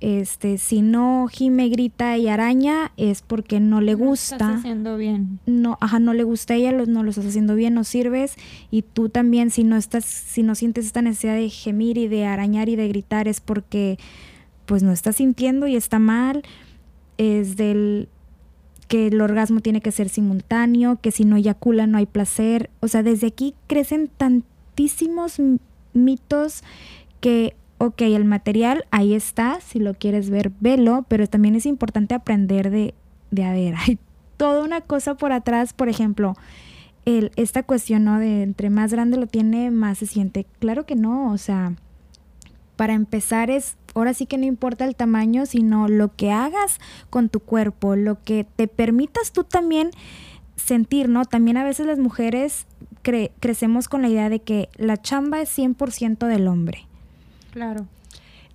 Este, 0.00 0.56
si 0.56 0.80
no 0.80 1.28
gime, 1.30 1.68
grita 1.68 2.16
y 2.16 2.28
araña, 2.28 2.90
es 2.96 3.20
porque 3.20 3.60
no 3.60 3.82
le 3.82 3.94
gusta. 3.94 4.38
No 4.38 4.44
estás 4.46 4.60
haciendo 4.60 4.96
bien. 4.96 5.40
No, 5.44 5.76
ajá, 5.80 5.98
no 5.98 6.14
le 6.14 6.24
gusta 6.24 6.54
a 6.54 6.56
ella, 6.56 6.72
no 6.72 7.02
lo 7.02 7.10
estás 7.10 7.26
haciendo 7.26 7.54
bien, 7.54 7.74
no 7.74 7.84
sirves. 7.84 8.36
Y 8.70 8.82
tú 8.82 9.10
también, 9.10 9.50
si 9.50 9.62
no 9.62 9.76
estás, 9.76 10.06
si 10.06 10.42
no 10.42 10.54
sientes 10.54 10.86
esta 10.86 11.02
necesidad 11.02 11.34
de 11.34 11.50
gemir 11.50 11.98
y 11.98 12.08
de 12.08 12.24
arañar 12.24 12.70
y 12.70 12.76
de 12.76 12.88
gritar, 12.88 13.28
es 13.28 13.40
porque 13.40 13.98
pues 14.64 14.82
no 14.82 14.92
está 14.92 15.12
sintiendo 15.12 15.66
y 15.66 15.76
está 15.76 15.98
mal, 15.98 16.42
es 17.18 17.56
del 17.56 18.08
que 18.88 19.08
el 19.08 19.20
orgasmo 19.20 19.60
tiene 19.60 19.80
que 19.80 19.92
ser 19.92 20.08
simultáneo, 20.08 20.98
que 21.00 21.10
si 21.10 21.24
no 21.24 21.36
eyacula 21.36 21.86
no 21.86 21.98
hay 21.98 22.06
placer. 22.06 22.70
O 22.80 22.88
sea, 22.88 23.02
desde 23.02 23.26
aquí 23.26 23.54
crecen 23.66 24.08
tantísimos 24.16 25.38
mitos 25.92 26.62
que, 27.20 27.54
ok, 27.78 28.02
el 28.02 28.24
material 28.24 28.84
ahí 28.90 29.14
está, 29.14 29.60
si 29.60 29.78
lo 29.78 29.94
quieres 29.94 30.30
ver, 30.30 30.52
velo, 30.60 31.04
pero 31.08 31.26
también 31.26 31.54
es 31.54 31.66
importante 31.66 32.14
aprender 32.14 32.70
de, 32.70 32.94
de 33.30 33.44
a 33.44 33.52
ver, 33.52 33.74
hay 33.86 33.98
toda 34.36 34.64
una 34.64 34.80
cosa 34.80 35.16
por 35.16 35.32
atrás, 35.32 35.72
por 35.72 35.88
ejemplo, 35.88 36.34
el, 37.04 37.32
esta 37.36 37.62
cuestión, 37.62 38.04
¿no? 38.04 38.18
De 38.18 38.42
entre 38.42 38.70
más 38.70 38.92
grande 38.92 39.16
lo 39.16 39.26
tiene, 39.26 39.70
más 39.70 39.98
se 39.98 40.06
siente. 40.06 40.46
Claro 40.58 40.86
que 40.86 40.96
no, 40.96 41.32
o 41.32 41.38
sea, 41.38 41.74
para 42.76 42.94
empezar 42.94 43.50
es, 43.50 43.76
ahora 43.94 44.14
sí 44.14 44.24
que 44.24 44.38
no 44.38 44.46
importa 44.46 44.86
el 44.86 44.96
tamaño, 44.96 45.44
sino 45.44 45.88
lo 45.88 46.14
que 46.16 46.30
hagas 46.30 46.78
con 47.10 47.28
tu 47.28 47.40
cuerpo, 47.40 47.96
lo 47.96 48.22
que 48.22 48.44
te 48.56 48.68
permitas 48.68 49.32
tú 49.32 49.44
también 49.44 49.90
sentir, 50.56 51.08
¿no? 51.08 51.24
También 51.26 51.56
a 51.58 51.64
veces 51.64 51.86
las 51.86 51.98
mujeres 51.98 52.66
crecemos 53.02 53.88
con 53.88 54.02
la 54.02 54.08
idea 54.08 54.28
de 54.28 54.40
que 54.40 54.68
la 54.76 55.00
chamba 55.00 55.40
es 55.40 55.56
100% 55.56 56.26
del 56.26 56.48
hombre. 56.48 56.86
Claro. 57.52 57.86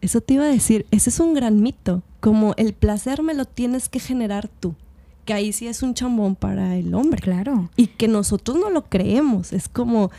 Eso 0.02 0.22
te 0.22 0.36
iba 0.36 0.46
a 0.46 0.48
decir, 0.48 0.86
ese 0.92 1.10
es 1.10 1.20
un 1.20 1.34
gran 1.34 1.62
mito, 1.62 2.04
como 2.20 2.54
el 2.58 2.74
placer 2.74 3.24
me 3.24 3.34
lo 3.34 3.46
tienes 3.46 3.90
que 3.90 4.00
generar 4.00 4.48
tú 4.48 4.76
que 5.26 5.34
ahí 5.34 5.52
sí 5.52 5.68
es 5.68 5.84
un 5.84 5.94
chambón 5.94 6.36
para 6.36 6.78
el 6.78 6.94
hombre. 6.94 7.20
Claro. 7.20 7.70
Y 7.76 7.88
que 7.88 8.08
nosotros 8.08 8.58
no 8.58 8.70
lo 8.70 8.84
creemos. 8.86 9.52
Es 9.52 9.68
como, 9.68 10.12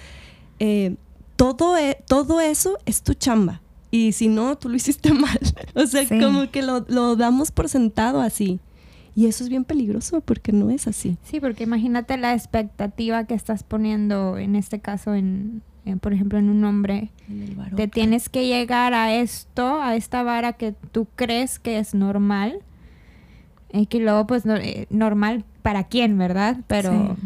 eh, 0.59 0.97
todo, 1.37 1.79
e, 1.79 1.97
todo 2.07 2.41
eso 2.41 2.79
es 2.85 3.03
tu 3.03 3.15
chamba. 3.15 3.63
Y 3.91 4.13
si 4.13 4.29
no, 4.29 4.59
tú 4.59 4.69
lo 4.69 4.77
hiciste 4.77 5.13
mal. 5.15 5.39
o 5.75 5.87
sea, 5.87 6.07
como 6.09 6.51
que 6.51 6.63
lo, 6.63 6.85
lo 6.89 7.17
damos 7.17 7.53
por 7.53 7.69
sentado 7.69 8.21
así. 8.21 8.59
Y 9.17 9.25
eso 9.27 9.43
es 9.43 9.49
bien 9.49 9.65
peligroso 9.65 10.21
porque 10.21 10.53
no 10.53 10.69
es 10.69 10.87
así. 10.87 11.17
Sí, 11.23 11.41
porque 11.41 11.65
imagínate 11.65 12.19
la 12.19 12.35
expectativa 12.35 13.25
que 13.25 13.33
estás 13.33 13.63
poniendo, 13.63 14.37
en 14.37 14.55
este 14.55 14.81
caso, 14.81 15.15
en, 15.15 15.63
por 16.03 16.13
ejemplo, 16.13 16.39
en 16.39 16.51
un 16.51 16.63
hombre. 16.65 17.11
Te 17.75 17.89
tienes 17.89 18.29
que 18.29 18.47
llegar 18.47 18.93
a 18.93 19.15
esto, 19.15 19.81
a 19.81 19.97
esta 19.97 20.23
vara 20.23 20.53
que 20.53 20.73
tú 20.93 21.07
crees 21.17 21.59
que 21.59 21.79
es 21.79 21.95
normal 21.95 22.59
y 23.73 23.87
que 23.87 24.01
luego, 24.01 24.27
pues, 24.27 24.45
eh, 24.45 24.87
normal 24.91 25.45
para 25.63 25.85
quién, 25.85 26.19
¿verdad? 26.19 26.59
Pero, 26.67 27.17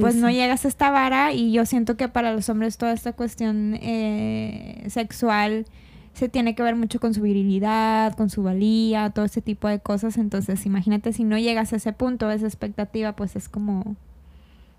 pues, 0.00 0.14
no 0.14 0.30
llegas 0.30 0.64
a 0.64 0.68
esta 0.68 0.90
vara 0.90 1.34
y 1.34 1.52
yo 1.52 1.66
siento 1.66 1.98
que 1.98 2.08
para 2.08 2.32
los 2.32 2.48
hombres 2.48 2.78
toda 2.78 2.94
esta 2.94 3.12
cuestión 3.12 3.76
eh, 3.82 4.86
sexual 4.88 5.66
se 6.14 6.28
tiene 6.28 6.54
que 6.54 6.62
ver 6.62 6.76
mucho 6.76 7.00
con 7.00 7.14
su 7.14 7.22
virilidad, 7.22 8.14
con 8.14 8.30
su 8.30 8.42
valía, 8.42 9.10
todo 9.10 9.24
ese 9.24 9.40
tipo 9.40 9.68
de 9.68 9.80
cosas. 9.80 10.18
Entonces, 10.18 10.66
imagínate 10.66 11.12
si 11.12 11.24
no 11.24 11.38
llegas 11.38 11.72
a 11.72 11.76
ese 11.76 11.92
punto, 11.92 12.30
esa 12.30 12.46
expectativa, 12.46 13.14
pues 13.14 13.36
es 13.36 13.48
como, 13.48 13.96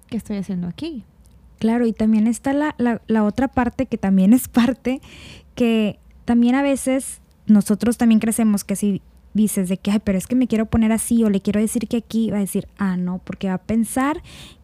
¿qué 0.10 0.18
estoy 0.18 0.38
haciendo 0.38 0.68
aquí? 0.68 1.04
Claro, 1.60 1.86
y 1.86 1.94
también 1.94 2.28
está 2.28 2.54
la, 2.54 2.76
la, 2.78 3.02
la 3.08 3.24
otra 3.24 3.48
parte 3.48 3.86
que 3.86 3.98
también 3.98 4.34
es 4.34 4.48
parte, 4.48 5.02
que 5.56 6.00
también 6.26 6.56
a 6.56 6.62
veces 6.62 7.22
nosotros 7.48 7.98
también 7.98 8.20
crecemos 8.20 8.64
que 8.64 8.76
si 8.76 9.02
dices 9.34 9.70
de 9.70 9.78
que, 9.78 9.92
ay, 9.92 10.00
pero 10.04 10.18
es 10.18 10.28
que 10.28 10.36
me 10.36 10.48
quiero 10.48 10.66
poner 10.66 10.92
así 10.92 11.24
o 11.24 11.30
le 11.30 11.42
quiero 11.42 11.60
decir 11.60 11.88
que 11.88 11.98
aquí, 11.98 12.30
va 12.32 12.38
a 12.38 12.42
decir, 12.42 12.68
ah, 12.78 12.98
no, 12.98 13.20
porque 13.24 13.48
va 13.48 13.56
a 13.56 13.60
pensar 13.60 14.22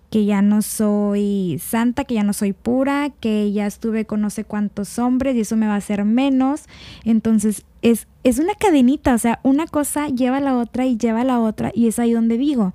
que 0.10 0.26
ya 0.26 0.42
no 0.42 0.62
soy 0.62 1.60
santa, 1.62 2.06
que 2.06 2.16
ya 2.16 2.24
no 2.24 2.34
soy 2.34 2.54
pura, 2.54 3.10
que 3.20 3.52
ya 3.52 3.66
estuve 3.66 4.06
con 4.06 4.22
no 4.22 4.30
sé 4.30 4.46
cuántos 4.46 5.00
hombres 5.00 5.36
y 5.36 5.42
eso 5.42 5.58
me 5.58 5.68
va 5.68 5.74
a 5.74 5.78
hacer 5.78 6.06
menos. 6.06 6.64
Entonces 7.04 7.66
es, 7.82 8.08
es 8.24 8.40
una 8.40 8.54
cadenita, 8.56 9.14
o 9.14 9.18
sea, 9.18 9.40
una 9.44 9.68
cosa 9.68 10.08
lleva 10.08 10.38
a 10.38 10.42
la 10.42 10.58
otra 10.58 10.86
y 10.86 10.98
lleva 10.98 11.22
a 11.22 11.26
la 11.26 11.40
otra 11.40 11.72
y 11.74 11.88
es 11.88 12.00
ahí 12.00 12.14
donde 12.14 12.38
digo, 12.38 12.74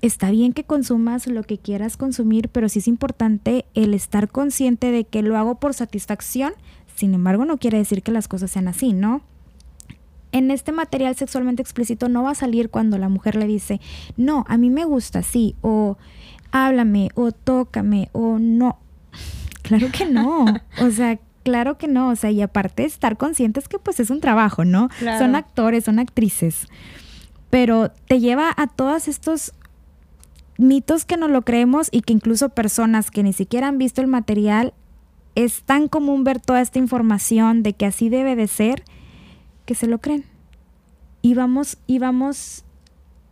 está 0.00 0.30
bien 0.30 0.52
que 0.52 0.64
consumas 0.64 1.26
lo 1.26 1.42
que 1.42 1.58
quieras 1.58 1.96
consumir, 1.96 2.48
pero 2.48 2.68
sí 2.68 2.78
es 2.78 2.88
importante 2.88 3.64
el 3.74 3.94
estar 3.94 4.28
consciente 4.28 4.92
de 4.92 5.04
que 5.04 5.22
lo 5.22 5.36
hago 5.36 5.56
por 5.56 5.74
satisfacción, 5.74 6.52
sin 6.94 7.14
embargo 7.14 7.44
no 7.44 7.58
quiere 7.58 7.78
decir 7.78 8.02
que 8.02 8.12
las 8.12 8.28
cosas 8.28 8.50
sean 8.50 8.68
así, 8.68 8.92
¿no? 8.92 9.22
En 10.32 10.50
este 10.50 10.72
material 10.72 11.14
sexualmente 11.14 11.62
explícito 11.62 12.08
no 12.08 12.22
va 12.22 12.30
a 12.30 12.34
salir 12.34 12.70
cuando 12.70 12.98
la 12.98 13.08
mujer 13.08 13.36
le 13.36 13.46
dice, 13.46 13.80
no, 14.16 14.44
a 14.48 14.56
mí 14.56 14.70
me 14.70 14.84
gusta 14.84 15.20
así, 15.20 15.54
o 15.60 15.98
háblame, 16.50 17.10
o 17.14 17.32
tócame, 17.32 18.08
o 18.12 18.38
no. 18.38 18.78
Claro 19.62 19.86
que 19.92 20.06
no. 20.06 20.44
O 20.80 20.90
sea, 20.90 21.20
claro 21.44 21.78
que 21.78 21.86
no. 21.86 22.08
O 22.08 22.16
sea, 22.16 22.32
y 22.32 22.42
aparte 22.42 22.84
estar 22.84 23.16
conscientes 23.16 23.68
que 23.68 23.78
pues 23.78 24.00
es 24.00 24.10
un 24.10 24.20
trabajo, 24.20 24.64
¿no? 24.64 24.88
Son 25.18 25.36
actores, 25.36 25.84
son 25.84 26.00
actrices. 26.00 26.66
Pero 27.48 27.92
te 28.08 28.18
lleva 28.18 28.52
a 28.56 28.66
todos 28.66 29.06
estos 29.06 29.52
mitos 30.58 31.04
que 31.04 31.16
no 31.16 31.28
lo 31.28 31.42
creemos 31.42 31.88
y 31.92 32.02
que 32.02 32.12
incluso 32.12 32.48
personas 32.48 33.12
que 33.12 33.22
ni 33.22 33.32
siquiera 33.32 33.68
han 33.68 33.78
visto 33.78 34.00
el 34.00 34.08
material, 34.08 34.74
es 35.34 35.62
tan 35.62 35.88
común 35.88 36.24
ver 36.24 36.40
toda 36.40 36.60
esta 36.60 36.78
información 36.78 37.62
de 37.62 37.72
que 37.74 37.86
así 37.86 38.08
debe 38.08 38.36
de 38.36 38.48
ser 38.48 38.82
que 39.64 39.74
se 39.74 39.86
lo 39.86 39.98
creen. 39.98 40.24
Y 41.22 41.34
vamos, 41.34 42.64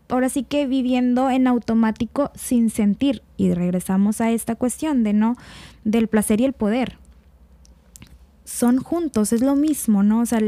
ahora 0.09 0.29
sí 0.29 0.45
que 0.45 0.67
viviendo 0.67 1.29
en 1.31 1.47
automático 1.47 2.31
sin 2.35 2.71
sentir. 2.71 3.23
Y 3.37 3.53
regresamos 3.53 4.21
a 4.21 4.31
esta 4.31 4.55
cuestión 4.55 5.03
de 5.03 5.13
no, 5.13 5.37
del 5.85 6.09
placer 6.09 6.41
y 6.41 6.45
el 6.45 6.53
poder. 6.53 6.99
Son 8.45 8.79
juntos, 8.79 9.33
es 9.33 9.43
lo 9.43 9.57
mismo, 9.57 10.03
¿no? 10.03 10.21
O 10.21 10.27
sea, 10.27 10.41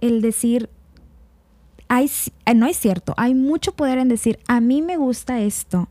el, 0.00 0.20
decir, 0.20 0.68
hay, 1.88 2.10
eh, 2.46 2.54
no 2.54 2.66
es 2.66 2.76
cierto, 2.76 3.14
hay 3.16 3.34
mucho 3.34 3.72
poder 3.72 3.98
en 3.98 4.08
decir, 4.08 4.38
a 4.48 4.60
mí 4.60 4.82
me 4.82 4.98
gusta 4.98 5.40
esto, 5.40 5.88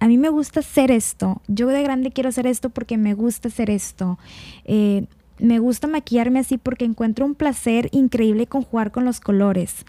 a 0.00 0.06
mí 0.06 0.16
me 0.16 0.30
gusta 0.30 0.60
hacer 0.60 0.90
esto, 0.90 1.42
yo 1.46 1.68
de 1.68 1.82
grande 1.82 2.10
quiero 2.10 2.30
hacer 2.30 2.46
esto 2.46 2.70
porque 2.70 2.96
me 2.96 3.12
gusta 3.12 3.48
hacer 3.48 3.68
esto. 3.68 4.18
Eh, 4.64 5.06
me 5.38 5.58
gusta 5.58 5.86
maquillarme 5.86 6.40
así 6.40 6.58
porque 6.58 6.84
encuentro 6.84 7.24
un 7.24 7.34
placer 7.34 7.88
increíble 7.92 8.46
con 8.46 8.62
jugar 8.62 8.90
con 8.90 9.04
los 9.04 9.20
colores 9.20 9.84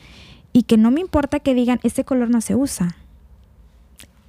y 0.54 0.64
que 0.64 0.78
no 0.78 0.92
me 0.92 1.02
importa 1.02 1.40
que 1.40 1.54
digan, 1.54 1.80
este 1.84 2.04
color 2.04 2.30
no 2.30 2.42
se 2.42 2.56
usa. 2.56 2.96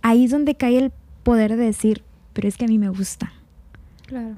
Ahí 0.02 0.24
es 0.24 0.30
donde 0.30 0.54
cae 0.54 0.78
el 0.78 0.92
poder 1.22 1.56
de 1.56 1.64
decir, 1.64 2.02
pero 2.32 2.48
es 2.48 2.56
que 2.56 2.64
a 2.64 2.68
mí 2.68 2.78
me 2.78 2.88
gusta. 2.88 3.32
Claro. 4.06 4.36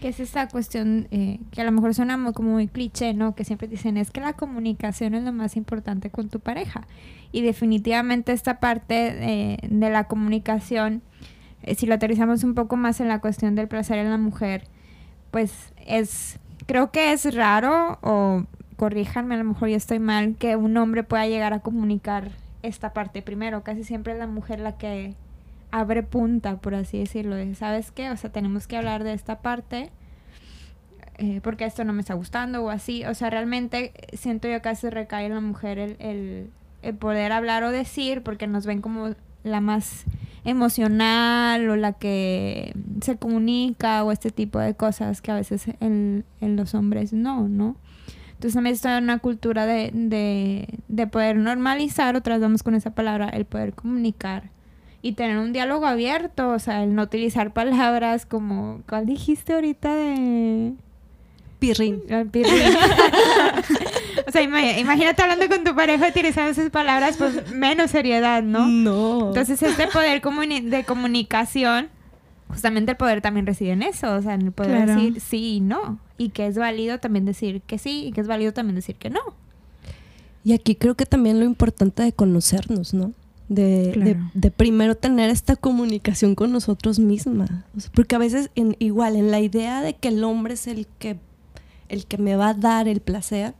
Que 0.00 0.08
es 0.08 0.20
esa 0.20 0.48
cuestión 0.48 1.08
eh, 1.10 1.40
que 1.50 1.60
a 1.60 1.64
lo 1.64 1.72
mejor 1.72 1.94
suena 1.94 2.32
como 2.32 2.52
muy 2.52 2.68
cliché, 2.68 3.14
¿no? 3.14 3.34
Que 3.34 3.44
siempre 3.44 3.66
dicen, 3.66 3.96
es 3.96 4.10
que 4.10 4.20
la 4.20 4.32
comunicación 4.32 5.14
es 5.14 5.24
lo 5.24 5.32
más 5.32 5.56
importante 5.56 6.10
con 6.10 6.28
tu 6.28 6.38
pareja. 6.38 6.86
Y 7.32 7.42
definitivamente 7.42 8.32
esta 8.32 8.60
parte 8.60 9.52
eh, 9.52 9.58
de 9.68 9.90
la 9.90 10.04
comunicación, 10.04 11.02
eh, 11.62 11.74
si 11.74 11.86
lo 11.86 11.94
aterrizamos 11.94 12.44
un 12.44 12.54
poco 12.54 12.76
más 12.76 13.00
en 13.00 13.08
la 13.08 13.20
cuestión 13.20 13.56
del 13.56 13.66
placer 13.66 13.98
en 13.98 14.10
la 14.10 14.18
mujer, 14.18 14.64
pues 15.30 15.72
es, 15.86 16.38
creo 16.66 16.90
que 16.90 17.12
es 17.12 17.34
raro 17.34 17.98
o 18.02 18.44
corríjanme, 18.76 19.34
a 19.34 19.38
lo 19.38 19.44
mejor 19.44 19.68
yo 19.68 19.76
estoy 19.76 19.98
mal, 19.98 20.36
que 20.36 20.56
un 20.56 20.76
hombre 20.76 21.02
pueda 21.02 21.26
llegar 21.26 21.52
a 21.52 21.60
comunicar 21.60 22.30
esta 22.62 22.92
parte 22.92 23.22
primero. 23.22 23.62
Casi 23.62 23.84
siempre 23.84 24.12
es 24.12 24.18
la 24.18 24.26
mujer 24.26 24.60
la 24.60 24.78
que 24.78 25.14
abre 25.70 26.02
punta, 26.02 26.56
por 26.56 26.74
así 26.74 26.98
decirlo. 26.98 27.36
¿Sabes 27.54 27.90
qué? 27.90 28.10
O 28.10 28.16
sea, 28.16 28.30
tenemos 28.30 28.66
que 28.66 28.76
hablar 28.76 29.04
de 29.04 29.12
esta 29.12 29.40
parte 29.40 29.90
eh, 31.18 31.40
porque 31.42 31.64
esto 31.64 31.84
no 31.84 31.92
me 31.92 32.00
está 32.00 32.14
gustando 32.14 32.62
o 32.62 32.70
así. 32.70 33.04
O 33.04 33.14
sea, 33.14 33.28
realmente 33.28 33.92
siento 34.12 34.48
yo 34.48 34.54
que 34.54 34.60
casi 34.62 34.88
recae 34.88 35.26
en 35.26 35.34
la 35.34 35.40
mujer 35.40 35.78
el, 35.78 35.96
el, 35.98 36.50
el 36.82 36.94
poder 36.94 37.32
hablar 37.32 37.64
o 37.64 37.72
decir 37.72 38.22
porque 38.22 38.46
nos 38.46 38.66
ven 38.66 38.80
como 38.80 39.10
la 39.44 39.60
más 39.60 40.04
emocional 40.44 41.68
o 41.68 41.76
la 41.76 41.92
que 41.92 42.74
se 43.02 43.16
comunica 43.16 44.04
o 44.04 44.12
este 44.12 44.30
tipo 44.30 44.58
de 44.58 44.74
cosas 44.74 45.20
que 45.20 45.30
a 45.30 45.34
veces 45.34 45.66
en, 45.80 46.24
los 46.40 46.74
hombres 46.74 47.12
no, 47.12 47.48
¿no? 47.48 47.76
Entonces 48.28 48.54
también 48.54 48.74
está 48.74 48.98
en 48.98 49.04
una 49.04 49.18
cultura 49.18 49.66
de, 49.66 49.90
de, 49.92 50.68
de 50.86 51.06
poder 51.06 51.36
normalizar, 51.36 52.14
otras 52.14 52.40
vamos 52.40 52.62
con 52.62 52.74
esa 52.74 52.94
palabra, 52.94 53.28
el 53.28 53.44
poder 53.44 53.74
comunicar 53.74 54.50
y 55.02 55.12
tener 55.12 55.38
un 55.38 55.52
diálogo 55.52 55.86
abierto, 55.86 56.50
o 56.50 56.58
sea, 56.58 56.82
el 56.82 56.94
no 56.94 57.02
utilizar 57.02 57.52
palabras 57.52 58.26
como, 58.26 58.82
¿cuál 58.88 59.06
dijiste 59.06 59.54
ahorita 59.54 59.94
de...? 59.94 60.74
Pirrín. 61.58 62.02
o 64.28 64.30
sea, 64.30 64.42
imagínate 64.42 65.22
hablando 65.22 65.48
con 65.48 65.64
tu 65.64 65.74
pareja 65.74 66.08
utilizando 66.08 66.50
esas 66.50 66.68
palabras, 66.68 67.16
pues 67.16 67.50
menos 67.50 67.90
seriedad, 67.90 68.42
¿no? 68.42 68.68
No. 68.68 69.28
Entonces, 69.28 69.62
este 69.62 69.86
poder 69.88 70.20
de 70.20 70.84
comunicación, 70.84 71.88
justamente 72.46 72.90
el 72.90 72.98
poder 72.98 73.22
también 73.22 73.46
reside 73.46 73.70
en 73.70 73.82
eso, 73.82 74.14
o 74.14 74.20
sea, 74.20 74.34
en 74.34 74.42
el 74.42 74.52
poder 74.52 74.86
decir 74.86 75.18
sí 75.22 75.54
y 75.56 75.60
no. 75.60 75.98
Y 76.18 76.28
que 76.28 76.46
es 76.46 76.58
válido 76.58 76.98
también 76.98 77.24
decir 77.24 77.62
que 77.62 77.78
sí 77.78 78.08
y 78.08 78.12
que 78.12 78.20
es 78.20 78.26
válido 78.26 78.52
también 78.52 78.74
decir 78.74 78.96
que 78.96 79.08
no. 79.08 79.20
Y 80.44 80.52
aquí 80.52 80.74
creo 80.74 80.94
que 80.94 81.06
también 81.06 81.40
lo 81.40 81.46
importante 81.46 82.02
de 82.02 82.12
conocernos, 82.12 82.92
¿no? 82.92 83.14
De, 83.48 84.18
de, 84.34 84.50
primero 84.50 84.94
tener 84.94 85.30
esta 85.30 85.56
comunicación 85.56 86.34
con 86.34 86.52
nosotros 86.52 86.98
mismas. 86.98 87.48
porque 87.94 88.14
a 88.14 88.18
veces, 88.18 88.50
en, 88.56 88.76
igual, 88.78 89.16
en 89.16 89.30
la 89.30 89.40
idea 89.40 89.80
de 89.80 89.94
que 89.94 90.08
el 90.08 90.22
hombre 90.22 90.52
es 90.52 90.66
el 90.66 90.86
que 90.98 91.18
el 91.88 92.04
que 92.04 92.18
me 92.18 92.36
va 92.36 92.50
a 92.50 92.54
dar 92.54 92.88
el 92.88 93.00
placer, 93.00 93.54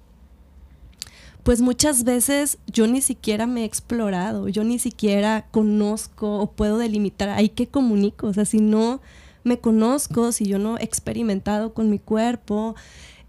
pues 1.48 1.62
muchas 1.62 2.04
veces 2.04 2.58
yo 2.66 2.86
ni 2.86 3.00
siquiera 3.00 3.46
me 3.46 3.62
he 3.62 3.64
explorado, 3.64 4.48
yo 4.48 4.64
ni 4.64 4.78
siquiera 4.78 5.46
conozco 5.50 6.40
o 6.40 6.50
puedo 6.50 6.76
delimitar, 6.76 7.30
ahí 7.30 7.48
que 7.48 7.66
comunico, 7.66 8.26
o 8.26 8.34
sea, 8.34 8.44
si 8.44 8.60
no 8.60 9.00
me 9.44 9.58
conozco, 9.58 10.30
si 10.32 10.44
yo 10.44 10.58
no 10.58 10.76
he 10.76 10.84
experimentado 10.84 11.72
con 11.72 11.88
mi 11.88 11.98
cuerpo, 11.98 12.76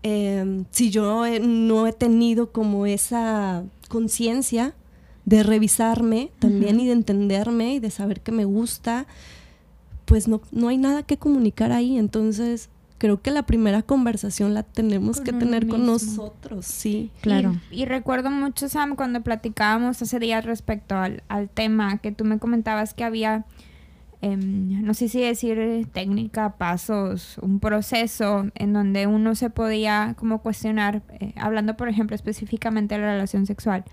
em, 0.04 0.66
si 0.70 0.90
yo 0.90 1.24
no 1.40 1.88
he 1.88 1.94
tenido 1.94 2.52
como 2.52 2.86
esa 2.86 3.64
conciencia 3.88 4.76
de 5.24 5.42
revisarme 5.42 6.32
también 6.40 6.82
y 6.82 6.88
de 6.88 6.92
entenderme 6.92 7.76
y 7.76 7.80
de 7.80 7.90
saber 7.90 8.20
que 8.20 8.34
me 8.34 8.44
gusta, 8.44 9.08
pues 10.04 10.28
no, 10.28 10.42
no 10.52 10.68
hay 10.68 10.78
nada 10.78 11.04
que 11.04 11.16
comunicar 11.16 11.72
ahí. 11.72 11.98
Entonces, 11.98 12.68
creo 13.00 13.22
que 13.22 13.32
la 13.32 13.44
primera 13.44 13.82
conversación 13.82 14.54
la 14.54 14.64
tenemos 14.64 15.22
que 15.22 15.34
tener 15.34 15.68
con 15.68 15.86
nosotros, 15.86 16.66
sí. 16.66 17.12
Claro. 17.22 17.56
Y, 17.72 17.86
recuerdo 17.86 18.30
mucho, 18.30 18.70
Sam, 18.70 18.96
cuando 18.96 19.22
platicábamos 19.22 20.02
hace 20.02 20.20
días 20.20 20.46
respecto 20.46 20.96
al, 20.96 21.50
tema 21.54 21.98
que 21.98 22.12
tú 22.12 22.26
me 22.26 22.38
comentabas 22.38 22.94
que 22.94 23.06
había, 23.06 23.46
em, 24.22 24.84
no 24.84 24.94
sé 24.94 25.08
si 25.08 25.22
decir 25.22 25.88
técnica, 25.94 26.58
pasos, 26.58 27.38
un 27.42 27.60
proceso 27.60 28.48
en 28.54 28.74
donde 28.74 29.08
uno 29.08 29.34
se 29.34 29.50
podía 29.50 30.16
como 30.18 30.42
cuestionar, 30.42 31.02
eh, 31.20 31.34
hablando 31.38 31.78
por 31.78 31.88
ejemplo 31.88 32.16
específicamente 32.16 32.96
de 32.96 33.02
la 33.02 33.14
relación 33.14 33.46
sexual. 33.46 33.86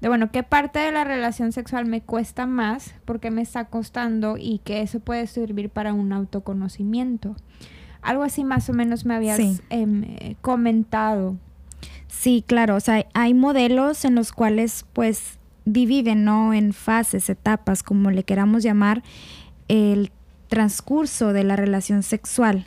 De 0.00 0.08
bueno, 0.08 0.30
¿qué 0.30 0.42
parte 0.42 0.78
de 0.78 0.92
la 0.92 1.04
relación 1.04 1.52
sexual 1.52 1.86
me 1.86 2.00
cuesta 2.02 2.46
más? 2.46 2.94
porque 3.04 3.30
me 3.30 3.42
está 3.42 3.64
costando? 3.66 4.36
Y 4.38 4.58
que 4.58 4.82
eso 4.82 5.00
puede 5.00 5.26
servir 5.26 5.70
para 5.70 5.94
un 5.94 6.12
autoconocimiento. 6.12 7.34
Algo 8.06 8.22
así 8.22 8.44
más 8.44 8.70
o 8.70 8.72
menos 8.72 9.04
me 9.04 9.16
habías 9.16 9.40
em, 9.40 10.04
eh, 10.04 10.36
comentado. 10.40 11.36
Sí, 12.06 12.44
claro, 12.46 12.76
o 12.76 12.80
sea, 12.80 13.04
hay 13.14 13.34
modelos 13.34 14.04
en 14.04 14.14
los 14.14 14.32
cuales 14.32 14.86
pues 14.92 15.38
dividen, 15.64 16.24
¿no? 16.24 16.54
En 16.54 16.72
fases, 16.72 17.28
etapas, 17.28 17.82
como 17.82 18.12
le 18.12 18.22
queramos 18.22 18.62
llamar, 18.62 19.02
el 19.66 20.12
transcurso 20.46 21.32
de 21.32 21.42
la 21.42 21.56
relación 21.56 22.04
sexual. 22.04 22.66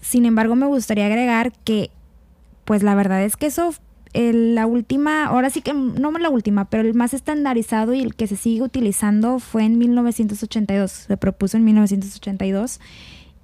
Sin 0.00 0.26
embargo, 0.26 0.56
me 0.56 0.66
gustaría 0.66 1.06
agregar 1.06 1.52
que, 1.64 1.90
pues 2.64 2.82
la 2.82 2.96
verdad 2.96 3.22
es 3.22 3.36
que 3.36 3.46
eso, 3.46 3.72
la 4.14 4.66
última, 4.66 5.26
ahora 5.26 5.48
sí 5.48 5.62
que, 5.62 5.74
no 5.74 6.10
la 6.10 6.28
última, 6.28 6.64
pero 6.64 6.82
el 6.82 6.94
más 6.94 7.14
estandarizado 7.14 7.94
y 7.94 8.00
el 8.00 8.16
que 8.16 8.26
se 8.26 8.34
sigue 8.34 8.62
utilizando 8.62 9.38
fue 9.38 9.64
en 9.64 9.78
1982, 9.78 10.90
se 10.90 11.16
propuso 11.16 11.56
en 11.56 11.64
1982 11.64 12.80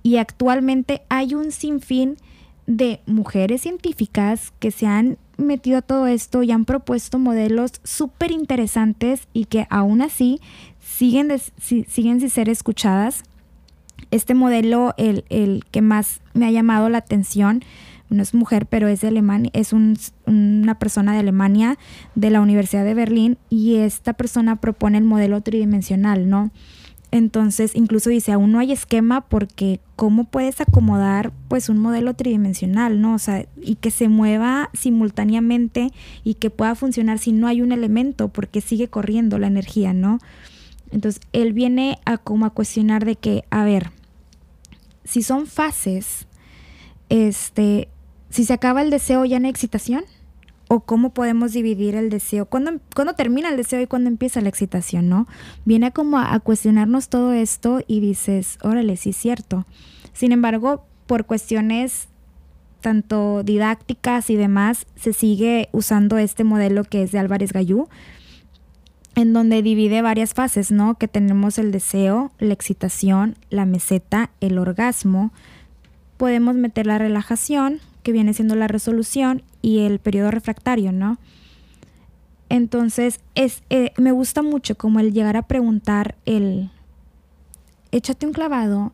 y 0.03 0.17
actualmente 0.17 1.03
hay 1.09 1.35
un 1.35 1.53
sinfín 1.53 2.17
de 2.67 3.01
mujeres 3.07 3.63
científicas 3.63 4.53
que 4.59 4.71
se 4.71 4.87
han 4.87 5.19
metido 5.37 5.79
a 5.79 5.83
todo 5.83 6.07
esto 6.07 6.43
y 6.43 6.53
han 6.53 6.65
propuesto 6.65 7.19
modelos 7.19 7.73
súper 7.83 8.31
interesantes 8.31 9.29
y 9.33 9.47
que 9.47 9.67
aún 9.71 10.03
así 10.03 10.41
siguen, 10.81 11.33
siguen 11.59 12.21
sin 12.21 12.31
ser 12.31 12.49
escuchadas. 12.49 13.25
Este 14.11 14.35
modelo, 14.35 14.95
el, 14.97 15.25
el, 15.31 15.65
que 15.71 15.81
más 15.81 16.21
me 16.35 16.47
ha 16.47 16.51
llamado 16.51 16.89
la 16.89 16.99
atención, 16.99 17.63
no 18.11 18.23
es 18.23 18.35
mujer, 18.35 18.67
pero 18.67 18.89
es 18.89 19.01
de 19.01 19.09
Alemania, 19.09 19.51
es 19.55 19.73
una 19.73 20.79
persona 20.79 21.15
de 21.15 21.21
Alemania, 21.21 21.79
de 22.15 22.31
la 22.31 22.43
Universidad 22.43 22.85
de 22.85 22.95
Berlín, 22.95 23.39
y 23.49 23.77
esta 23.77 24.13
persona 24.13 24.57
propone 24.57 24.99
el 24.99 25.05
modelo 25.05 25.41
tridimensional, 25.41 26.29
¿no? 26.29 26.51
Entonces, 27.13 27.73
incluso 27.75 28.09
dice, 28.09 28.33
aún 28.33 28.53
no 28.53 28.59
hay 28.59 28.73
esquema 28.73 29.21
porque 29.21 29.81
cómo 29.97 30.25
puedes 30.25 30.63
acomodar 30.63 31.31
pues 31.49 31.69
un 31.69 31.77
modelo 31.77 32.15
tridimensional, 32.15 33.03
¿no? 33.03 33.15
O 33.15 33.19
sea, 33.19 33.45
y 33.61 33.75
que 33.75 33.91
se 33.91 34.09
mueva 34.09 34.71
simultáneamente 34.73 35.93
y 36.25 36.35
que 36.35 36.49
pueda 36.49 36.75
funcionar 36.75 37.19
si 37.19 37.33
no 37.33 37.49
hay 37.49 37.61
un 37.61 37.71
elemento 37.71 38.29
porque 38.29 38.63
sigue 38.63 38.89
corriendo 38.89 39.39
la 39.39 39.47
energía, 39.47 39.93
¿no? 39.93 40.21
Entonces, 40.91 41.21
él 41.35 41.53
viene 41.53 41.99
a 42.07 42.17
como 42.17 42.47
a 42.47 42.51
cuestionar 42.51 43.05
de 43.05 43.17
que, 43.17 43.45
a 43.51 43.63
ver, 43.63 43.91
si 45.05 45.23
son 45.23 45.47
fases, 45.47 46.27
este, 47.11 47.89
si 48.31 48.45
se 48.45 48.55
acaba 48.55 48.81
el 48.81 48.89
deseo 48.89 49.27
ya 49.27 49.39
no 49.39 49.47
hay 49.47 49.51
excitación, 49.51 50.05
o 50.75 50.81
cómo 50.81 51.13
podemos 51.13 51.53
dividir 51.53 51.95
el 51.97 52.09
deseo, 52.09 52.47
¿Cuándo, 52.47 52.81
termina 53.15 53.51
el 53.51 53.59
deseo 53.59 53.83
y 53.83 53.87
cuándo 53.87 54.09
empieza 54.09 54.41
la 54.41 54.49
excitación, 54.49 55.07
¿no? 55.07 55.29
Viene 55.67 55.93
como 55.93 56.19
a, 56.19 56.41
cuestionarnos 56.41 57.11
todo 57.11 57.35
esto 57.35 57.83
y 57.87 58.01
dices, 58.01 58.57
órale, 58.63 58.97
sí 58.97 59.11
es 59.11 59.17
cierto. 59.17 59.67
Sin 60.15 60.33
embargo, 60.33 60.87
por 61.07 61.27
cuestiones 61.27 62.09
tanto 62.81 63.43
didácticas 63.43 64.31
y 64.31 64.37
demás, 64.37 64.87
se 64.97 65.13
sigue 65.13 65.69
usando 65.73 66.17
este 66.17 66.43
modelo 66.43 66.85
que 66.85 67.03
es 67.03 67.13
de 67.13 67.19
Álvarez 67.19 67.53
Gallú, 67.53 67.91
en 69.15 69.35
donde 69.35 69.61
divide 69.61 70.01
varias 70.01 70.33
fases, 70.33 70.73
¿no? 70.73 70.95
Que 70.95 71.07
tenemos 71.07 71.59
el 71.59 71.71
deseo, 71.71 72.33
la 72.39 72.55
excitación, 72.55 73.37
la 73.51 73.67
meseta, 73.67 74.31
el 74.41 74.57
orgasmo. 74.57 75.35
Podemos 76.17 76.55
meter 76.55 76.87
la 76.87 76.97
relajación, 76.97 77.81
que 78.03 78.13
viene 78.13 78.35
siendo 78.35 78.55
la 78.55 78.69
resolución, 78.69 79.43
y 79.63 79.81
el 79.81 79.99
periodo 80.01 80.31
refractario, 80.31 80.93
¿no? 80.93 81.19
Entonces, 82.49 83.21
es, 83.35 83.63
eh, 83.71 83.93
me 83.97 84.13
gusta 84.13 84.43
mucho 84.43 84.77
como 84.77 85.01
el 85.01 85.13
llegar 85.13 85.37
a 85.37 85.43
preguntar 85.43 86.17
el, 86.27 86.71
échate 87.93 88.27
un 88.27 88.33
clavado 88.33 88.93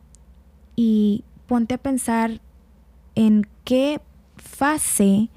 y 0.75 1.23
ponte 1.47 1.73
a 1.73 1.77
pensar 1.77 2.39
en 3.15 3.47
qué 3.65 3.99
fase 4.37 5.29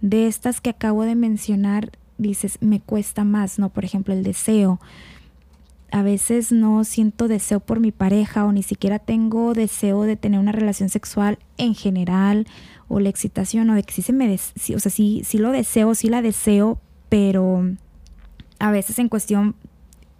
de 0.00 0.26
estas 0.26 0.60
que 0.60 0.70
acabo 0.70 1.04
de 1.04 1.14
mencionar 1.14 1.92
dices, 2.18 2.58
me 2.60 2.80
cuesta 2.80 3.24
más, 3.24 3.58
¿no? 3.58 3.68
Por 3.70 3.84
ejemplo, 3.84 4.12
el 4.12 4.22
deseo. 4.22 4.80
A 5.90 6.02
veces 6.02 6.52
no 6.52 6.84
siento 6.84 7.28
deseo 7.28 7.60
por 7.60 7.80
mi 7.80 7.92
pareja 7.92 8.44
o 8.44 8.52
ni 8.52 8.62
siquiera 8.62 8.98
tengo 8.98 9.54
deseo 9.54 10.02
de 10.02 10.16
tener 10.16 10.38
una 10.38 10.52
relación 10.52 10.90
sexual 10.90 11.38
en 11.56 11.74
general 11.74 12.46
o 12.88 13.00
la 13.00 13.08
excitación 13.08 13.70
o 13.70 13.74
de 13.74 13.82
que 13.82 13.94
sí 13.94 14.02
se 14.02 14.12
me, 14.12 14.32
o 14.34 14.78
sea, 14.78 14.90
sí, 14.90 15.22
sí 15.24 15.38
lo 15.38 15.50
deseo, 15.50 15.94
sí 15.94 16.08
la 16.08 16.22
deseo, 16.22 16.78
pero 17.08 17.62
a 18.58 18.70
veces 18.70 18.98
en 18.98 19.08
cuestión 19.08 19.54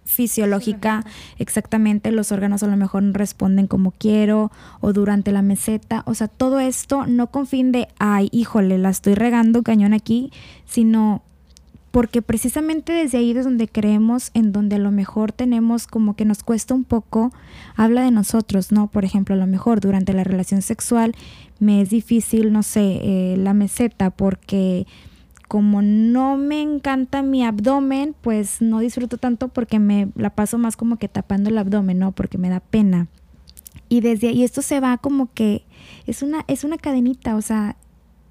fisiológica, 0.05 1.05
exactamente 1.37 2.11
los 2.11 2.31
órganos 2.31 2.63
a 2.63 2.67
lo 2.67 2.75
mejor 2.75 3.03
no 3.03 3.13
responden 3.13 3.67
como 3.67 3.91
quiero 3.91 4.51
o 4.81 4.91
durante 4.91 5.31
la 5.31 5.43
meseta, 5.43 6.01
o 6.07 6.15
sea, 6.15 6.27
todo 6.27 6.59
esto 6.59 7.05
no 7.05 7.27
con 7.27 7.45
fin 7.45 7.71
de, 7.71 7.87
ay, 7.99 8.27
híjole, 8.31 8.79
la 8.79 8.89
estoy 8.89 9.13
regando 9.13 9.61
cañón 9.61 9.93
aquí, 9.93 10.31
sino 10.65 11.21
porque 11.91 12.21
precisamente 12.21 12.93
desde 12.93 13.17
ahí 13.17 13.31
es 13.31 13.43
donde 13.43 13.67
creemos, 13.67 14.31
en 14.33 14.51
donde 14.51 14.75
a 14.75 14.79
lo 14.79 14.91
mejor 14.91 15.31
tenemos 15.31 15.87
como 15.87 16.15
que 16.15 16.25
nos 16.25 16.43
cuesta 16.43 16.73
un 16.73 16.83
poco, 16.83 17.31
habla 17.75 18.03
de 18.03 18.11
nosotros, 18.11 18.71
¿no? 18.71 18.87
Por 18.87 19.05
ejemplo, 19.05 19.35
a 19.35 19.37
lo 19.37 19.47
mejor 19.47 19.81
durante 19.81 20.13
la 20.13 20.23
relación 20.23 20.61
sexual 20.61 21.15
me 21.59 21.81
es 21.81 21.89
difícil, 21.89 22.51
no 22.53 22.63
sé, 22.63 22.99
eh, 23.01 23.37
la 23.37 23.53
meseta 23.53 24.11
porque 24.11 24.85
como 25.47 25.81
no 25.81 26.37
me 26.37 26.61
encanta 26.61 27.23
mi 27.23 27.43
abdomen, 27.43 28.15
pues 28.21 28.61
no 28.61 28.79
disfruto 28.79 29.17
tanto 29.17 29.47
porque 29.47 29.79
me 29.79 30.09
la 30.15 30.29
paso 30.29 30.59
más 30.59 30.77
como 30.77 30.97
que 30.97 31.07
tapando 31.07 31.49
el 31.49 31.57
abdomen, 31.57 31.97
¿no? 31.97 32.11
Porque 32.11 32.37
me 32.37 32.49
da 32.49 32.59
pena. 32.59 33.07
Y 33.89 34.01
desde 34.01 34.27
ahí 34.27 34.43
esto 34.43 34.61
se 34.61 34.79
va 34.79 34.97
como 34.99 35.33
que 35.33 35.63
es 36.05 36.21
una 36.21 36.45
es 36.47 36.63
una 36.63 36.77
cadenita, 36.77 37.35
o 37.35 37.41
sea, 37.41 37.77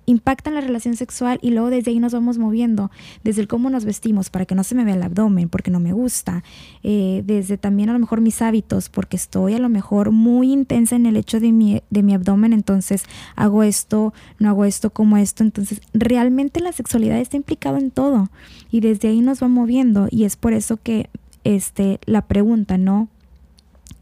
impactan 0.09 0.55
la 0.55 0.63
relación 0.63 0.97
sexual 0.97 1.39
y 1.43 1.51
luego 1.51 1.69
desde 1.69 1.91
ahí 1.91 2.01
nos 2.01 2.15
vamos 2.15 2.39
moviendo, 2.39 2.91
desde 3.25 3.43
el 3.43 3.49
cómo 3.49 3.69
nos 3.69 3.85
vestimos 3.85 4.31
para 4.31 4.47
que 4.47 4.55
no 4.55 4.65
se 4.65 4.75
me 4.75 4.85
vea 4.85 4.95
el 4.95 5.03
abdomen, 5.03 5.51
porque 5.51 5.71
no 5.71 5.81
me 5.81 5.93
gusta, 5.93 6.43
eh, 6.83 7.23
desde 7.27 7.59
también 7.59 7.91
a 7.91 7.93
lo 7.93 7.99
mejor 7.99 8.23
mis 8.23 8.41
hábitos, 8.41 8.89
porque 8.89 9.17
estoy 9.17 9.53
a 9.53 9.59
lo 9.59 9.69
mejor 9.69 10.11
muy 10.11 10.51
intensa 10.51 10.97
en 10.97 11.05
el 11.05 11.17
hecho 11.17 11.41
de 11.41 11.53
mi, 11.53 11.83
de 11.91 12.03
mi 12.03 12.15
abdomen, 12.15 12.55
entonces 12.55 13.05
hago 13.37 13.63
esto, 13.63 14.15
no 14.39 14.49
hago 14.49 14.65
esto 14.65 14.91
como 14.91 15.19
esto, 15.19 15.45
entonces 15.45 15.83
realmente 15.93 16.61
la 16.61 16.73
sexualidad 16.73 17.19
está 17.19 17.37
implicada 17.37 17.79
en 17.79 17.91
todo 17.91 18.31
y 18.71 18.81
desde 18.81 19.09
ahí 19.09 19.21
nos 19.21 19.43
va 19.43 19.49
moviendo 19.49 20.09
y 20.11 20.25
es 20.25 20.37
por 20.37 20.55
eso 20.55 20.79
que 20.79 21.11
este, 21.45 22.01
la 22.07 22.23
pregunta, 22.23 22.79
¿no? 22.79 23.09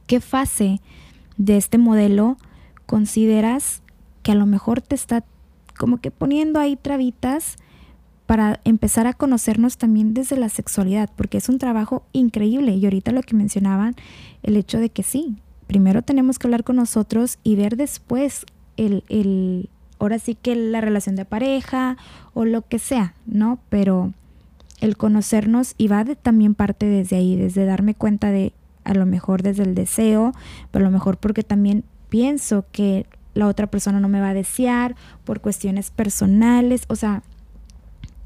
¿Qué 0.07 0.21
fase 0.21 0.81
de 1.37 1.57
este 1.57 1.79
modelo 1.79 2.37
consideras 2.87 3.83
que 4.23 4.33
a 4.33 4.37
lo 4.37 4.47
mejor 4.47 4.81
te 4.81 4.95
está 4.95 5.25
como 5.79 5.99
que 6.01 6.11
poniendo 6.11 6.61
ahí 6.61 6.77
trabitas 6.77 7.57
para 8.27 8.61
empezar 8.65 9.07
a 9.07 9.13
conocernos 9.13 9.79
también 9.79 10.13
desde 10.13 10.37
la 10.37 10.49
sexualidad, 10.49 11.11
porque 11.17 11.39
es 11.39 11.49
un 11.49 11.59
trabajo 11.59 12.05
increíble. 12.13 12.75
Y 12.75 12.85
ahorita 12.85 13.13
lo 13.13 13.23
que 13.23 13.37
mencionaban, 13.37 13.95
el 14.43 14.57
hecho 14.57 14.79
de 14.79 14.91
que 14.91 15.05
sí, 15.05 15.37
primero 15.67 16.03
tenemos 16.03 16.39
que 16.39 16.49
hablar 16.49 16.65
con 16.65 16.77
nosotros 16.77 17.39
y 17.45 17.55
ver 17.55 17.77
después 17.77 18.45
el, 18.77 19.05
el 19.09 19.71
ahora 19.99 20.19
sí 20.19 20.35
que 20.35 20.57
la 20.57 20.81
relación 20.81 21.17
de 21.17 21.25
pareja 21.25 21.97
o 22.35 22.45
lo 22.45 22.63
que 22.63 22.79
sea, 22.79 23.15
¿no? 23.27 23.61
Pero 23.69 24.13
el 24.81 24.97
conocernos 24.97 25.75
y 25.79 25.89
va 25.89 26.05
también 26.05 26.55
parte 26.55 26.87
desde 26.87 27.17
ahí, 27.17 27.37
desde 27.37 27.65
darme 27.65 27.95
cuenta 27.95 28.31
de 28.31 28.53
a 28.85 28.95
lo 28.95 29.07
mejor 29.07 29.43
desde 29.43 29.63
el 29.63 29.75
deseo, 29.75 30.33
pero 30.71 30.85
a 30.85 30.89
lo 30.89 30.93
mejor 30.93 31.17
porque 31.17 31.43
también 31.43 31.85
pienso 32.09 32.65
que 32.73 33.07
la 33.37 33.47
otra 33.47 33.67
persona 33.67 34.01
no 34.01 34.09
me 34.09 34.21
va 34.21 34.31
a 34.31 34.35
desear 34.35 34.97
por 35.25 35.41
cuestiones 35.41 35.91
personales, 35.91 36.85
o 36.89 36.97
sea, 36.97 37.23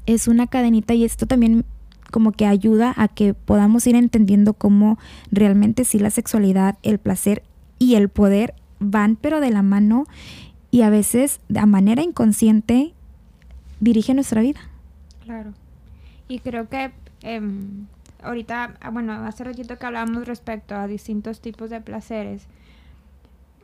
es 0.05 0.27
una 0.27 0.47
cadenita 0.47 0.93
y 0.93 1.03
esto 1.03 1.27
también 1.27 1.65
como 2.11 2.31
que 2.31 2.45
ayuda 2.45 2.93
a 2.97 3.07
que 3.07 3.33
podamos 3.33 3.85
ir 3.87 3.95
entendiendo 3.95 4.53
cómo 4.53 4.97
realmente 5.31 5.85
sí 5.85 5.99
la 5.99 6.09
sexualidad, 6.09 6.77
el 6.83 6.97
placer 6.97 7.43
y 7.79 7.95
el 7.95 8.09
poder 8.09 8.53
van 8.79 9.15
pero 9.15 9.39
de 9.39 9.51
la 9.51 9.61
mano 9.61 10.05
y 10.71 10.81
a 10.81 10.89
veces 10.89 11.39
de 11.49 11.65
manera 11.65 12.01
inconsciente 12.01 12.93
dirige 13.79 14.13
nuestra 14.13 14.41
vida. 14.41 14.61
Claro. 15.23 15.53
Y 16.27 16.39
creo 16.39 16.69
que 16.69 16.91
em, 17.21 17.85
ahorita, 18.23 18.75
ah, 18.79 18.89
bueno, 18.89 19.13
hace 19.13 19.43
ratito 19.43 19.77
que 19.77 19.85
hablábamos 19.85 20.25
respecto 20.25 20.75
a 20.75 20.87
distintos 20.87 21.41
tipos 21.41 21.69
de 21.69 21.81
placeres. 21.81 22.47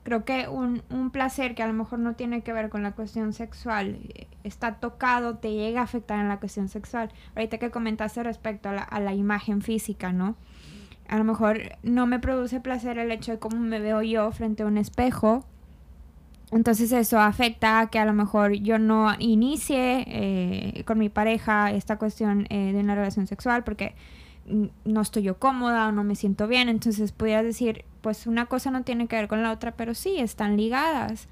Creo 0.07 0.23
que 0.23 0.47
un, 0.47 0.83
un 0.89 1.11
placer 1.11 1.53
que 1.53 1.63
a 1.63 1.67
lo 1.67 1.73
mejor 1.73 1.99
no 1.99 2.13
tiene 2.13 2.39
que 2.39 2.53
ver 2.53 2.69
con 2.69 2.81
la 2.81 2.93
cuestión 2.93 3.33
sexual, 3.33 3.99
eh, 4.13 4.27
está 4.45 4.75
tocado, 4.75 5.35
te 5.35 5.51
llega 5.51 5.81
a 5.81 5.83
afectar 5.83 6.17
en 6.21 6.29
la 6.29 6.39
cuestión 6.39 6.69
sexual. 6.69 7.11
Ahorita 7.35 7.57
que 7.57 7.71
comentaste 7.71 8.23
respecto 8.23 8.69
a 8.69 8.99
la, 9.01 9.13
imagen 9.13 9.61
física, 9.61 10.13
¿no? 10.13 10.37
A 11.09 11.17
lo 11.17 11.25
mejor 11.25 11.59
no 11.83 12.07
me 12.07 12.19
produce 12.19 12.61
placer 12.61 12.97
el 12.99 13.11
hecho 13.11 13.33
de 13.33 13.39
cómo 13.39 13.59
me 13.59 13.81
veo 13.81 14.01
yo 14.01 14.31
frente 14.31 14.63
a 14.63 14.67
un 14.67 14.77
espejo, 14.77 15.43
entonces 16.53 16.93
eso 16.93 17.19
afecta 17.19 17.81
a 17.81 17.87
que 17.87 17.99
a 17.99 18.05
lo 18.05 18.13
mejor 18.13 18.53
yo 18.53 18.79
no 18.79 19.13
inicie 19.19 20.05
eh, 20.07 20.83
con 20.85 20.99
mi 20.99 21.09
pareja 21.09 21.73
esta 21.73 21.97
cuestión 21.97 22.47
eh, 22.49 22.71
de 22.71 22.79
una 22.79 22.95
relación 22.95 23.27
sexual 23.27 23.65
porque 23.65 23.93
no 24.85 25.01
estoy 25.01 25.23
yo 25.23 25.37
cómoda 25.37 25.89
o 25.89 25.91
no 25.91 26.05
me 26.05 26.15
siento 26.15 26.47
bien. 26.47 26.69
Entonces 26.69 27.11
podría 27.11 27.43
decir, 27.43 27.83
pues 28.07 28.25
una 28.25 28.45
cosa 28.45 28.71
no 28.71 28.83
tiene 28.83 29.07
que 29.07 29.17
ver 29.17 29.27
con 29.27 29.43
la 29.43 29.51
otra, 29.51 29.71
pero 29.71 29.93
sí, 29.93 30.17
están 30.17 30.55
ligadas. 30.55 31.27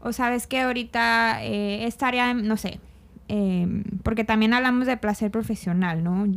O 0.00 0.12
sabes 0.12 0.46
que 0.46 0.60
ahorita 0.60 1.42
eh, 1.42 1.84
estaría, 1.84 2.32
no 2.32 2.56
sé, 2.56 2.78
Em, 3.28 3.82
porque 4.04 4.22
también 4.22 4.54
hablamos 4.54 4.86
de 4.86 4.96
placer 4.96 5.32
profesional, 5.32 6.04
¿no? 6.04 6.28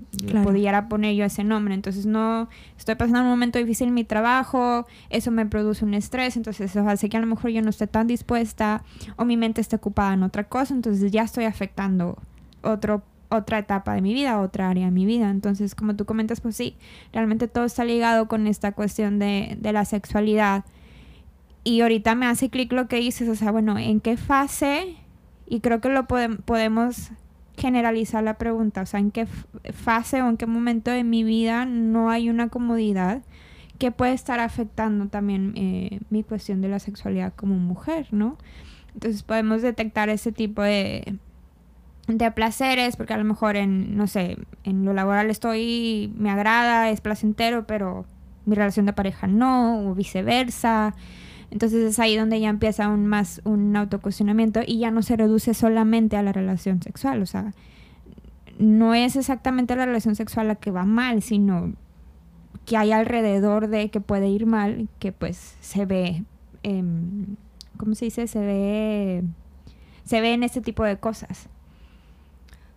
Pudiera 0.42 0.90
poner 0.90 1.14
yo 1.16 1.24
ese 1.24 1.44
nombre, 1.44 1.76
entonces 1.76 2.08
no, 2.08 2.50
estoy 2.80 2.96
pasando 2.96 3.22
un 3.22 3.28
momento 3.28 3.60
difícil 3.60 3.90
en 3.90 3.94
mi 3.94 4.04
trabajo, 4.04 4.88
eso 5.12 5.30
me 5.30 5.46
produce 5.46 5.86
un 5.86 5.94
estrés, 5.94 6.36
entonces 6.36 6.72
eso 6.72 6.90
hace 6.90 7.08
que 7.08 7.18
a 7.18 7.20
lo 7.20 7.28
mejor 7.28 7.52
yo 7.52 7.62
no 7.62 7.70
esté 7.70 7.86
tan 7.86 8.08
dispuesta 8.08 8.84
o 9.18 9.26
mi 9.26 9.38
mente 9.38 9.62
esté 9.62 9.76
ocupada 9.76 10.16
en 10.16 10.24
otra 10.24 10.46
cosa, 10.46 10.74
entonces 10.74 11.12
ya 11.12 11.22
estoy 11.22 11.46
afectando 11.46 12.18
otro, 12.64 13.04
otra 13.30 13.60
etapa 13.60 13.94
de 13.94 14.02
mi 14.02 14.14
vida, 14.14 14.42
otra 14.42 14.70
área 14.70 14.86
de 14.86 14.92
mi 14.92 15.06
vida, 15.06 15.30
entonces 15.30 15.76
como 15.76 15.96
tú 15.96 16.06
comentas, 16.06 16.42
pues 16.42 16.56
sí, 16.56 16.76
realmente 17.14 17.48
todo 17.48 17.66
está 17.66 17.86
ligado 17.86 18.28
con 18.28 18.48
esta 18.48 18.72
cuestión 18.72 19.20
de, 19.20 19.58
de 19.60 19.74
la 19.74 19.86
sexualidad. 19.86 20.66
Y 21.64 21.82
ahorita 21.82 22.16
me 22.16 22.26
hace 22.26 22.50
clic 22.50 22.72
lo 22.72 22.88
que 22.88 22.98
dices, 22.98 23.30
o 23.30 23.36
sea, 23.36 23.52
bueno, 23.52 23.78
¿en 23.78 24.00
qué 24.00 24.18
fase 24.18 24.98
y 25.50 25.62
creo 25.62 25.82
que 25.82 25.90
lo 25.90 26.08
podemos 26.08 27.12
generalizar 27.58 28.24
la 28.24 28.38
pregunta, 28.38 28.82
o 28.82 28.86
sea, 28.86 29.00
en 29.00 29.12
qué 29.12 29.26
fase 29.74 30.22
o 30.22 30.30
en 30.30 30.38
qué 30.38 30.46
momento 30.46 30.92
de 30.92 31.04
mi 31.04 31.24
vida 31.24 31.66
no 31.66 32.10
hay 32.10 32.30
una 32.30 32.50
comodidad 32.50 33.24
que 33.80 33.92
puede 33.92 34.14
estar 34.14 34.40
afectando 34.40 35.08
también 35.08 35.54
eh, 35.56 36.00
mi 36.10 36.24
cuestión 36.24 36.62
de 36.62 36.70
la 36.70 36.80
sexualidad 36.80 37.34
como 37.36 37.58
mujer, 37.58 38.08
¿no? 38.12 38.38
Entonces 38.94 39.24
podemos 39.24 39.62
detectar 39.62 40.10
ese 40.10 40.32
tipo 40.32 40.62
de, 40.62 41.18
de 42.18 42.32
placeres, 42.32 42.96
porque 42.96 43.14
a 43.14 43.18
lo 43.18 43.24
mejor 43.24 43.56
en, 43.56 43.96
no 43.96 44.08
sé, 44.08 44.38
en 44.64 44.86
lo 44.86 44.94
laboral 44.94 45.30
estoy, 45.30 46.14
me 46.18 46.30
agrada, 46.30 46.90
es 46.90 47.02
placentero, 47.02 47.68
pero 47.68 48.06
mi 48.46 48.56
relación 48.56 48.86
de 48.86 48.94
pareja 48.94 49.28
no, 49.28 49.90
o 49.90 49.96
viceversa. 49.96 50.96
Entonces 51.52 51.84
es 51.84 52.00
ahí 52.00 52.16
donde 52.16 52.40
ya 52.40 52.50
empieza 52.50 52.88
un 52.90 53.08
más 53.08 53.42
un 53.44 53.76
autocuestionamiento 53.76 54.62
y 54.66 54.80
ya 54.80 54.92
no 54.92 55.02
se 55.02 55.16
reduce 55.16 55.54
solamente 55.54 56.18
a 56.18 56.24
la 56.24 56.32
relación 56.32 56.82
sexual, 56.82 57.22
o 57.22 57.26
sea, 57.26 57.54
no 58.60 58.94
es 58.94 59.16
exactamente 59.16 59.76
la 59.76 59.86
relación 59.86 60.16
sexual 60.16 60.48
la 60.50 60.56
que 60.56 60.70
va 60.70 60.86
mal, 60.86 61.22
sino 61.22 61.74
que 62.66 62.78
hay 62.78 62.92
alrededor 62.92 63.68
de 63.68 63.90
que 63.90 64.02
puede 64.02 64.28
ir 64.28 64.46
mal, 64.46 64.90
que 65.00 65.12
pues 65.12 65.56
se 65.62 65.86
ve, 65.86 66.24
eh, 66.64 66.84
¿cómo 67.78 67.96
se 67.96 68.06
dice? 68.06 68.28
Se 68.28 68.40
ve, 68.40 69.24
se 70.04 70.22
ve 70.22 70.34
en 70.34 70.44
este 70.44 70.62
tipo 70.62 70.84
de 70.84 70.98
cosas. 70.98 71.50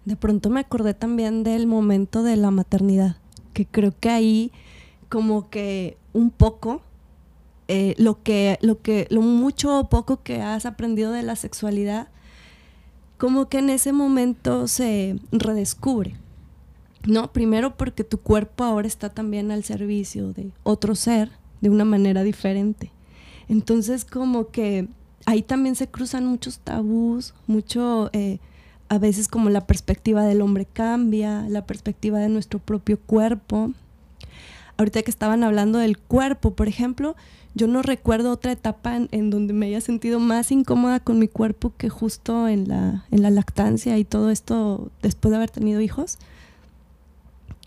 De 0.04 0.16
pronto 0.16 0.50
me 0.50 0.60
acordé 0.60 0.94
también 0.94 1.44
del 1.44 1.66
momento 1.66 2.22
de 2.22 2.36
la 2.36 2.50
maternidad, 2.50 3.16
que 3.52 3.66
creo 3.66 3.92
que 3.98 4.10
ahí 4.10 4.52
como 5.08 5.50
que 5.50 5.96
un 6.12 6.30
poco 6.30 6.82
eh, 7.68 7.94
lo 7.98 8.22
que, 8.22 8.58
lo 8.60 8.82
que, 8.82 9.06
lo 9.10 9.22
mucho 9.22 9.78
o 9.78 9.88
poco 9.88 10.22
que 10.22 10.42
has 10.42 10.66
aprendido 10.66 11.12
de 11.12 11.22
la 11.22 11.36
sexualidad, 11.36 12.08
como 13.18 13.48
que 13.48 13.58
en 13.58 13.70
ese 13.70 13.92
momento 13.92 14.66
se 14.68 15.16
redescubre. 15.30 16.16
No, 17.06 17.32
primero 17.32 17.76
porque 17.76 18.04
tu 18.04 18.18
cuerpo 18.18 18.64
ahora 18.64 18.86
está 18.86 19.10
también 19.10 19.50
al 19.50 19.64
servicio 19.64 20.32
de 20.32 20.50
otro 20.64 20.94
ser 20.94 21.30
de 21.60 21.70
una 21.70 21.84
manera 21.84 22.22
diferente. 22.22 22.90
Entonces, 23.48 24.04
como 24.04 24.48
que 24.48 24.88
ahí 25.26 25.42
también 25.42 25.74
se 25.74 25.88
cruzan 25.88 26.26
muchos 26.26 26.58
tabús, 26.58 27.34
mucho, 27.46 28.10
eh, 28.12 28.38
a 28.92 28.98
veces 28.98 29.26
como 29.26 29.48
la 29.48 29.66
perspectiva 29.66 30.22
del 30.22 30.42
hombre 30.42 30.66
cambia, 30.66 31.46
la 31.48 31.64
perspectiva 31.64 32.18
de 32.18 32.28
nuestro 32.28 32.58
propio 32.58 33.00
cuerpo. 33.00 33.72
Ahorita 34.76 35.00
que 35.00 35.10
estaban 35.10 35.44
hablando 35.44 35.78
del 35.78 35.96
cuerpo, 35.96 36.52
por 36.52 36.68
ejemplo, 36.68 37.16
yo 37.54 37.68
no 37.68 37.80
recuerdo 37.80 38.30
otra 38.30 38.52
etapa 38.52 38.94
en, 39.10 39.30
donde 39.30 39.54
me 39.54 39.64
haya 39.64 39.80
sentido 39.80 40.20
más 40.20 40.52
incómoda 40.52 41.00
con 41.00 41.18
mi 41.18 41.26
cuerpo 41.26 41.72
que 41.78 41.88
justo 41.88 42.48
en 42.48 42.68
la, 42.68 43.06
en 43.10 43.22
la 43.22 43.30
lactancia 43.30 43.96
y 43.96 44.04
todo 44.04 44.28
esto 44.28 44.90
después 45.00 45.30
de 45.30 45.36
haber 45.36 45.48
tenido 45.48 45.80
hijos. 45.80 46.18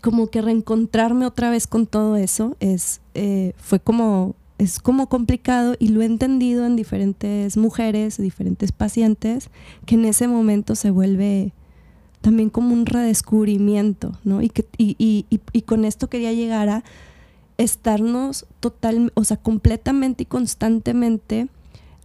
Como 0.02 0.28
que 0.28 0.42
reencontrarme 0.42 1.26
otra 1.26 1.50
vez 1.50 1.66
con 1.66 1.88
todo 1.88 2.14
eso 2.14 2.56
es, 2.60 3.00
eh, 3.14 3.52
fue 3.56 3.80
como, 3.80 4.36
es 4.58 4.80
como 4.80 5.08
complicado 5.08 5.76
y 5.78 5.88
lo 5.88 6.02
he 6.02 6.06
entendido 6.06 6.66
en 6.66 6.76
diferentes 6.76 7.56
mujeres, 7.56 8.16
diferentes 8.16 8.72
pacientes, 8.72 9.50
que 9.84 9.96
en 9.96 10.04
ese 10.04 10.28
momento 10.28 10.74
se 10.74 10.90
vuelve 10.90 11.52
también 12.20 12.50
como 12.50 12.72
un 12.72 12.86
redescubrimiento, 12.86 14.18
¿no? 14.24 14.42
Y, 14.42 14.48
que, 14.48 14.66
y, 14.78 14.96
y, 14.98 15.26
y 15.52 15.62
con 15.62 15.84
esto 15.84 16.08
quería 16.08 16.32
llegar 16.32 16.68
a 16.68 16.84
estarnos 17.58 18.46
total, 18.60 19.12
o 19.14 19.24
sea, 19.24 19.36
completamente 19.36 20.24
y 20.24 20.26
constantemente 20.26 21.48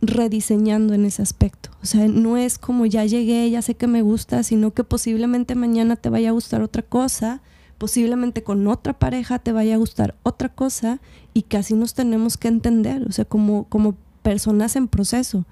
rediseñando 0.02 0.94
en 0.94 1.06
ese 1.06 1.22
aspecto. 1.22 1.70
O 1.82 1.86
sea, 1.86 2.08
no 2.08 2.38
es 2.38 2.58
como 2.58 2.86
ya 2.86 3.06
llegué, 3.06 3.50
ya 3.50 3.62
sé 3.62 3.76
que 3.76 3.88
me 3.88 4.02
gusta, 4.02 4.44
sino 4.44 4.72
que 4.72 4.84
posiblemente 4.84 5.56
mañana 5.56 5.96
te 5.96 6.10
vaya 6.10 6.30
a 6.30 6.34
gustar 6.34 6.62
otra 6.62 6.82
cosa, 6.82 7.42
posiblemente 7.82 8.44
con 8.44 8.68
otra 8.68 8.94
pareja 8.94 9.40
te 9.40 9.52
vaya 9.52 9.74
a 9.74 9.78
gustar 9.78 10.14
otra 10.22 10.50
cosa 10.50 11.00
y 11.34 11.42
que 11.42 11.58
así 11.58 11.74
nos 11.74 11.96
tenemos 11.96 12.38
que 12.38 12.48
entender, 12.48 13.02
o 13.10 13.12
sea, 13.12 13.26
como, 13.26 13.64
como 13.70 13.96
personas 14.22 14.76
en 14.76 14.88
proceso. 14.88 15.46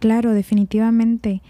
Claro, 0.00 0.32
definitivamente. 0.32 1.40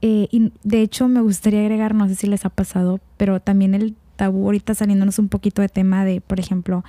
Eh, 0.00 0.28
y 0.30 0.52
de 0.64 0.80
hecho 0.80 1.06
me 1.06 1.20
gustaría 1.20 1.60
agregar, 1.60 1.94
no 1.94 2.08
sé 2.08 2.14
si 2.14 2.26
les 2.26 2.46
ha 2.46 2.48
pasado, 2.48 2.98
pero 3.18 3.38
también 3.38 3.74
el 3.74 3.94
tabú 4.16 4.46
ahorita 4.46 4.74
saliéndonos 4.74 5.18
un 5.18 5.28
poquito 5.28 5.60
de 5.60 5.68
tema 5.68 6.06
de, 6.06 6.22
por 6.22 6.40
ejemplo, 6.40 6.82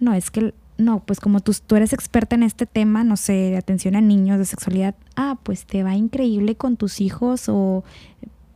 no, 0.00 0.12
es 0.12 0.32
que 0.32 0.54
no, 0.78 1.04
pues 1.06 1.20
como 1.20 1.38
tú, 1.38 1.54
tú 1.64 1.76
eres 1.76 1.92
experta 1.92 2.34
en 2.34 2.42
este 2.42 2.66
tema, 2.66 3.04
no 3.04 3.16
sé, 3.16 3.32
de 3.32 3.58
atención 3.58 3.94
a 3.94 4.00
niños, 4.00 4.40
de 4.40 4.44
sexualidad, 4.44 4.96
ah, 5.14 5.38
pues 5.44 5.66
te 5.66 5.84
va 5.84 5.94
increíble 5.94 6.56
con 6.56 6.76
tus 6.76 7.00
hijos 7.00 7.48
o, 7.48 7.84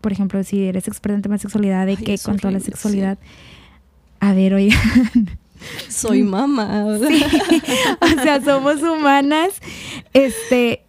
por 0.07 0.13
ejemplo, 0.13 0.45
si 0.45 0.63
eres 0.63 0.87
experta 0.87 1.17
en 1.17 1.23
tema 1.23 1.35
de 1.35 1.41
sexualidad, 1.41 1.85
de 1.85 1.97
qué 1.97 2.17
controla 2.17 2.59
la 2.59 2.65
sexualidad. 2.65 3.19
A 4.21 4.35
ver, 4.35 4.55
oigan. 4.55 4.79
Soy 5.89 6.23
mamá. 6.23 6.85
o 6.87 8.23
sea, 8.23 8.41
somos 8.41 8.81
humanas. 8.85 9.61
Este, 10.13 10.83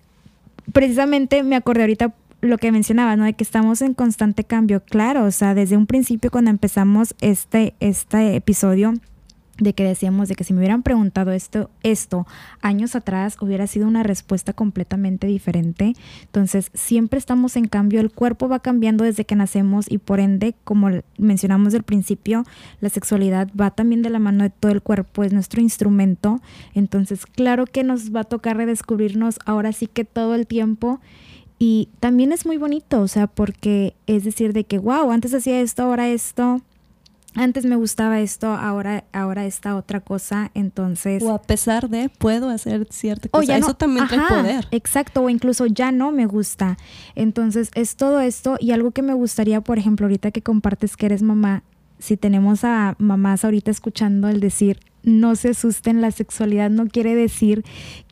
precisamente 0.72 1.41
me 1.41 1.55
acordé 1.55 1.82
ahorita 1.82 2.13
lo 2.41 2.59
que 2.59 2.72
mencionaba, 2.72 3.15
¿no? 3.15 3.24
De 3.24 3.34
que 3.34 3.43
estamos 3.43 3.82
en 3.82 3.95
constante 3.95 4.43
cambio, 4.43 4.84
claro, 4.84 5.24
o 5.24 5.32
sea, 5.32 5.55
desde 5.55 5.78
un 5.78 5.88
principio 5.88 6.30
cuando 6.30 6.51
empezamos 6.51 7.15
este, 7.20 7.74
este 7.80 8.36
episodio, 8.36 8.93
de 9.60 9.74
que 9.74 9.84
decíamos 9.84 10.30
de 10.30 10.36
que 10.36 10.43
si 10.43 10.53
me 10.53 10.60
hubieran 10.60 10.84
preguntado 10.84 11.32
esto, 11.32 11.70
esto 11.84 12.28
años 12.62 12.95
atrás 12.95 13.38
hubiera 13.41 13.68
sido 13.68 13.88
una 13.88 14.03
respuesta 14.03 14.53
completamente 14.53 15.28
diferente. 15.28 15.93
Entonces, 16.24 16.70
siempre 16.74 17.20
estamos 17.20 17.55
en 17.55 17.68
cambio, 17.68 17.99
el 17.99 18.12
cuerpo 18.12 18.47
va 18.47 18.60
cambiando 18.60 19.03
desde 19.03 19.26
que 19.26 19.36
nacemos 19.36 19.89
y 19.89 19.97
por 19.97 20.20
ende, 20.20 20.55
como 20.64 20.89
mencionamos 21.18 21.74
al 21.74 21.84
principio, 21.84 22.43
la 22.82 22.89
sexualidad 22.89 23.49
va 23.60 23.72
también 23.72 24.01
de 24.01 24.10
la 24.10 24.20
mano 24.20 24.43
de 24.43 24.49
todo 24.49 24.72
el 24.72 24.82
cuerpo, 24.82 25.24
es 25.24 25.34
nuestro 25.34 25.62
instrumento. 25.62 26.41
Entonces, 26.74 27.26
claro 27.26 27.66
que 27.66 27.84
nos 27.84 28.16
va 28.16 28.22
a 28.22 28.26
tocar 28.26 28.58
redescubrirnos 28.58 29.39
ahora 29.45 29.72
sí 29.74 29.88
que 29.88 30.05
todo 30.05 30.36
el 30.36 30.47
tiempo 30.47 30.99
y 31.60 31.89
también 31.99 32.32
es 32.32 32.45
muy 32.45 32.58
bonito, 32.58 33.01
o 33.01 33.08
sea, 33.08 33.26
porque 33.28 33.95
es 34.05 34.24
decir 34.24 34.53
de 34.53 34.64
que, 34.64 34.78
wow, 34.78 35.12
antes 35.12 35.34
hacía 35.34 35.60
esto, 35.60 35.84
ahora 35.84 36.08
esto. 36.10 36.62
Antes 37.38 37.65
me 37.65 37.75
gustaba 37.75 38.19
esto, 38.19 38.47
ahora, 38.47 39.05
ahora 39.13 39.45
esta 39.45 39.75
otra 39.75 40.01
cosa, 40.01 40.51
entonces... 40.53 41.23
O 41.23 41.31
a 41.31 41.41
pesar 41.41 41.89
de, 41.89 42.09
puedo 42.09 42.49
hacer 42.49 42.88
cierta 42.89 43.29
cosa. 43.29 43.57
Eso 43.57 43.75
también 43.75 44.07
trae 44.07 44.27
poder. 44.27 44.67
Exacto, 44.71 45.21
o 45.21 45.29
incluso 45.29 45.65
ya 45.65 45.91
no 45.91 46.11
me 46.11 46.25
gusta. 46.25 46.77
Entonces 47.15 47.69
es 47.75 47.95
todo 47.95 48.19
esto 48.19 48.57
y 48.59 48.71
algo 48.71 48.91
que 48.91 49.01
me 49.01 49.13
gustaría, 49.13 49.61
por 49.61 49.77
ejemplo, 49.77 50.05
ahorita 50.05 50.31
que 50.31 50.41
compartes 50.41 50.97
que 50.97 51.05
eres 51.05 51.21
mamá, 51.21 51.63
si 51.99 52.17
tenemos 52.17 52.63
a 52.63 52.95
mamás 52.99 53.43
ahorita 53.43 53.71
escuchando 53.71 54.27
el 54.27 54.39
decir, 54.39 54.79
no 55.03 55.35
se 55.35 55.49
asusten, 55.49 56.01
la 56.01 56.11
sexualidad 56.11 56.69
no 56.69 56.88
quiere 56.88 57.15
decir 57.15 57.63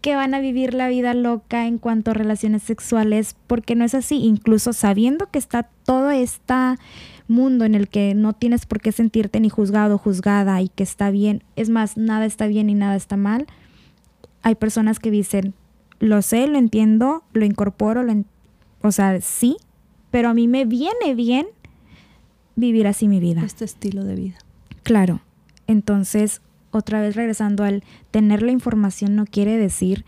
que 0.02 0.16
van 0.16 0.34
a 0.34 0.40
vivir 0.40 0.74
la 0.74 0.88
vida 0.88 1.14
loca 1.14 1.68
en 1.68 1.78
cuanto 1.78 2.12
a 2.12 2.14
relaciones 2.14 2.64
sexuales, 2.64 3.36
porque 3.48 3.76
no 3.76 3.84
es 3.84 3.94
así, 3.94 4.18
incluso 4.18 4.72
sabiendo 4.72 5.28
que 5.30 5.40
está 5.40 5.64
todo 5.84 6.10
esta 6.10 6.80
mundo 7.28 7.66
en 7.66 7.76
el 7.76 7.90
que 7.90 8.14
no 8.16 8.34
tienes 8.34 8.66
por 8.66 8.82
qué 8.82 8.92
sentirte 8.92 9.40
ni 9.40 9.50
juzgado 9.50 9.96
o 9.96 9.98
juzgada 9.98 10.62
y 10.62 10.70
que 10.70 10.84
está 10.84 11.10
bien, 11.12 11.44
es 11.56 11.70
más, 11.70 11.98
nada 11.98 12.26
está 12.26 12.48
bien 12.48 12.70
y 12.70 12.76
nada 12.76 12.96
está 12.96 13.18
mal, 13.18 13.48
hay 14.42 14.56
personas 14.56 15.00
que 15.00 15.12
dicen, 15.12 15.54
lo 16.00 16.22
sé, 16.22 16.48
lo 16.48 16.58
entiendo, 16.58 17.24
lo 17.34 17.46
incorporo, 17.46 18.04
lo 18.04 18.14
o 18.82 18.92
sea, 18.92 19.20
sí, 19.22 19.58
pero 20.12 20.30
a 20.30 20.34
mí 20.34 20.48
me 20.48 20.66
viene 20.66 21.16
bien 21.16 21.48
vivir 22.56 22.88
así 22.88 23.08
mi 23.08 23.20
vida. 23.20 23.44
Este 23.44 23.66
estilo 23.66 24.04
de 24.04 24.16
vida. 24.16 24.38
Claro. 24.84 25.22
Entonces, 25.68 26.42
otra 26.72 27.02
vez 27.02 27.16
regresando 27.16 27.64
al 27.64 27.84
tener 28.12 28.44
la 28.44 28.52
información 28.52 29.16
no 29.16 29.26
quiere 29.26 29.58
decir 29.58 30.06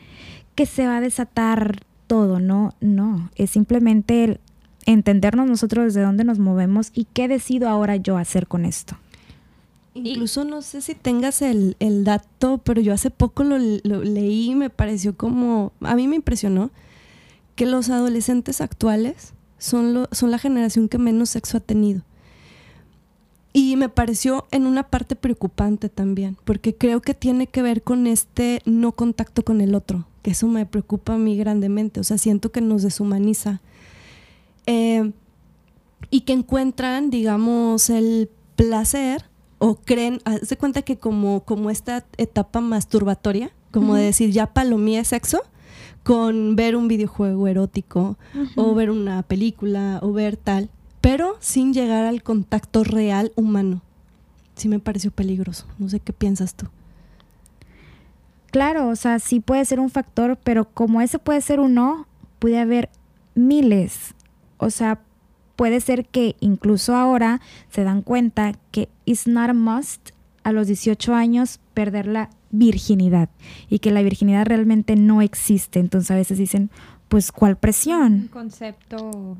que 0.53 0.65
se 0.65 0.86
va 0.86 0.97
a 0.97 1.01
desatar 1.01 1.82
todo, 2.07 2.39
no, 2.39 2.74
no, 2.80 3.30
es 3.36 3.51
simplemente 3.51 4.24
el 4.24 4.39
entendernos 4.88 5.48
nosotros 5.48 5.86
desde 5.86 6.02
dónde 6.02 6.24
nos 6.24 6.40
movemos 6.40 6.92
y 6.94 7.06
qué 7.14 7.28
decido 7.28 7.70
ahora 7.70 7.98
yo 7.98 8.18
hacer 8.18 8.48
con 8.48 8.66
esto. 8.66 8.98
Incluso 9.94 10.46
no 10.46 10.62
sé 10.62 10.82
si 10.82 10.96
tengas 10.96 11.42
el, 11.42 11.76
dato, 12.04 12.60
pero 12.60 12.82
yo 12.82 12.94
hace 12.94 13.10
poco 13.10 13.44
lo, 13.44 13.58
leí 13.58 14.52
y 14.52 14.56
me 14.56 14.70
pareció 14.70 15.16
como, 15.16 15.74
a 15.82 15.96
mí 15.96 16.08
me 16.08 16.16
impresionó, 16.16 16.72
que 17.56 17.66
los 17.66 17.90
adolescentes 17.90 18.62
actuales 18.62 19.34
son, 19.58 20.08
son 20.12 20.32
la 20.32 20.38
generación 20.38 20.88
que 20.88 21.00
menos 21.00 21.32
sexo 21.32 21.58
ha 21.58 21.62
tenido. 21.62 22.04
Y 23.54 23.76
me 23.76 23.90
pareció 23.90 24.46
en 24.52 24.68
una 24.68 24.84
parte 24.84 25.16
preocupante 25.16 25.90
también, 25.90 26.38
porque 26.46 26.76
creo 26.76 27.02
que 27.02 27.16
tiene 27.16 27.48
que 27.48 27.64
ver 27.64 27.82
con 27.82 28.06
este 28.06 28.62
no 28.66 28.92
contacto 28.92 29.44
con 29.44 29.62
el 29.62 29.74
otro, 29.74 30.06
que 30.22 30.32
eso 30.32 30.48
me 30.48 30.68
preocupa 30.68 31.16
a 31.16 31.18
mí 31.18 31.36
grandemente, 31.36 32.00
o 32.00 32.04
sea, 32.04 32.20
siento 32.20 32.52
que 32.52 32.62
nos 32.62 32.84
deshumaniza 32.84 33.62
eh, 34.68 35.11
y 36.11 36.22
que 36.22 36.34
encuentran, 36.34 37.09
digamos, 37.09 37.89
el 37.89 38.30
placer 38.55 39.26
o 39.59 39.76
creen, 39.76 40.20
se 40.43 40.57
cuenta 40.57 40.84
que 40.84 40.97
como, 40.97 41.43
como 41.43 41.72
esta 41.72 42.05
etapa 42.18 42.61
masturbatoria, 42.61 43.51
como 43.72 43.95
de 43.95 44.03
decir, 44.03 44.32
ya 44.32 44.53
palomía 44.53 45.03
sexo, 45.03 45.41
con 46.03 46.55
ver 46.55 46.76
un 46.76 46.88
videojuego 46.88 47.47
erótico 47.47 48.18
o 48.55 48.74
ver 48.76 48.91
una 48.91 49.24
película 49.24 49.99
o 50.01 50.13
ver 50.13 50.38
tal, 50.38 50.70
pero 51.01 51.36
sin 51.39 51.74
llegar 51.74 52.05
al 52.05 52.24
contacto 52.24 52.84
real 52.84 53.32
humano. 53.36 53.82
Sí 54.55 54.70
me 54.70 54.80
pareció 54.80 55.11
peligroso. 55.11 55.68
No 55.78 55.89
sé 55.89 55.99
qué 55.99 56.13
piensas 56.13 56.55
tú. 56.55 56.68
Claro, 58.51 58.88
o 58.88 58.95
sea, 58.95 59.20
sí 59.20 59.39
puede 59.39 59.65
ser 59.65 59.80
un 59.80 59.89
factor, 59.89 60.38
pero 60.43 60.65
como 60.70 61.01
ese 61.01 61.20
puede 61.20 61.41
ser 61.41 61.59
uno, 61.59 62.07
puede 62.39 62.59
haber 62.59 62.89
miles 63.36 64.15
o 64.58 64.70
sea, 64.70 64.99
puede 65.55 65.82
ser 65.82 66.05
que 66.05 66.36
incluso 66.39 66.95
ahora 66.95 67.41
se 67.70 67.84
dan 67.84 68.01
cuenta 68.01 68.53
que 68.72 68.89
it's 69.05 69.28
not 69.28 69.49
a 69.49 69.53
must 69.53 70.12
a 70.43 70.51
los 70.53 70.68
18 70.68 71.14
años 71.14 71.60
perder 71.74 72.08
la 72.08 72.30
virginidad 72.51 73.30
y 73.70 73.80
que 73.80 73.91
la 73.91 74.01
virginidad 74.01 74.45
realmente 74.45 74.95
no 74.95 75.22
existe. 75.22 75.80
Entonces 75.80 76.12
a 76.12 76.16
veces 76.16 76.38
dicen, 76.38 76.70
pues 77.10 77.32
¿cuál 77.32 77.58
presión? 77.58 78.14
Un 78.14 78.28
concepto 78.28 79.38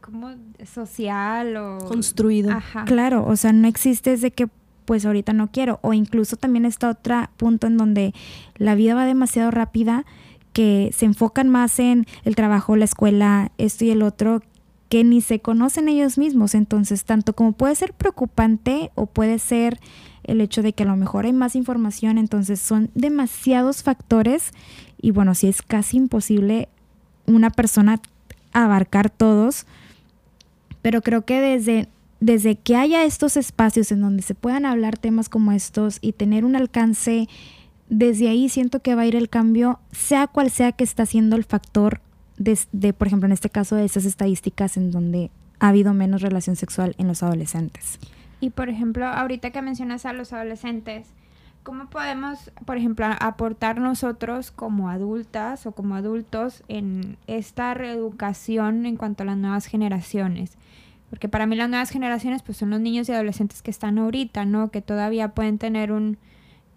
como 0.00 0.30
social 0.64 1.56
o 1.56 1.78
construido. 1.86 2.50
Claro, 2.86 3.24
o 3.26 3.36
sea, 3.36 3.52
no 3.52 3.68
existe 3.68 4.16
de 4.16 4.30
que 4.32 4.48
pues 4.84 5.06
ahorita 5.06 5.32
no 5.32 5.50
quiero 5.52 5.78
o 5.82 5.92
incluso 5.92 6.36
también 6.36 6.64
está 6.64 6.90
otro 6.90 7.28
punto 7.36 7.66
en 7.66 7.76
donde 7.76 8.12
la 8.56 8.74
vida 8.74 8.94
va 8.94 9.06
demasiado 9.06 9.50
rápida 9.50 10.04
que 10.52 10.90
se 10.94 11.06
enfocan 11.06 11.48
más 11.48 11.78
en 11.78 12.06
el 12.24 12.36
trabajo, 12.36 12.76
la 12.76 12.84
escuela, 12.84 13.52
esto 13.58 13.84
y 13.84 13.90
el 13.90 14.02
otro, 14.02 14.42
que 14.88 15.04
ni 15.04 15.22
se 15.22 15.40
conocen 15.40 15.88
ellos 15.88 16.18
mismos. 16.18 16.54
Entonces, 16.54 17.04
tanto 17.04 17.32
como 17.32 17.52
puede 17.52 17.74
ser 17.74 17.94
preocupante 17.94 18.90
o 18.94 19.06
puede 19.06 19.38
ser 19.38 19.80
el 20.24 20.40
hecho 20.40 20.62
de 20.62 20.72
que 20.72 20.82
a 20.82 20.86
lo 20.86 20.96
mejor 20.96 21.24
hay 21.24 21.32
más 21.32 21.56
información, 21.56 22.18
entonces 22.18 22.60
son 22.60 22.90
demasiados 22.94 23.82
factores 23.82 24.52
y 25.00 25.10
bueno, 25.10 25.34
si 25.34 25.48
es 25.48 25.62
casi 25.62 25.96
imposible 25.96 26.68
una 27.26 27.50
persona 27.50 28.00
abarcar 28.52 29.10
todos, 29.10 29.66
pero 30.80 31.02
creo 31.02 31.24
que 31.24 31.40
desde, 31.40 31.88
desde 32.20 32.56
que 32.56 32.76
haya 32.76 33.04
estos 33.04 33.36
espacios 33.36 33.90
en 33.92 34.00
donde 34.00 34.22
se 34.22 34.34
puedan 34.34 34.66
hablar 34.66 34.98
temas 34.98 35.28
como 35.28 35.52
estos 35.52 35.98
y 36.00 36.12
tener 36.12 36.44
un 36.44 36.54
alcance 36.54 37.28
desde 37.92 38.30
ahí 38.30 38.48
siento 38.48 38.80
que 38.80 38.94
va 38.94 39.02
a 39.02 39.06
ir 39.06 39.14
el 39.16 39.28
cambio, 39.28 39.78
sea 39.90 40.26
cual 40.26 40.50
sea 40.50 40.72
que 40.72 40.82
está 40.82 41.04
siendo 41.04 41.36
el 41.36 41.44
factor 41.44 42.00
de, 42.38 42.92
por 42.94 43.06
ejemplo, 43.06 43.26
en 43.26 43.32
este 43.32 43.50
caso 43.50 43.76
de 43.76 43.84
esas 43.84 44.06
estadísticas 44.06 44.78
en 44.78 44.90
donde 44.90 45.30
ha 45.60 45.68
habido 45.68 45.92
menos 45.92 46.22
relación 46.22 46.56
sexual 46.56 46.94
en 46.96 47.06
los 47.06 47.22
adolescentes. 47.22 47.98
Y 48.40 48.48
por 48.48 48.70
ejemplo, 48.70 49.06
ahorita 49.06 49.50
que 49.50 49.60
mencionas 49.60 50.06
a 50.06 50.14
los 50.14 50.32
adolescentes, 50.32 51.06
¿cómo 51.62 51.90
podemos, 51.90 52.50
por 52.64 52.78
ejemplo, 52.78 53.04
aportar 53.20 53.78
nosotros 53.78 54.52
como 54.52 54.88
adultas 54.88 55.66
o 55.66 55.72
como 55.72 55.94
adultos 55.94 56.64
en 56.68 57.18
esta 57.26 57.74
reeducación 57.74 58.86
en 58.86 58.96
cuanto 58.96 59.22
a 59.22 59.26
las 59.26 59.36
nuevas 59.36 59.66
generaciones? 59.66 60.56
Porque 61.10 61.28
para 61.28 61.44
mí 61.44 61.56
las 61.56 61.68
nuevas 61.68 61.90
generaciones 61.90 62.42
pues 62.42 62.56
son 62.56 62.70
los 62.70 62.80
niños 62.80 63.10
y 63.10 63.12
adolescentes 63.12 63.60
que 63.60 63.70
están 63.70 63.98
ahorita, 63.98 64.46
¿no? 64.46 64.70
Que 64.70 64.80
todavía 64.80 65.28
pueden 65.34 65.58
tener 65.58 65.92
un, 65.92 66.16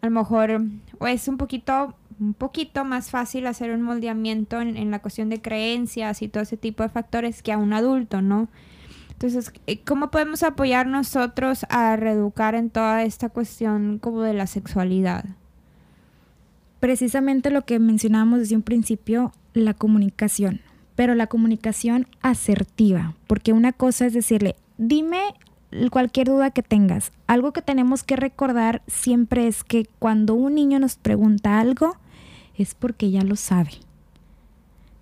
a 0.06 0.10
lo 0.10 0.20
mejor 0.20 0.62
es 1.08 1.28
un 1.28 1.38
poquito 1.38 1.96
un 2.20 2.34
poquito 2.34 2.86
más 2.86 3.10
fácil 3.10 3.46
hacer 3.48 3.72
un 3.72 3.82
moldeamiento 3.82 4.62
en, 4.62 4.92
la 4.92 5.00
cuestión 5.00 5.30
de 5.30 5.42
creencias 5.42 6.22
y 6.22 6.30
todo 6.30 6.44
ese 6.44 6.56
tipo 6.56 6.84
de 6.84 6.90
factores 6.90 7.42
que 7.42 7.52
a 7.52 7.58
un 7.58 7.74
adulto, 7.74 8.22
¿no? 8.22 8.48
Entonces, 9.12 9.52
eh, 9.68 9.80
¿cómo 9.82 10.12
podemos 10.12 10.44
apoyar 10.44 10.88
nosotros 10.88 11.66
a 11.70 11.96
reeducar 11.96 12.56
en 12.56 12.70
toda 12.70 13.04
esta 13.04 13.30
cuestión 13.30 14.00
como 14.00 14.22
de 14.22 14.34
la 14.34 14.48
sexualidad? 14.48 15.26
Precisamente 16.80 17.50
lo 17.50 17.64
que 17.64 17.80
mencionábamos 17.80 18.40
desde 18.40 18.56
un 18.56 18.62
principio, 18.62 19.34
la 19.54 19.74
comunicación, 19.74 20.62
pero 20.96 21.16
la 21.16 21.28
comunicación 21.28 22.08
asertiva, 22.22 23.16
porque 23.28 23.52
una 23.52 23.74
cosa 23.74 24.06
es 24.06 24.14
decirle, 24.14 24.56
dime 24.78 25.34
cualquier 25.92 26.28
duda 26.28 26.52
que 26.52 26.64
tengas. 26.64 27.12
Algo 27.28 27.54
que 27.54 27.62
tenemos 27.62 28.04
que 28.04 28.16
recordar 28.16 28.82
siempre 28.88 29.48
es 29.48 29.64
que 29.64 29.88
cuando 30.00 30.34
un 30.34 30.56
niño 30.56 30.80
nos 30.80 30.96
pregunta 30.96 31.60
algo, 31.60 31.96
es 32.58 32.74
porque 32.76 33.12
ya 33.12 33.22
lo 33.22 33.36
sabe. 33.36 33.72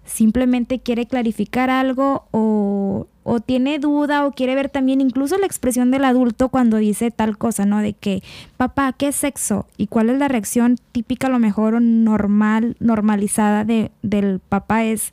Simplemente 0.05 0.79
quiere 0.79 1.05
clarificar 1.05 1.69
algo 1.69 2.27
o, 2.31 3.07
tiene 3.45 3.79
duda 3.79 4.25
o 4.25 4.31
quiere 4.33 4.53
ver 4.53 4.69
también 4.69 4.99
incluso 4.99 5.37
la 5.37 5.45
expresión 5.45 5.91
del 5.91 6.03
adulto 6.03 6.49
cuando 6.49 6.77
dice 6.77 7.09
tal 7.09 7.37
cosa, 7.37 7.65
¿no? 7.65 7.79
De 7.79 7.93
que, 7.93 8.21
papá, 8.57 8.93
¿qué 8.93 9.07
es 9.07 9.15
sexo? 9.15 9.65
¿Y 9.77 9.87
cuál 9.87 10.09
es 10.09 10.17
la 10.17 10.27
reacción 10.27 10.77
típica, 10.91 11.27
a 11.27 11.29
lo 11.29 11.39
mejor, 11.39 11.75
o 11.75 11.79
normal, 11.79 12.75
normalizada 12.79 13.63
de, 13.63 13.91
del 14.01 14.39
papá? 14.39 14.83
Es, 14.83 15.11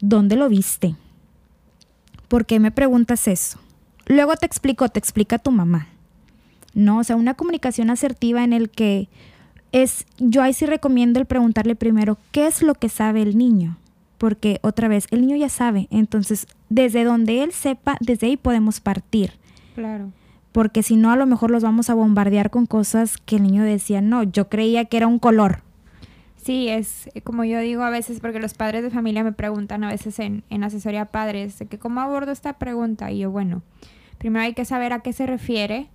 ¿dónde 0.00 0.36
lo 0.36 0.48
viste? 0.48 0.96
¿Por 2.28 2.44
qué 2.44 2.58
me 2.58 2.72
preguntas 2.72 3.28
eso? 3.28 3.58
Luego 4.06 4.36
te 4.36 4.46
explico, 4.46 4.88
te 4.88 4.98
explica 4.98 5.38
tu 5.38 5.50
mamá. 5.50 5.88
No, 6.74 6.98
o 6.98 7.04
sea, 7.04 7.16
una 7.16 7.34
comunicación 7.34 7.90
asertiva 7.90 8.44
en 8.44 8.52
el 8.52 8.70
que 8.70 9.08
es, 9.72 10.06
yo 10.18 10.42
ahí 10.42 10.52
sí 10.52 10.66
recomiendo 10.66 11.18
el 11.18 11.26
preguntarle 11.26 11.74
primero, 11.74 12.18
¿qué 12.32 12.46
es 12.46 12.62
lo 12.62 12.74
que 12.74 12.88
sabe 12.88 13.22
el 13.22 13.36
niño? 13.36 13.78
Porque 14.18 14.60
otra 14.62 14.88
vez, 14.88 15.06
el 15.10 15.22
niño 15.22 15.36
ya 15.36 15.48
sabe, 15.48 15.88
entonces 15.90 16.46
desde 16.68 17.04
donde 17.04 17.42
él 17.42 17.52
sepa, 17.52 17.96
desde 18.00 18.28
ahí 18.28 18.36
podemos 18.36 18.80
partir. 18.80 19.32
Claro. 19.74 20.12
Porque 20.52 20.82
si 20.82 20.96
no, 20.96 21.10
a 21.10 21.16
lo 21.16 21.26
mejor 21.26 21.50
los 21.50 21.62
vamos 21.62 21.90
a 21.90 21.94
bombardear 21.94 22.50
con 22.50 22.64
cosas 22.64 23.18
que 23.18 23.36
el 23.36 23.42
niño 23.42 23.62
decía, 23.62 24.00
no, 24.00 24.22
yo 24.22 24.48
creía 24.48 24.86
que 24.86 24.96
era 24.96 25.06
un 25.06 25.18
color. 25.18 25.62
Sí, 26.36 26.68
es 26.68 27.10
como 27.24 27.44
yo 27.44 27.58
digo 27.58 27.82
a 27.82 27.90
veces, 27.90 28.20
porque 28.20 28.38
los 28.38 28.54
padres 28.54 28.82
de 28.82 28.90
familia 28.90 29.24
me 29.24 29.32
preguntan 29.32 29.82
a 29.84 29.90
veces 29.90 30.18
en, 30.20 30.44
en 30.48 30.62
asesoría 30.62 31.06
padres, 31.06 31.58
de 31.58 31.66
que 31.66 31.78
cómo 31.78 32.00
abordo 32.00 32.32
esta 32.32 32.54
pregunta. 32.54 33.10
Y 33.10 33.18
yo, 33.18 33.30
bueno, 33.30 33.62
primero 34.18 34.44
hay 34.44 34.54
que 34.54 34.64
saber 34.64 34.92
a 34.92 35.00
qué 35.00 35.12
se 35.12 35.26
refiere. 35.26 35.88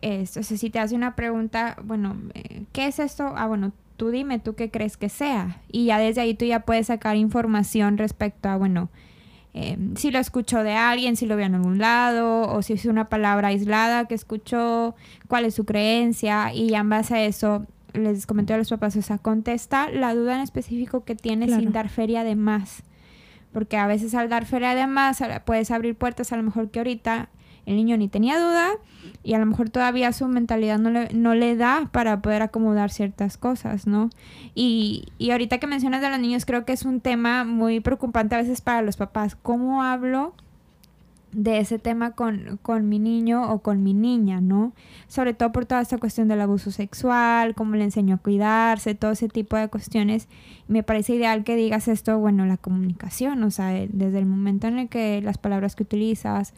Esto, 0.00 0.42
si 0.42 0.70
te 0.70 0.78
hace 0.78 0.94
una 0.94 1.16
pregunta, 1.16 1.76
bueno, 1.82 2.16
eh, 2.34 2.64
¿qué 2.72 2.86
es 2.86 2.98
esto? 2.98 3.32
Ah, 3.36 3.46
bueno, 3.46 3.72
tú 3.96 4.10
dime, 4.10 4.38
¿tú 4.38 4.54
qué 4.54 4.70
crees 4.70 4.96
que 4.96 5.08
sea? 5.08 5.62
Y 5.70 5.86
ya 5.86 5.98
desde 5.98 6.20
ahí 6.20 6.34
tú 6.34 6.44
ya 6.44 6.60
puedes 6.60 6.88
sacar 6.88 7.16
información 7.16 7.96
respecto 7.96 8.48
a, 8.48 8.56
bueno, 8.56 8.90
eh, 9.54 9.78
si 9.94 10.10
lo 10.10 10.18
escuchó 10.18 10.62
de 10.62 10.72
alguien, 10.72 11.16
si 11.16 11.26
lo 11.26 11.36
vio 11.36 11.46
en 11.46 11.54
algún 11.54 11.78
lado, 11.78 12.42
o 12.42 12.60
si 12.60 12.72
es 12.72 12.84
una 12.86 13.08
palabra 13.08 13.48
aislada 13.48 14.06
que 14.06 14.14
escuchó, 14.14 14.94
cuál 15.28 15.44
es 15.44 15.54
su 15.54 15.64
creencia, 15.64 16.52
y 16.52 16.70
ya 16.70 16.80
en 16.80 16.88
base 16.88 17.14
a 17.14 17.24
eso 17.24 17.66
les 17.92 18.26
comenté 18.26 18.52
a 18.52 18.58
los 18.58 18.70
papás, 18.70 18.96
o 18.96 19.02
sea, 19.02 19.18
contesta 19.18 19.88
la 19.90 20.14
duda 20.14 20.34
en 20.34 20.40
específico 20.40 21.04
que 21.04 21.14
tiene 21.14 21.46
sin 21.48 21.72
dar 21.72 21.88
feria 21.88 22.24
de 22.24 22.34
más. 22.34 22.82
Porque 23.52 23.76
a 23.76 23.86
veces 23.86 24.14
al 24.14 24.28
dar 24.28 24.46
feria 24.46 24.74
de 24.74 24.88
más 24.88 25.22
puedes 25.44 25.70
abrir 25.70 25.94
puertas 25.94 26.32
a 26.32 26.36
lo 26.36 26.42
mejor 26.42 26.72
que 26.72 26.80
ahorita 26.80 27.28
el 27.66 27.76
niño 27.76 27.96
ni 27.96 28.08
tenía 28.08 28.38
duda 28.38 28.72
y 29.22 29.34
a 29.34 29.38
lo 29.38 29.46
mejor 29.46 29.70
todavía 29.70 30.12
su 30.12 30.28
mentalidad 30.28 30.78
no 30.78 30.90
le, 30.90 31.08
no 31.12 31.34
le 31.34 31.56
da 31.56 31.88
para 31.92 32.20
poder 32.20 32.42
acomodar 32.42 32.90
ciertas 32.90 33.36
cosas, 33.36 33.86
¿no? 33.86 34.10
Y, 34.54 35.06
y 35.18 35.30
ahorita 35.30 35.58
que 35.58 35.66
mencionas 35.66 36.00
de 36.00 36.10
los 36.10 36.18
niños 36.18 36.44
creo 36.44 36.64
que 36.64 36.72
es 36.72 36.84
un 36.84 37.00
tema 37.00 37.44
muy 37.44 37.80
preocupante 37.80 38.34
a 38.34 38.38
veces 38.38 38.60
para 38.60 38.82
los 38.82 38.96
papás. 38.96 39.36
¿Cómo 39.36 39.82
hablo 39.82 40.34
de 41.34 41.58
ese 41.58 41.78
tema 41.78 42.12
con, 42.12 42.58
con, 42.62 42.88
mi 42.88 42.98
niño 42.98 43.50
o 43.52 43.58
con 43.58 43.82
mi 43.82 43.92
niña, 43.92 44.40
¿no? 44.40 44.72
Sobre 45.08 45.34
todo 45.34 45.52
por 45.52 45.66
toda 45.66 45.80
esta 45.80 45.98
cuestión 45.98 46.28
del 46.28 46.40
abuso 46.40 46.70
sexual, 46.70 47.54
cómo 47.54 47.74
le 47.74 47.84
enseño 47.84 48.16
a 48.16 48.18
cuidarse, 48.18 48.94
todo 48.94 49.10
ese 49.10 49.28
tipo 49.28 49.56
de 49.56 49.68
cuestiones. 49.68 50.28
Me 50.68 50.82
parece 50.82 51.14
ideal 51.14 51.44
que 51.44 51.56
digas 51.56 51.88
esto, 51.88 52.18
bueno, 52.18 52.46
la 52.46 52.56
comunicación, 52.56 53.42
o 53.42 53.50
sea, 53.50 53.70
desde 53.88 54.18
el 54.18 54.26
momento 54.26 54.68
en 54.68 54.78
el 54.78 54.88
que 54.88 55.20
las 55.22 55.38
palabras 55.38 55.74
que 55.74 55.82
utilizas, 55.82 56.54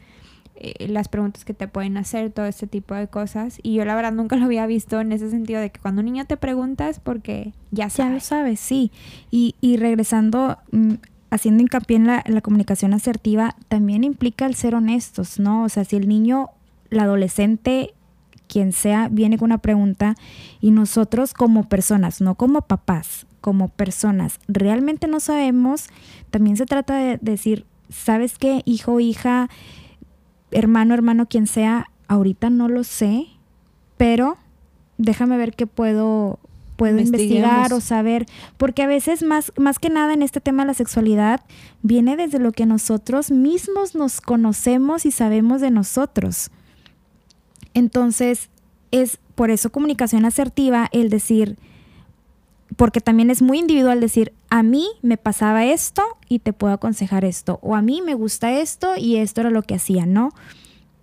eh, 0.59 0.87
las 0.87 1.07
preguntas 1.07 1.45
que 1.45 1.53
te 1.53 1.67
pueden 1.67 1.97
hacer, 1.97 2.31
todo 2.31 2.45
este 2.45 2.67
tipo 2.67 2.95
de 2.95 3.07
cosas. 3.07 3.59
Y 3.63 3.75
yo 3.75 3.85
la 3.85 3.95
verdad 3.95 4.11
nunca 4.11 4.35
lo 4.35 4.45
había 4.45 4.65
visto 4.65 4.99
en 5.01 5.11
ese 5.11 5.29
sentido 5.29 5.61
de 5.61 5.69
que 5.69 5.79
cuando 5.79 5.99
un 5.99 6.05
niño 6.05 6.25
te 6.25 6.37
preguntas, 6.37 6.99
porque 6.99 7.53
ya 7.71 7.89
sabes. 7.89 8.09
Ya 8.09 8.13
lo 8.15 8.19
sabes, 8.19 8.59
sí. 8.59 8.91
Y, 9.31 9.55
y 9.61 9.77
regresando 9.77 10.57
mm, 10.71 10.95
haciendo 11.29 11.61
hincapié 11.61 11.97
en 11.97 12.07
la, 12.07 12.41
comunicación 12.41 12.93
asertiva, 12.93 13.55
también 13.67 14.03
implica 14.03 14.45
el 14.45 14.55
ser 14.55 14.75
honestos, 14.75 15.39
¿no? 15.39 15.63
O 15.63 15.69
sea, 15.69 15.83
si 15.83 15.95
el 15.95 16.07
niño, 16.07 16.49
el 16.89 16.99
adolescente, 16.99 17.93
quien 18.47 18.71
sea, 18.71 19.09
viene 19.09 19.37
con 19.37 19.47
una 19.47 19.57
pregunta 19.57 20.15
y 20.61 20.71
nosotros 20.71 21.33
como 21.33 21.67
personas, 21.67 22.21
no 22.21 22.35
como 22.35 22.61
papás, 22.61 23.27
como 23.41 23.67
personas, 23.67 24.39
realmente 24.47 25.07
no 25.07 25.19
sabemos, 25.19 25.87
también 26.31 26.57
se 26.57 26.65
trata 26.65 26.95
de 26.95 27.17
decir, 27.21 27.65
¿sabes 27.89 28.37
qué, 28.37 28.61
hijo, 28.65 28.99
hija, 28.99 29.49
hermano, 30.51 30.93
hermano, 30.93 31.27
quien 31.27 31.47
sea, 31.47 31.87
ahorita 32.07 32.49
no 32.49 32.67
lo 32.67 32.83
sé, 32.83 33.27
pero 33.97 34.37
déjame 34.97 35.37
ver 35.37 35.53
qué 35.53 35.67
puedo 35.67 36.39
puedo 36.77 36.99
investigar 36.99 37.73
o 37.73 37.81
saber, 37.81 38.27
porque 38.55 38.83
a 38.83 38.87
veces 38.87 39.23
más, 39.23 39.51
más 39.57 39.79
que 39.79 39.89
nada 39.89 40.13
en 40.13 40.21
este 40.21 40.39
tema 40.39 40.63
de 40.63 40.67
la 40.67 40.73
sexualidad 40.75 41.41
viene 41.81 42.15
desde 42.15 42.39
lo 42.39 42.51
que 42.53 42.65
nosotros 42.65 43.31
mismos 43.31 43.95
nos 43.95 44.21
conocemos 44.21 45.05
y 45.05 45.11
sabemos 45.11 45.59
de 45.59 45.71
nosotros. 45.71 46.51
Entonces, 47.73 48.49
es 48.91 49.19
por 49.35 49.49
eso 49.49 49.71
comunicación 49.71 50.23
asertiva 50.23 50.87
el 50.91 51.09
decir, 51.09 51.57
porque 52.77 53.01
también 53.01 53.31
es 53.31 53.41
muy 53.41 53.59
individual 53.59 53.99
decir, 53.99 54.33
a 54.49 54.63
mí 54.63 54.87
me 55.01 55.17
pasaba 55.17 55.65
esto 55.65 56.03
y 56.29 56.39
te 56.39 56.53
puedo 56.53 56.73
aconsejar 56.73 57.25
esto, 57.25 57.59
o 57.61 57.75
a 57.75 57.81
mí 57.81 58.01
me 58.01 58.13
gusta 58.13 58.51
esto 58.51 58.93
y 58.97 59.17
esto 59.17 59.41
era 59.41 59.49
lo 59.49 59.61
que 59.61 59.75
hacía, 59.75 60.05
¿no? 60.05 60.31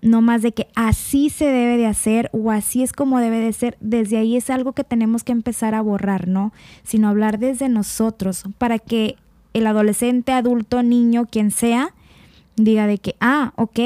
no 0.05 0.21
más 0.21 0.43
de 0.43 0.53
que 0.53 0.69
así 0.75 1.31
se 1.31 1.47
debe 1.47 1.79
de 1.79 1.87
hacer 1.87 2.29
o 2.33 2.51
así 2.51 2.83
es 2.83 2.93
como 2.93 3.21
debe 3.21 3.39
de 3.39 3.53
ser, 3.55 3.79
desde 3.81 4.19
ahí 4.19 4.37
es 4.37 4.51
algo 4.51 4.75
que 4.75 4.85
tenemos 4.85 5.25
que 5.25 5.33
empezar 5.33 5.75
a 5.75 5.81
borrar, 5.81 6.29
¿no? 6.29 6.53
Sino 6.85 7.09
hablar 7.09 7.39
desde 7.39 7.71
nosotros 7.71 8.45
para 8.59 8.79
que 8.79 9.17
el 9.55 9.67
adolescente, 9.67 10.33
adulto, 10.33 10.83
niño, 10.83 11.27
quien 11.31 11.51
sea, 11.51 11.95
diga 12.57 12.87
de 12.87 12.99
que, 12.99 13.17
ah, 13.19 13.55
ok, 13.57 13.81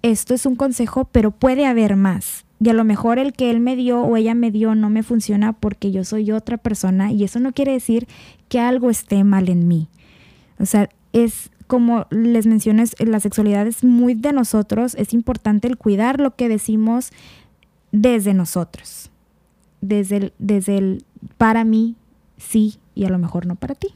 esto 0.00 0.32
es 0.32 0.46
un 0.46 0.56
consejo, 0.56 1.04
pero 1.04 1.30
puede 1.30 1.66
haber 1.66 1.96
más. 1.96 2.41
Y 2.62 2.68
a 2.68 2.74
lo 2.74 2.84
mejor 2.84 3.18
el 3.18 3.32
que 3.32 3.50
él 3.50 3.58
me 3.58 3.74
dio 3.74 4.02
o 4.02 4.16
ella 4.16 4.34
me 4.34 4.52
dio 4.52 4.76
no 4.76 4.88
me 4.88 5.02
funciona 5.02 5.52
porque 5.52 5.90
yo 5.90 6.04
soy 6.04 6.30
otra 6.30 6.58
persona 6.58 7.10
y 7.10 7.24
eso 7.24 7.40
no 7.40 7.52
quiere 7.52 7.72
decir 7.72 8.06
que 8.48 8.60
algo 8.60 8.88
esté 8.88 9.24
mal 9.24 9.48
en 9.48 9.66
mí. 9.66 9.88
O 10.60 10.66
sea, 10.66 10.88
es 11.12 11.50
como 11.66 12.06
les 12.10 12.46
mencioné, 12.46 12.84
la 13.00 13.18
sexualidad 13.18 13.66
es 13.66 13.82
muy 13.82 14.14
de 14.14 14.32
nosotros, 14.32 14.94
es 14.94 15.12
importante 15.12 15.66
el 15.66 15.76
cuidar 15.76 16.20
lo 16.20 16.36
que 16.36 16.48
decimos 16.48 17.10
desde 17.90 18.32
nosotros, 18.32 19.10
desde 19.80 20.16
el, 20.18 20.32
desde 20.38 20.78
el 20.78 21.04
para 21.38 21.64
mí, 21.64 21.96
sí, 22.36 22.76
y 22.94 23.06
a 23.06 23.08
lo 23.08 23.18
mejor 23.18 23.44
no 23.46 23.56
para 23.56 23.74
ti. 23.74 23.88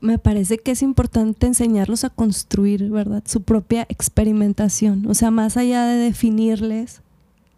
Me 0.00 0.18
parece 0.18 0.58
que 0.58 0.72
es 0.72 0.82
importante 0.82 1.46
enseñarlos 1.46 2.02
a 2.02 2.10
construir, 2.10 2.90
¿verdad? 2.90 3.22
Su 3.26 3.42
propia 3.42 3.86
experimentación, 3.88 5.06
o 5.06 5.14
sea, 5.14 5.30
más 5.30 5.56
allá 5.56 5.84
de 5.84 5.96
definirles 5.98 7.02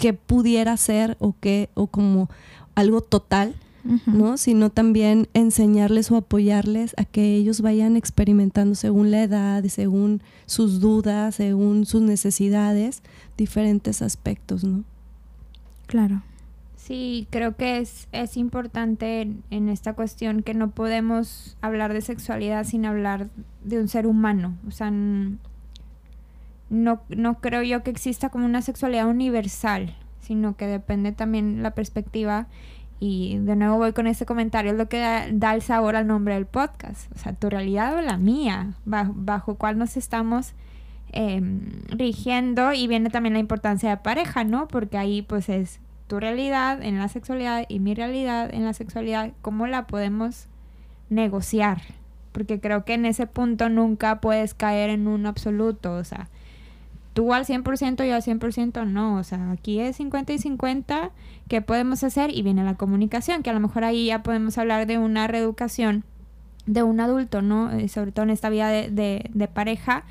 qué 0.02 0.14
pudiera 0.14 0.76
ser 0.76 1.16
o 1.20 1.36
qué, 1.38 1.70
o 1.74 1.86
como 1.86 2.28
algo 2.74 3.02
total, 3.02 3.54
¿no? 4.06 4.36
Sino 4.36 4.68
también 4.68 5.28
enseñarles 5.32 6.10
o 6.10 6.16
apoyarles 6.16 6.92
a 6.98 7.04
que 7.04 7.36
ellos 7.36 7.60
vayan 7.60 7.96
experimentando 7.96 8.74
según 8.74 9.12
la 9.12 9.22
edad, 9.22 9.62
según 9.66 10.20
sus 10.46 10.80
dudas, 10.80 11.36
según 11.36 11.86
sus 11.86 12.02
necesidades, 12.02 13.04
diferentes 13.36 14.02
aspectos, 14.02 14.64
¿no? 14.64 14.82
Claro. 15.86 16.22
Sí, 16.74 17.28
creo 17.30 17.54
que 17.54 17.78
es, 17.78 18.08
es 18.10 18.36
importante 18.36 19.28
en, 19.50 19.68
esta 19.68 19.92
cuestión 19.92 20.42
que 20.42 20.52
no 20.52 20.72
podemos 20.72 21.56
hablar 21.60 21.92
de 21.92 22.00
sexualidad 22.00 22.64
sin 22.64 22.86
hablar 22.86 23.28
de 23.62 23.78
un 23.78 23.86
ser 23.86 24.08
humano. 24.08 24.56
O 24.66 24.72
sea, 24.72 24.92
no, 26.72 27.02
no 27.08 27.38
creo 27.40 27.62
yo 27.62 27.82
que 27.82 27.90
exista 27.90 28.30
como 28.30 28.46
una 28.46 28.62
sexualidad 28.62 29.06
universal, 29.06 29.94
sino 30.20 30.56
que 30.56 30.66
depende 30.66 31.12
también 31.12 31.62
la 31.62 31.72
perspectiva 31.72 32.48
y 32.98 33.38
de 33.38 33.56
nuevo 33.56 33.78
voy 33.78 33.92
con 33.92 34.06
ese 34.06 34.24
comentario, 34.24 34.70
es 34.70 34.78
lo 34.78 34.88
que 34.88 35.00
da, 35.32 35.54
el 35.54 35.60
sabor 35.62 35.96
al 35.96 36.06
nombre 36.06 36.34
del 36.34 36.46
podcast. 36.46 37.12
O 37.12 37.18
sea, 37.18 37.32
tu 37.32 37.50
realidad 37.50 37.96
o 37.96 38.00
la 38.00 38.16
mía, 38.16 38.74
bajo, 38.84 39.56
cuál 39.56 39.76
nos 39.76 39.96
estamos 39.96 40.52
em, 41.10 41.82
rigiendo. 41.88 42.72
Y 42.72 42.86
viene 42.86 43.10
también 43.10 43.32
la 43.32 43.40
importancia 43.40 43.90
de 43.90 43.96
pareja, 43.96 44.44
¿no? 44.44 44.68
Porque 44.68 44.98
ahí 44.98 45.22
pues 45.22 45.48
es 45.48 45.80
tu 46.06 46.20
realidad 46.20 46.80
en 46.80 46.96
la 46.96 47.08
sexualidad 47.08 47.64
y 47.68 47.80
mi 47.80 47.92
realidad 47.94 48.54
en 48.54 48.64
la 48.64 48.72
sexualidad, 48.72 49.32
¿cómo 49.42 49.66
la 49.66 49.88
podemos 49.88 50.46
negociar? 51.10 51.82
Porque 52.30 52.60
creo 52.60 52.84
que 52.84 52.94
en 52.94 53.04
ese 53.04 53.26
punto 53.26 53.68
nunca 53.68 54.20
puedes 54.20 54.54
caer 54.54 54.90
en 54.90 55.08
un 55.08 55.26
absoluto, 55.26 55.94
o 55.94 56.04
sea, 56.04 56.28
tú 57.12 57.34
al 57.34 57.44
100%, 57.44 58.06
yo 58.06 58.14
al 58.14 58.22
100%, 58.22 58.86
no, 58.86 59.16
o 59.16 59.24
sea, 59.24 59.52
aquí 59.52 59.80
es 59.80 59.96
50 59.96 60.32
y 60.32 60.38
50, 60.38 61.10
¿qué 61.48 61.60
podemos 61.60 62.02
hacer? 62.04 62.34
Y 62.34 62.42
viene 62.42 62.64
la 62.64 62.74
comunicación, 62.74 63.42
que 63.42 63.50
a 63.50 63.52
lo 63.52 63.60
mejor 63.60 63.84
ahí 63.84 64.06
ya 64.06 64.22
podemos 64.22 64.58
hablar 64.58 64.86
de 64.86 64.98
una 64.98 65.26
reeducación 65.26 66.04
de 66.66 66.82
un 66.82 67.00
adulto, 67.00 67.42
¿no? 67.42 67.72
Eh, 67.72 67.88
sobre 67.88 68.12
todo 68.12 68.24
en 68.24 68.30
esta 68.30 68.48
vida 68.48 68.68
de, 68.68 69.30
de, 69.32 69.48
pareja, 69.48 70.04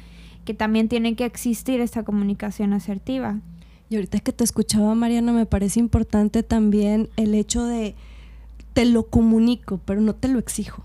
que 0.45 0.53
también 0.53 0.89
tiene 0.89 1.15
que 1.15 1.25
existir 1.25 1.79
esta 1.79 2.03
comunicación 2.03 2.73
asertiva. 2.73 3.39
Y 3.89 3.95
ahorita 3.95 4.19
que 4.19 4.33
te 4.33 4.43
escuchaba, 4.43 4.93
Mariana, 4.95 5.31
me 5.31 5.45
parece 5.45 5.79
importante 5.79 6.43
también 6.43 7.09
el 7.17 7.33
hecho 7.35 7.65
de 7.65 7.95
te 8.73 8.85
lo 8.85 9.03
comunico, 9.03 9.79
pero 9.85 10.01
no 10.01 10.13
te 10.13 10.27
lo 10.27 10.39
exijo. 10.39 10.83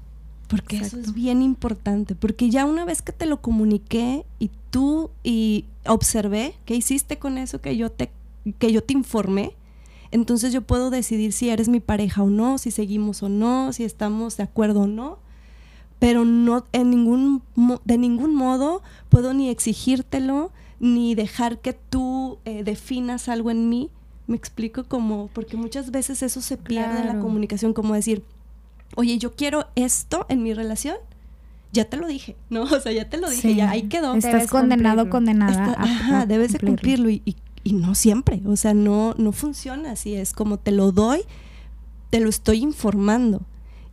Porque 0.49 0.77
eso 0.79 0.99
es 0.99 1.13
bien 1.13 1.43
importante, 1.43 2.15
porque 2.15 2.51
ya 2.51 2.67
una 2.67 2.85
vez 2.85 3.03
que 3.03 3.11
te 3.11 3.27
lo 3.27 3.41
comuniqué 3.41 4.25
y 4.39 4.51
tú 4.71 5.11
y 5.25 5.65
observé 5.89 6.55
qué 6.65 6.75
hiciste 6.75 7.19
con 7.19 7.39
eso 7.39 7.61
que 7.61 7.77
yo 7.77 7.91
te 7.91 8.11
que 8.59 8.73
yo 8.73 8.83
te 8.83 8.93
informé, 8.93 9.57
entonces 10.13 10.53
yo 10.53 10.63
puedo 10.63 10.91
decidir 10.91 11.33
si 11.33 11.51
eres 11.51 11.69
mi 11.69 11.81
pareja 11.81 12.23
o 12.23 12.31
no, 12.31 12.59
si 12.59 12.71
seguimos 12.71 13.23
o 13.23 13.29
no, 13.29 13.73
si 13.73 13.85
estamos 13.85 14.37
de 14.37 14.45
acuerdo 14.45 14.83
o 14.83 14.87
no, 14.87 15.19
pero 15.99 16.25
no 16.25 16.65
en 16.73 16.91
ningún 16.91 17.43
de 17.85 17.99
ningún 17.99 18.35
modo 18.35 18.83
puedo 19.09 19.35
ni 19.35 19.49
exigírtelo 19.49 20.53
ni 20.79 21.15
dejar 21.15 21.59
que 21.59 21.73
tú 21.73 22.39
eh, 22.45 22.63
definas 22.63 23.29
algo 23.29 23.51
en 23.51 23.69
mí. 23.69 23.91
Me 24.27 24.37
explico 24.37 24.85
como 24.85 25.29
porque 25.33 25.57
muchas 25.57 25.91
veces 25.91 26.23
eso 26.23 26.41
se 26.41 26.57
pierde 26.57 27.01
en 27.01 27.07
la 27.07 27.19
comunicación, 27.21 27.73
como 27.73 27.95
decir, 27.95 28.25
oye, 28.97 29.19
yo 29.19 29.35
quiero 29.35 29.67
esto 29.77 30.27
en 30.29 30.43
mi 30.43 30.53
relación, 30.53 30.97
ya 31.73 31.85
te 31.85 31.97
lo 31.97 32.07
dije, 32.07 32.37
¿no? 32.51 32.63
O 32.71 32.81
sea, 32.81 32.93
ya 32.93 33.09
te 33.09 33.19
lo 33.19 33.29
dije, 33.31 33.55
ya 33.55 33.71
ahí 33.71 33.83
quedó. 33.83 34.15
Estás 34.15 34.49
condenado, 34.49 35.11
condenada. 35.11 35.75
ajá, 35.79 36.27
debes 36.27 36.53
de 36.53 36.61
cumplirlo 36.61 37.11
y, 37.11 37.23
y, 37.65 37.73
no 37.73 37.95
siempre, 37.95 38.41
o 38.47 38.57
sea, 38.57 38.75
no, 38.75 39.15
no 39.19 39.33
funciona 39.33 39.93
así, 39.93 40.15
es 40.15 40.33
como 40.33 40.59
te 40.59 40.71
lo 40.71 40.93
doy, 40.93 41.23
te 42.11 42.21
lo 42.21 42.29
estoy 42.29 42.59
informando. 42.59 43.43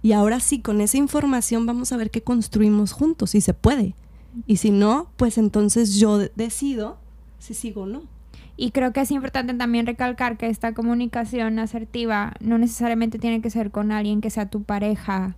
Y 0.03 0.11
ahora 0.11 0.39
sí, 0.39 0.59
con 0.59 0.81
esa 0.81 0.97
información 0.97 1.65
vamos 1.65 1.91
a 1.91 1.97
ver 1.97 2.11
qué 2.11 2.21
construimos 2.21 2.91
juntos, 2.91 3.31
si 3.31 3.41
se 3.41 3.53
puede. 3.53 3.95
Y 4.47 4.57
si 4.57 4.69
no, 4.69 5.09
pues 5.15 5.37
entonces 5.37 5.95
yo 5.95 6.19
decido 6.35 6.97
si 7.39 7.53
sigo 7.53 7.83
o 7.83 7.85
no. 7.85 8.03
Y 8.55 8.71
creo 8.71 8.93
que 8.93 9.01
es 9.01 9.11
importante 9.11 9.53
también 9.53 9.85
recalcar 9.85 10.37
que 10.37 10.47
esta 10.47 10.73
comunicación 10.73 11.57
asertiva 11.57 12.33
no 12.39 12.57
necesariamente 12.57 13.17
tiene 13.17 13.41
que 13.41 13.49
ser 13.49 13.71
con 13.71 13.91
alguien 13.91 14.21
que 14.21 14.29
sea 14.29 14.49
tu 14.49 14.63
pareja 14.63 15.35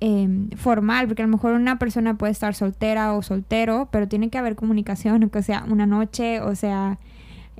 em, 0.00 0.50
formal, 0.50 1.06
porque 1.06 1.22
a 1.22 1.26
lo 1.26 1.32
mejor 1.32 1.52
una 1.52 1.78
persona 1.78 2.16
puede 2.16 2.32
estar 2.32 2.54
soltera 2.54 3.12
o 3.14 3.22
soltero, 3.22 3.88
pero 3.92 4.08
tiene 4.08 4.30
que 4.30 4.38
haber 4.38 4.56
comunicación, 4.56 5.28
que 5.30 5.42
sea 5.42 5.64
una 5.68 5.86
noche, 5.86 6.40
o 6.40 6.54
sea, 6.54 6.98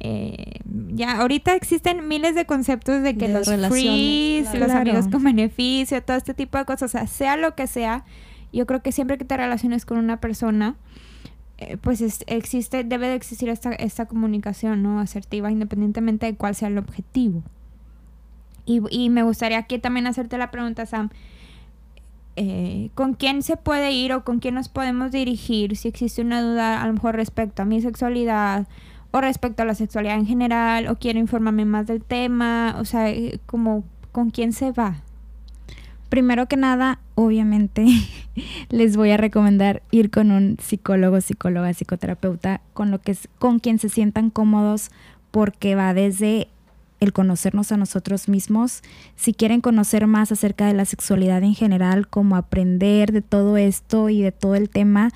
eh, 0.03 0.61
ya 0.88 1.20
ahorita 1.20 1.55
existen 1.55 2.09
miles 2.09 2.34
de 2.34 2.47
conceptos 2.47 3.03
de 3.03 3.16
que 3.16 3.28
los 3.28 3.47
free, 3.68 4.45
los 4.55 4.70
amigos 4.70 5.09
con 5.09 5.22
beneficio, 5.22 6.03
todo 6.03 6.16
este 6.16 6.32
tipo 6.32 6.57
de 6.57 6.64
cosas, 6.64 6.82
o 6.82 6.88
sea, 6.88 7.07
sea 7.07 7.36
lo 7.36 7.55
que 7.55 7.66
sea, 7.66 8.05
yo 8.53 8.66
creo 8.66 8.82
que 8.82 8.93
siempre 8.93 9.18
que 9.18 9.26
te 9.26 9.36
relaciones 9.36 9.84
con 9.84 9.99
una 9.99 10.18
persona, 10.18 10.76
eh, 11.59 11.76
pues 11.76 12.01
existe, 12.26 12.84
debe 12.84 13.09
de 13.09 13.14
existir 13.14 13.51
esta, 13.51 13.72
esta 13.72 14.07
comunicación, 14.07 14.82
¿no? 14.82 15.01
Asertiva, 15.01 15.53
independientemente 15.53 16.24
de 16.24 16.34
cuál 16.34 16.55
sea 16.55 16.68
el 16.68 16.78
objetivo. 16.78 17.43
Y, 18.64 18.80
y 18.91 19.11
me 19.11 19.22
gustaría 19.22 19.59
aquí 19.59 19.78
también 19.78 20.07
hacerte 20.07 20.38
la 20.38 20.51
pregunta, 20.51 20.86
Sam. 20.86 21.11
Eh, 22.37 22.91
¿Con 22.95 23.14
quién 23.14 23.43
se 23.43 23.57
puede 23.57 23.93
ir 23.93 24.12
o 24.12 24.24
con 24.24 24.39
quién 24.39 24.55
nos 24.55 24.68
podemos 24.68 25.12
dirigir 25.12 25.76
si 25.76 25.89
existe 25.89 26.22
una 26.22 26.41
duda 26.41 26.83
a 26.83 26.87
lo 26.87 26.93
mejor 26.93 27.16
respecto 27.16 27.62
a 27.62 27.64
mi 27.64 27.83
sexualidad 27.83 28.66
o 29.11 29.20
respecto 29.20 29.62
a 29.62 29.66
la 29.66 29.74
sexualidad 29.74 30.16
en 30.16 30.26
general 30.26 30.87
o 30.87 30.97
quiero 30.97 31.18
informarme 31.18 31.64
más 31.64 31.87
del 31.87 32.03
tema? 32.03 32.76
O 32.78 32.85
sea, 32.85 33.11
eh, 33.11 33.41
como 33.47 33.85
con 34.12 34.31
quién 34.31 34.53
se 34.53 34.72
va. 34.72 35.03
Primero 36.09 36.47
que 36.47 36.57
nada, 36.57 36.99
obviamente, 37.14 37.87
les 38.68 38.97
voy 38.97 39.11
a 39.11 39.16
recomendar 39.16 39.83
ir 39.93 40.11
con 40.11 40.33
un 40.33 40.57
psicólogo, 40.61 41.20
psicóloga, 41.20 41.72
psicoterapeuta, 41.72 42.61
con 42.72 42.91
lo 42.91 43.01
que 43.01 43.16
con 43.39 43.61
quien 43.61 43.78
se 43.78 43.89
sientan 43.89 44.31
cómodos, 44.31 44.91
porque 45.31 45.76
va 45.76 45.95
desde 45.95 46.49
el 47.01 47.12
conocernos 47.12 47.72
a 47.72 47.76
nosotros 47.76 48.28
mismos. 48.28 48.82
Si 49.16 49.34
quieren 49.34 49.61
conocer 49.61 50.07
más 50.07 50.30
acerca 50.32 50.66
de 50.66 50.74
la 50.74 50.84
sexualidad 50.84 51.42
en 51.42 51.55
general, 51.55 52.09
como 52.09 52.36
aprender 52.36 53.12
de 53.12 53.22
todo 53.22 53.57
esto 53.57 54.09
y 54.09 54.22
de 54.22 54.32
todo 54.32 54.55
el 54.55 54.70
tema, 54.70 55.11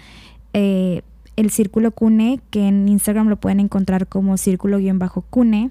eh, 0.53 1.03
el 1.37 1.51
Círculo 1.51 1.91
Cune, 1.91 2.41
que 2.51 2.69
en 2.69 2.89
Instagram 2.89 3.29
lo 3.29 3.37
pueden 3.37 3.61
encontrar 3.61 4.07
como 4.07 4.37
círculo-cune 4.37 5.71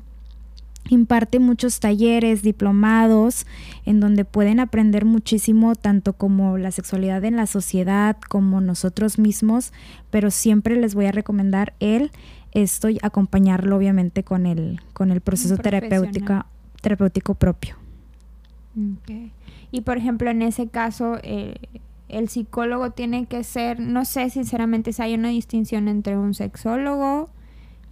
imparte 0.90 1.40
muchos 1.40 1.80
talleres, 1.80 2.42
diplomados, 2.42 3.46
en 3.86 4.00
donde 4.00 4.26
pueden 4.26 4.60
aprender 4.60 5.06
muchísimo, 5.06 5.76
tanto 5.76 6.14
como 6.14 6.58
la 6.58 6.72
sexualidad 6.72 7.24
en 7.24 7.36
la 7.36 7.48
sociedad, 7.48 8.18
como 8.30 8.62
nosotros 8.62 9.18
mismos, 9.18 9.72
pero 10.10 10.32
siempre 10.32 10.76
les 10.76 10.96
voy 10.96 11.06
a 11.06 11.12
recomendar 11.12 11.74
él, 11.80 12.12
esto 12.52 12.88
acompañarlo 13.02 13.78
obviamente 13.78 14.24
con 14.24 14.46
el, 14.46 14.80
con 14.94 15.12
el 15.12 15.22
proceso 15.22 15.58
terapéutico, 15.58 16.46
terapéutico 16.82 17.34
propio. 17.36 17.76
Y 19.72 19.82
por 19.82 19.98
ejemplo, 19.98 20.30
en 20.30 20.42
ese 20.42 20.68
caso, 20.68 21.18
eh, 21.24 21.56
el 22.10 22.30
psicólogo 22.30 22.92
tiene 22.92 23.26
que 23.26 23.44
ser, 23.44 23.80
no 23.80 24.06
sé 24.06 24.30
sinceramente 24.30 24.94
si 24.94 25.02
hay 25.02 25.16
una 25.16 25.30
distinción 25.30 25.88
entre 25.88 26.18
un 26.18 26.34
sexólogo, 26.34 27.30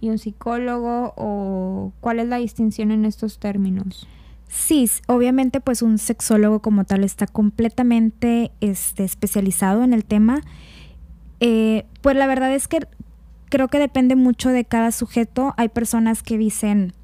y 0.02 0.10
un 0.10 0.18
psicólogo 0.18 1.14
o 1.16 1.92
cuál 2.00 2.18
es 2.18 2.28
la 2.28 2.36
distinción 2.36 2.90
en 2.90 3.04
estos 3.04 3.38
términos? 3.38 4.08
Sí, 4.48 4.90
obviamente 5.06 5.60
pues 5.60 5.80
un 5.80 5.96
sexólogo 5.96 6.60
como 6.60 6.84
tal 6.84 7.04
está 7.04 7.26
completamente 7.26 8.50
este, 8.60 9.04
especializado 9.04 9.84
en 9.84 9.94
el 9.94 10.04
tema. 10.04 10.42
Eh, 11.38 11.86
pues 12.02 12.16
la 12.16 12.26
verdad 12.26 12.52
es 12.52 12.66
que 12.66 12.80
creo 13.48 13.68
que 13.68 13.78
depende 13.78 14.16
mucho 14.16 14.50
de 14.50 14.64
cada 14.64 14.90
sujeto. 14.90 15.54
Hay 15.56 15.68
personas 15.68 16.24
que 16.24 16.36
dicen, 16.36 16.94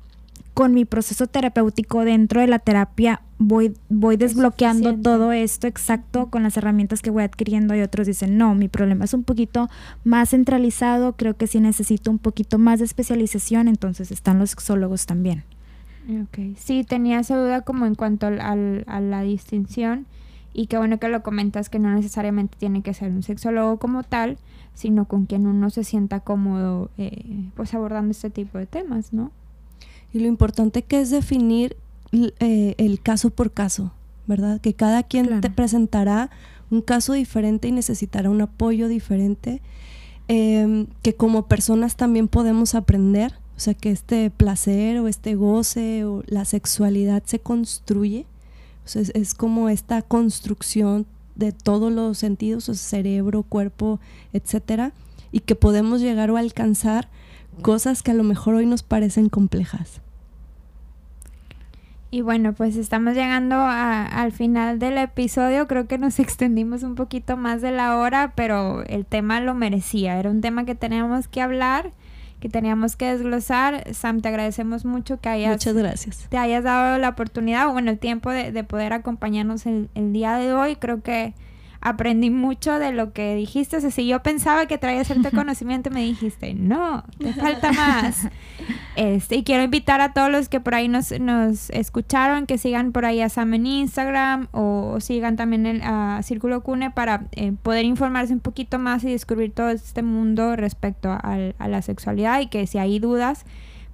con 0.58 0.74
mi 0.74 0.84
proceso 0.84 1.28
terapéutico 1.28 2.04
dentro 2.04 2.40
de 2.40 2.48
la 2.48 2.58
terapia 2.58 3.22
voy, 3.38 3.74
voy 3.88 4.16
desbloqueando 4.16 4.98
todo 4.98 5.30
esto 5.30 5.68
exacto 5.68 6.30
con 6.30 6.42
las 6.42 6.56
herramientas 6.56 7.00
que 7.00 7.10
voy 7.10 7.22
adquiriendo 7.22 7.76
y 7.76 7.80
otros 7.80 8.08
dicen, 8.08 8.36
no, 8.36 8.56
mi 8.56 8.66
problema 8.66 9.04
es 9.04 9.14
un 9.14 9.22
poquito 9.22 9.68
más 10.02 10.30
centralizado, 10.30 11.12
creo 11.12 11.36
que 11.36 11.46
sí 11.46 11.60
necesito 11.60 12.10
un 12.10 12.18
poquito 12.18 12.58
más 12.58 12.80
de 12.80 12.86
especialización, 12.86 13.68
entonces 13.68 14.10
están 14.10 14.40
los 14.40 14.50
sexólogos 14.50 15.06
también. 15.06 15.44
Sí, 16.56 16.82
tenía 16.82 17.20
esa 17.20 17.36
duda 17.36 17.60
como 17.60 17.86
en 17.86 17.94
cuanto 17.94 18.26
al, 18.26 18.82
a 18.88 19.00
la 19.00 19.22
distinción 19.22 20.06
y 20.52 20.66
qué 20.66 20.76
bueno 20.76 20.98
que 20.98 21.08
lo 21.08 21.22
comentas 21.22 21.68
que 21.68 21.78
no 21.78 21.94
necesariamente 21.94 22.56
tiene 22.58 22.82
que 22.82 22.94
ser 22.94 23.12
un 23.12 23.22
sexólogo 23.22 23.78
como 23.78 24.02
tal, 24.02 24.38
sino 24.74 25.04
con 25.04 25.26
quien 25.26 25.46
uno 25.46 25.70
se 25.70 25.84
sienta 25.84 26.18
cómodo 26.18 26.90
eh, 26.98 27.48
pues 27.54 27.74
abordando 27.74 28.10
este 28.10 28.28
tipo 28.28 28.58
de 28.58 28.66
temas, 28.66 29.12
¿no? 29.12 29.30
Y 30.12 30.20
lo 30.20 30.26
importante 30.26 30.82
que 30.82 31.00
es 31.00 31.10
definir 31.10 31.76
eh, 32.12 32.74
el 32.78 33.00
caso 33.00 33.30
por 33.30 33.52
caso, 33.52 33.92
¿verdad? 34.26 34.60
Que 34.60 34.74
cada 34.74 35.02
quien 35.02 35.40
te 35.40 35.50
presentará 35.50 36.30
un 36.70 36.82
caso 36.82 37.12
diferente 37.12 37.68
y 37.68 37.72
necesitará 37.72 38.30
un 38.30 38.40
apoyo 38.40 38.88
diferente, 38.88 39.60
em, 40.28 40.86
que 41.02 41.14
como 41.14 41.46
personas 41.46 41.96
también 41.96 42.28
podemos 42.28 42.74
aprender, 42.74 43.34
o 43.56 43.60
sea, 43.60 43.74
que 43.74 43.90
este 43.90 44.30
placer 44.30 44.98
o 45.00 45.08
este 45.08 45.34
goce 45.34 46.04
o 46.04 46.22
la 46.26 46.44
sexualidad 46.44 47.22
se 47.24 47.38
construye, 47.38 48.26
o 48.84 48.88
sea, 48.88 49.02
es, 49.02 49.34
como 49.34 49.68
esta 49.68 50.02
construcción 50.02 51.06
de 51.34 51.52
todos 51.52 51.92
los 51.92 52.18
sentidos, 52.18 52.68
o 52.68 52.74
cerebro, 52.74 53.42
cuerpo, 53.42 54.00
etcétera, 54.32 54.92
y 55.32 55.40
que 55.40 55.54
podemos 55.54 56.00
llegar 56.00 56.30
o 56.30 56.36
alcanzar 56.36 57.08
cosas 57.62 58.02
que 58.02 58.10
a 58.10 58.14
lo 58.14 58.24
mejor 58.24 58.54
hoy 58.54 58.66
nos 58.66 58.82
parecen 58.82 59.28
complejas. 59.28 60.00
Y 62.10 62.22
bueno, 62.22 62.54
pues 62.54 62.76
estamos 62.76 63.14
llegando 63.14 63.56
al 63.60 64.32
final 64.32 64.78
del 64.78 64.96
episodio. 64.96 65.68
Creo 65.68 65.86
que 65.86 65.98
nos 65.98 66.18
extendimos 66.20 66.82
un 66.82 66.94
poquito 66.94 67.36
más 67.36 67.60
de 67.60 67.70
la 67.70 67.96
hora, 67.96 68.32
pero 68.34 68.82
el 68.84 69.04
tema 69.04 69.40
lo 69.40 69.54
merecía. 69.54 70.18
Era 70.18 70.30
un 70.30 70.40
tema 70.40 70.64
que 70.64 70.74
teníamos 70.74 71.28
que 71.28 71.42
hablar, 71.42 71.92
que 72.40 72.48
teníamos 72.48 72.96
que 72.96 73.12
desglosar. 73.12 73.92
Sam, 73.92 74.22
te 74.22 74.28
agradecemos 74.28 74.86
mucho 74.86 75.20
que 75.20 75.28
hayas, 75.28 75.52
Muchas 75.52 75.74
gracias. 75.74 76.26
te 76.30 76.38
hayas 76.38 76.64
dado 76.64 76.96
la 76.96 77.10
oportunidad, 77.10 77.68
o 77.68 77.72
bueno, 77.72 77.90
el 77.90 77.98
tiempo 77.98 78.30
de, 78.30 78.64
poder 78.64 78.94
acompañarnos 78.94 79.66
el, 79.66 79.90
el 79.94 80.14
día 80.14 80.36
de 80.36 80.54
hoy. 80.54 80.76
Creo 80.76 81.02
que 81.02 81.34
aprendí 81.80 82.30
mucho 82.30 82.78
de 82.78 82.92
lo 82.92 83.12
que 83.12 83.34
dijiste. 83.34 83.76
O 83.76 83.80
sea, 83.80 83.90
si 83.90 84.06
yo 84.06 84.22
pensaba 84.22 84.66
que 84.66 84.78
traía 84.78 85.04
cierto 85.04 85.30
conocimiento, 85.34 85.90
me 85.90 86.02
dijiste, 86.02 86.54
no, 86.54 87.04
te 87.18 87.32
falta 87.32 87.72
más. 87.72 88.28
Este, 88.96 89.36
y 89.36 89.44
quiero 89.44 89.62
invitar 89.62 90.00
a 90.00 90.12
todos 90.12 90.30
los 90.30 90.48
que 90.48 90.60
por 90.60 90.74
ahí 90.74 90.88
nos, 90.88 91.18
nos 91.20 91.70
escucharon, 91.70 92.46
que 92.46 92.58
sigan 92.58 92.92
por 92.92 93.04
ahí 93.04 93.20
a 93.20 93.28
Sam 93.28 93.54
en 93.54 93.66
Instagram 93.66 94.48
o, 94.52 94.98
sigan 95.00 95.36
también 95.36 95.66
el, 95.66 95.82
a 95.82 96.20
Círculo 96.22 96.62
Cune 96.62 96.90
para 96.90 97.26
eh, 97.32 97.52
poder 97.62 97.84
informarse 97.84 98.32
un 98.32 98.40
poquito 98.40 98.78
más 98.78 99.04
y 99.04 99.10
descubrir 99.10 99.52
todo 99.52 99.70
este 99.70 100.02
mundo 100.02 100.56
respecto 100.56 101.10
a, 101.10 101.38
la 101.68 101.82
sexualidad 101.82 102.40
y 102.40 102.46
que 102.48 102.66
si 102.66 102.78
hay 102.78 102.98
dudas, 102.98 103.44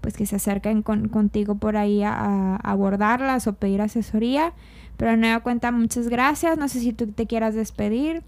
pues 0.01 0.16
que 0.16 0.26
se 0.26 0.37
acerquen 0.37 0.82
contigo 0.82 1.57
por 1.57 1.76
ahí 1.76 2.03
a 2.03 2.57
abordarlas 2.57 3.47
o 3.47 3.55
pedir 3.55 3.80
asesoría. 3.80 4.53
Pero 4.97 5.13
de 5.13 5.17
nueva 5.17 5.41
cuenta, 5.41 5.73
muchas 5.73 6.09
gracias. 6.09 6.57
No 6.59 6.69
sé 6.69 6.81
si 6.81 6.93
tú 6.93 7.07
te 7.09 7.27
quieras 7.27 7.55
despedir. 7.55 8.23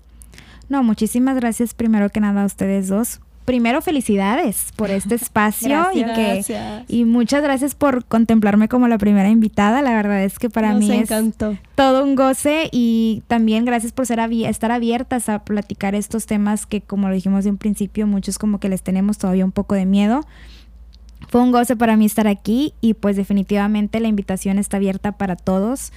No, 0.69 0.83
muchísimas 0.83 1.37
gracias 1.37 1.75
primero 1.75 2.11
que 2.11 2.21
nada 2.21 2.43
a 2.43 2.47
ustedes 2.47 2.89
dos. 2.89 3.21
Primero, 3.45 3.81
felicidades 3.81 4.73
por 4.75 4.91
este 4.91 5.15
espacio 5.17 5.87
y 5.95 6.03
que 6.03 6.85
y 6.89 7.05
muchas 7.05 7.45
gracias 7.45 7.77
por 7.77 8.05
contemplarme 8.05 8.69
como 8.69 8.89
la 8.89 8.99
primera 8.99 9.29
invitada. 9.29 9.83
La 9.83 9.93
verdad 9.93 10.25
es 10.25 10.41
que 10.41 10.51
para 10.51 10.75
mí 10.75 10.91
es 10.91 11.09
todo 11.77 12.03
un 12.03 12.17
goce 12.17 12.69
y 12.73 13.23
también 13.29 13.65
gracias 13.65 13.93
por 13.93 14.05
ser 14.05 14.19
estar 14.19 14.73
abiertas 14.73 15.29
a 15.29 15.45
platicar 15.45 15.95
estos 15.95 16.27
temas 16.27 16.67
que 16.67 16.81
como 16.81 17.09
lo 17.09 17.15
dijimos 17.15 17.45
de 17.45 17.51
un 17.51 17.57
principio, 17.57 18.09
muchos 18.09 18.37
como 18.39 18.59
que 18.59 18.69
les 18.69 18.83
tenemos 18.83 19.17
todavía 19.17 19.45
un 19.45 19.53
poco 19.53 19.77
de 19.77 19.87
miedo. 19.87 20.27
Fue 21.29 21.41
un 21.41 21.53
goce 21.53 21.77
para 21.77 21.97
mí 21.97 22.07
estar 22.07 22.27
aquí 22.27 22.75
y 22.81 22.95
pues 22.95 23.15
definitivamente 23.15 24.01
la 24.01 24.09
invitación 24.09 24.59
está 24.59 24.79
abierta 24.79 25.13
para 25.13 25.37
todos. 25.37 25.93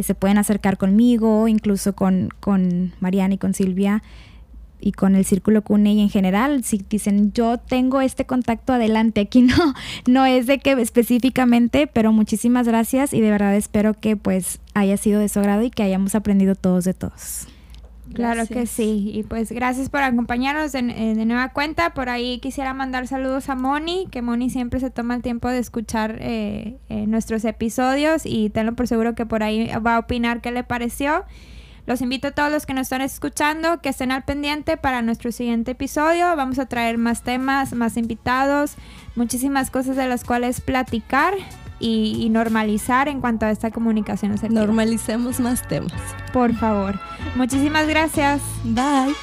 Eh, 0.00 0.02
se 0.02 0.14
pueden 0.14 0.38
acercar 0.38 0.78
conmigo, 0.78 1.46
incluso 1.48 1.94
con, 1.94 2.30
con 2.40 2.92
Mariana 3.00 3.34
y 3.34 3.38
con 3.38 3.54
Silvia 3.54 4.02
y 4.80 4.92
con 4.92 5.14
el 5.14 5.26
Círculo 5.26 5.60
Cune 5.60 5.92
y 5.92 6.00
en 6.00 6.08
general, 6.08 6.64
si 6.64 6.82
dicen 6.88 7.32
yo 7.34 7.58
tengo 7.58 8.00
este 8.00 8.24
contacto 8.24 8.72
adelante, 8.72 9.20
aquí 9.20 9.42
no, 9.42 9.74
no 10.06 10.24
es 10.24 10.46
de 10.46 10.58
que 10.58 10.72
específicamente, 10.72 11.86
pero 11.86 12.12
muchísimas 12.12 12.66
gracias 12.66 13.12
y 13.12 13.20
de 13.20 13.30
verdad 13.30 13.54
espero 13.54 13.92
que 13.92 14.16
pues 14.16 14.60
haya 14.72 14.96
sido 14.96 15.20
de 15.20 15.28
su 15.28 15.38
agrado 15.38 15.62
y 15.62 15.70
que 15.70 15.82
hayamos 15.82 16.14
aprendido 16.14 16.54
todos 16.54 16.84
de 16.84 16.94
todos. 16.94 17.46
Claro 18.14 18.46
que 18.46 18.66
sí. 18.66 19.10
Y 19.14 19.22
pues 19.22 19.52
gracias 19.52 19.88
por 19.88 20.02
acompañarnos 20.02 20.72
de, 20.72 20.82
de, 20.82 21.24
nueva 21.24 21.50
cuenta. 21.50 21.94
Por 21.94 22.08
ahí 22.08 22.38
quisiera 22.38 22.74
mandar 22.74 23.06
saludos 23.06 23.48
a 23.48 23.54
Moni, 23.54 24.08
que 24.10 24.22
Moni 24.22 24.50
siempre 24.50 24.80
se 24.80 24.90
toma 24.90 25.14
el 25.14 25.22
tiempo 25.22 25.48
de 25.48 25.58
escuchar 25.58 26.18
eh, 26.20 26.78
eh, 26.88 27.06
nuestros 27.06 27.44
episodios 27.44 28.22
y 28.24 28.50
tenlo 28.50 28.74
por 28.74 28.88
seguro 28.88 29.14
que 29.14 29.26
por 29.26 29.42
ahí 29.42 29.70
va 29.84 29.96
a 29.96 29.98
opinar 30.00 30.40
qué 30.40 30.50
le 30.50 30.64
pareció. 30.64 31.24
Los 31.86 32.02
invito 32.02 32.28
a 32.28 32.30
todos 32.30 32.52
los 32.52 32.66
que 32.66 32.74
nos 32.74 32.82
están 32.82 33.00
escuchando 33.00 33.80
que 33.80 33.88
estén 33.88 34.12
al 34.12 34.24
pendiente 34.24 34.76
para 34.76 35.02
nuestro 35.02 35.32
siguiente 35.32 35.72
episodio. 35.72 36.36
Vamos 36.36 36.58
a 36.58 36.66
traer 36.66 36.98
más 36.98 37.22
temas, 37.22 37.72
más 37.72 37.96
invitados, 37.96 38.74
muchísimas 39.16 39.70
cosas 39.70 39.96
de 39.96 40.06
las 40.06 40.24
cuales 40.24 40.60
platicar. 40.60 41.34
Y, 41.80 42.28
normalizar 42.30 43.08
en 43.08 43.20
cuanto 43.20 43.46
a 43.46 43.50
esta 43.50 43.70
comunicación 43.70 44.36
Normalicemos 44.50 45.40
más 45.40 45.66
temas. 45.66 45.92
Por 46.32 46.54
favor. 46.54 47.00
Muchísimas 47.34 47.88
gracias. 47.88 48.40
Bye. 48.64 49.14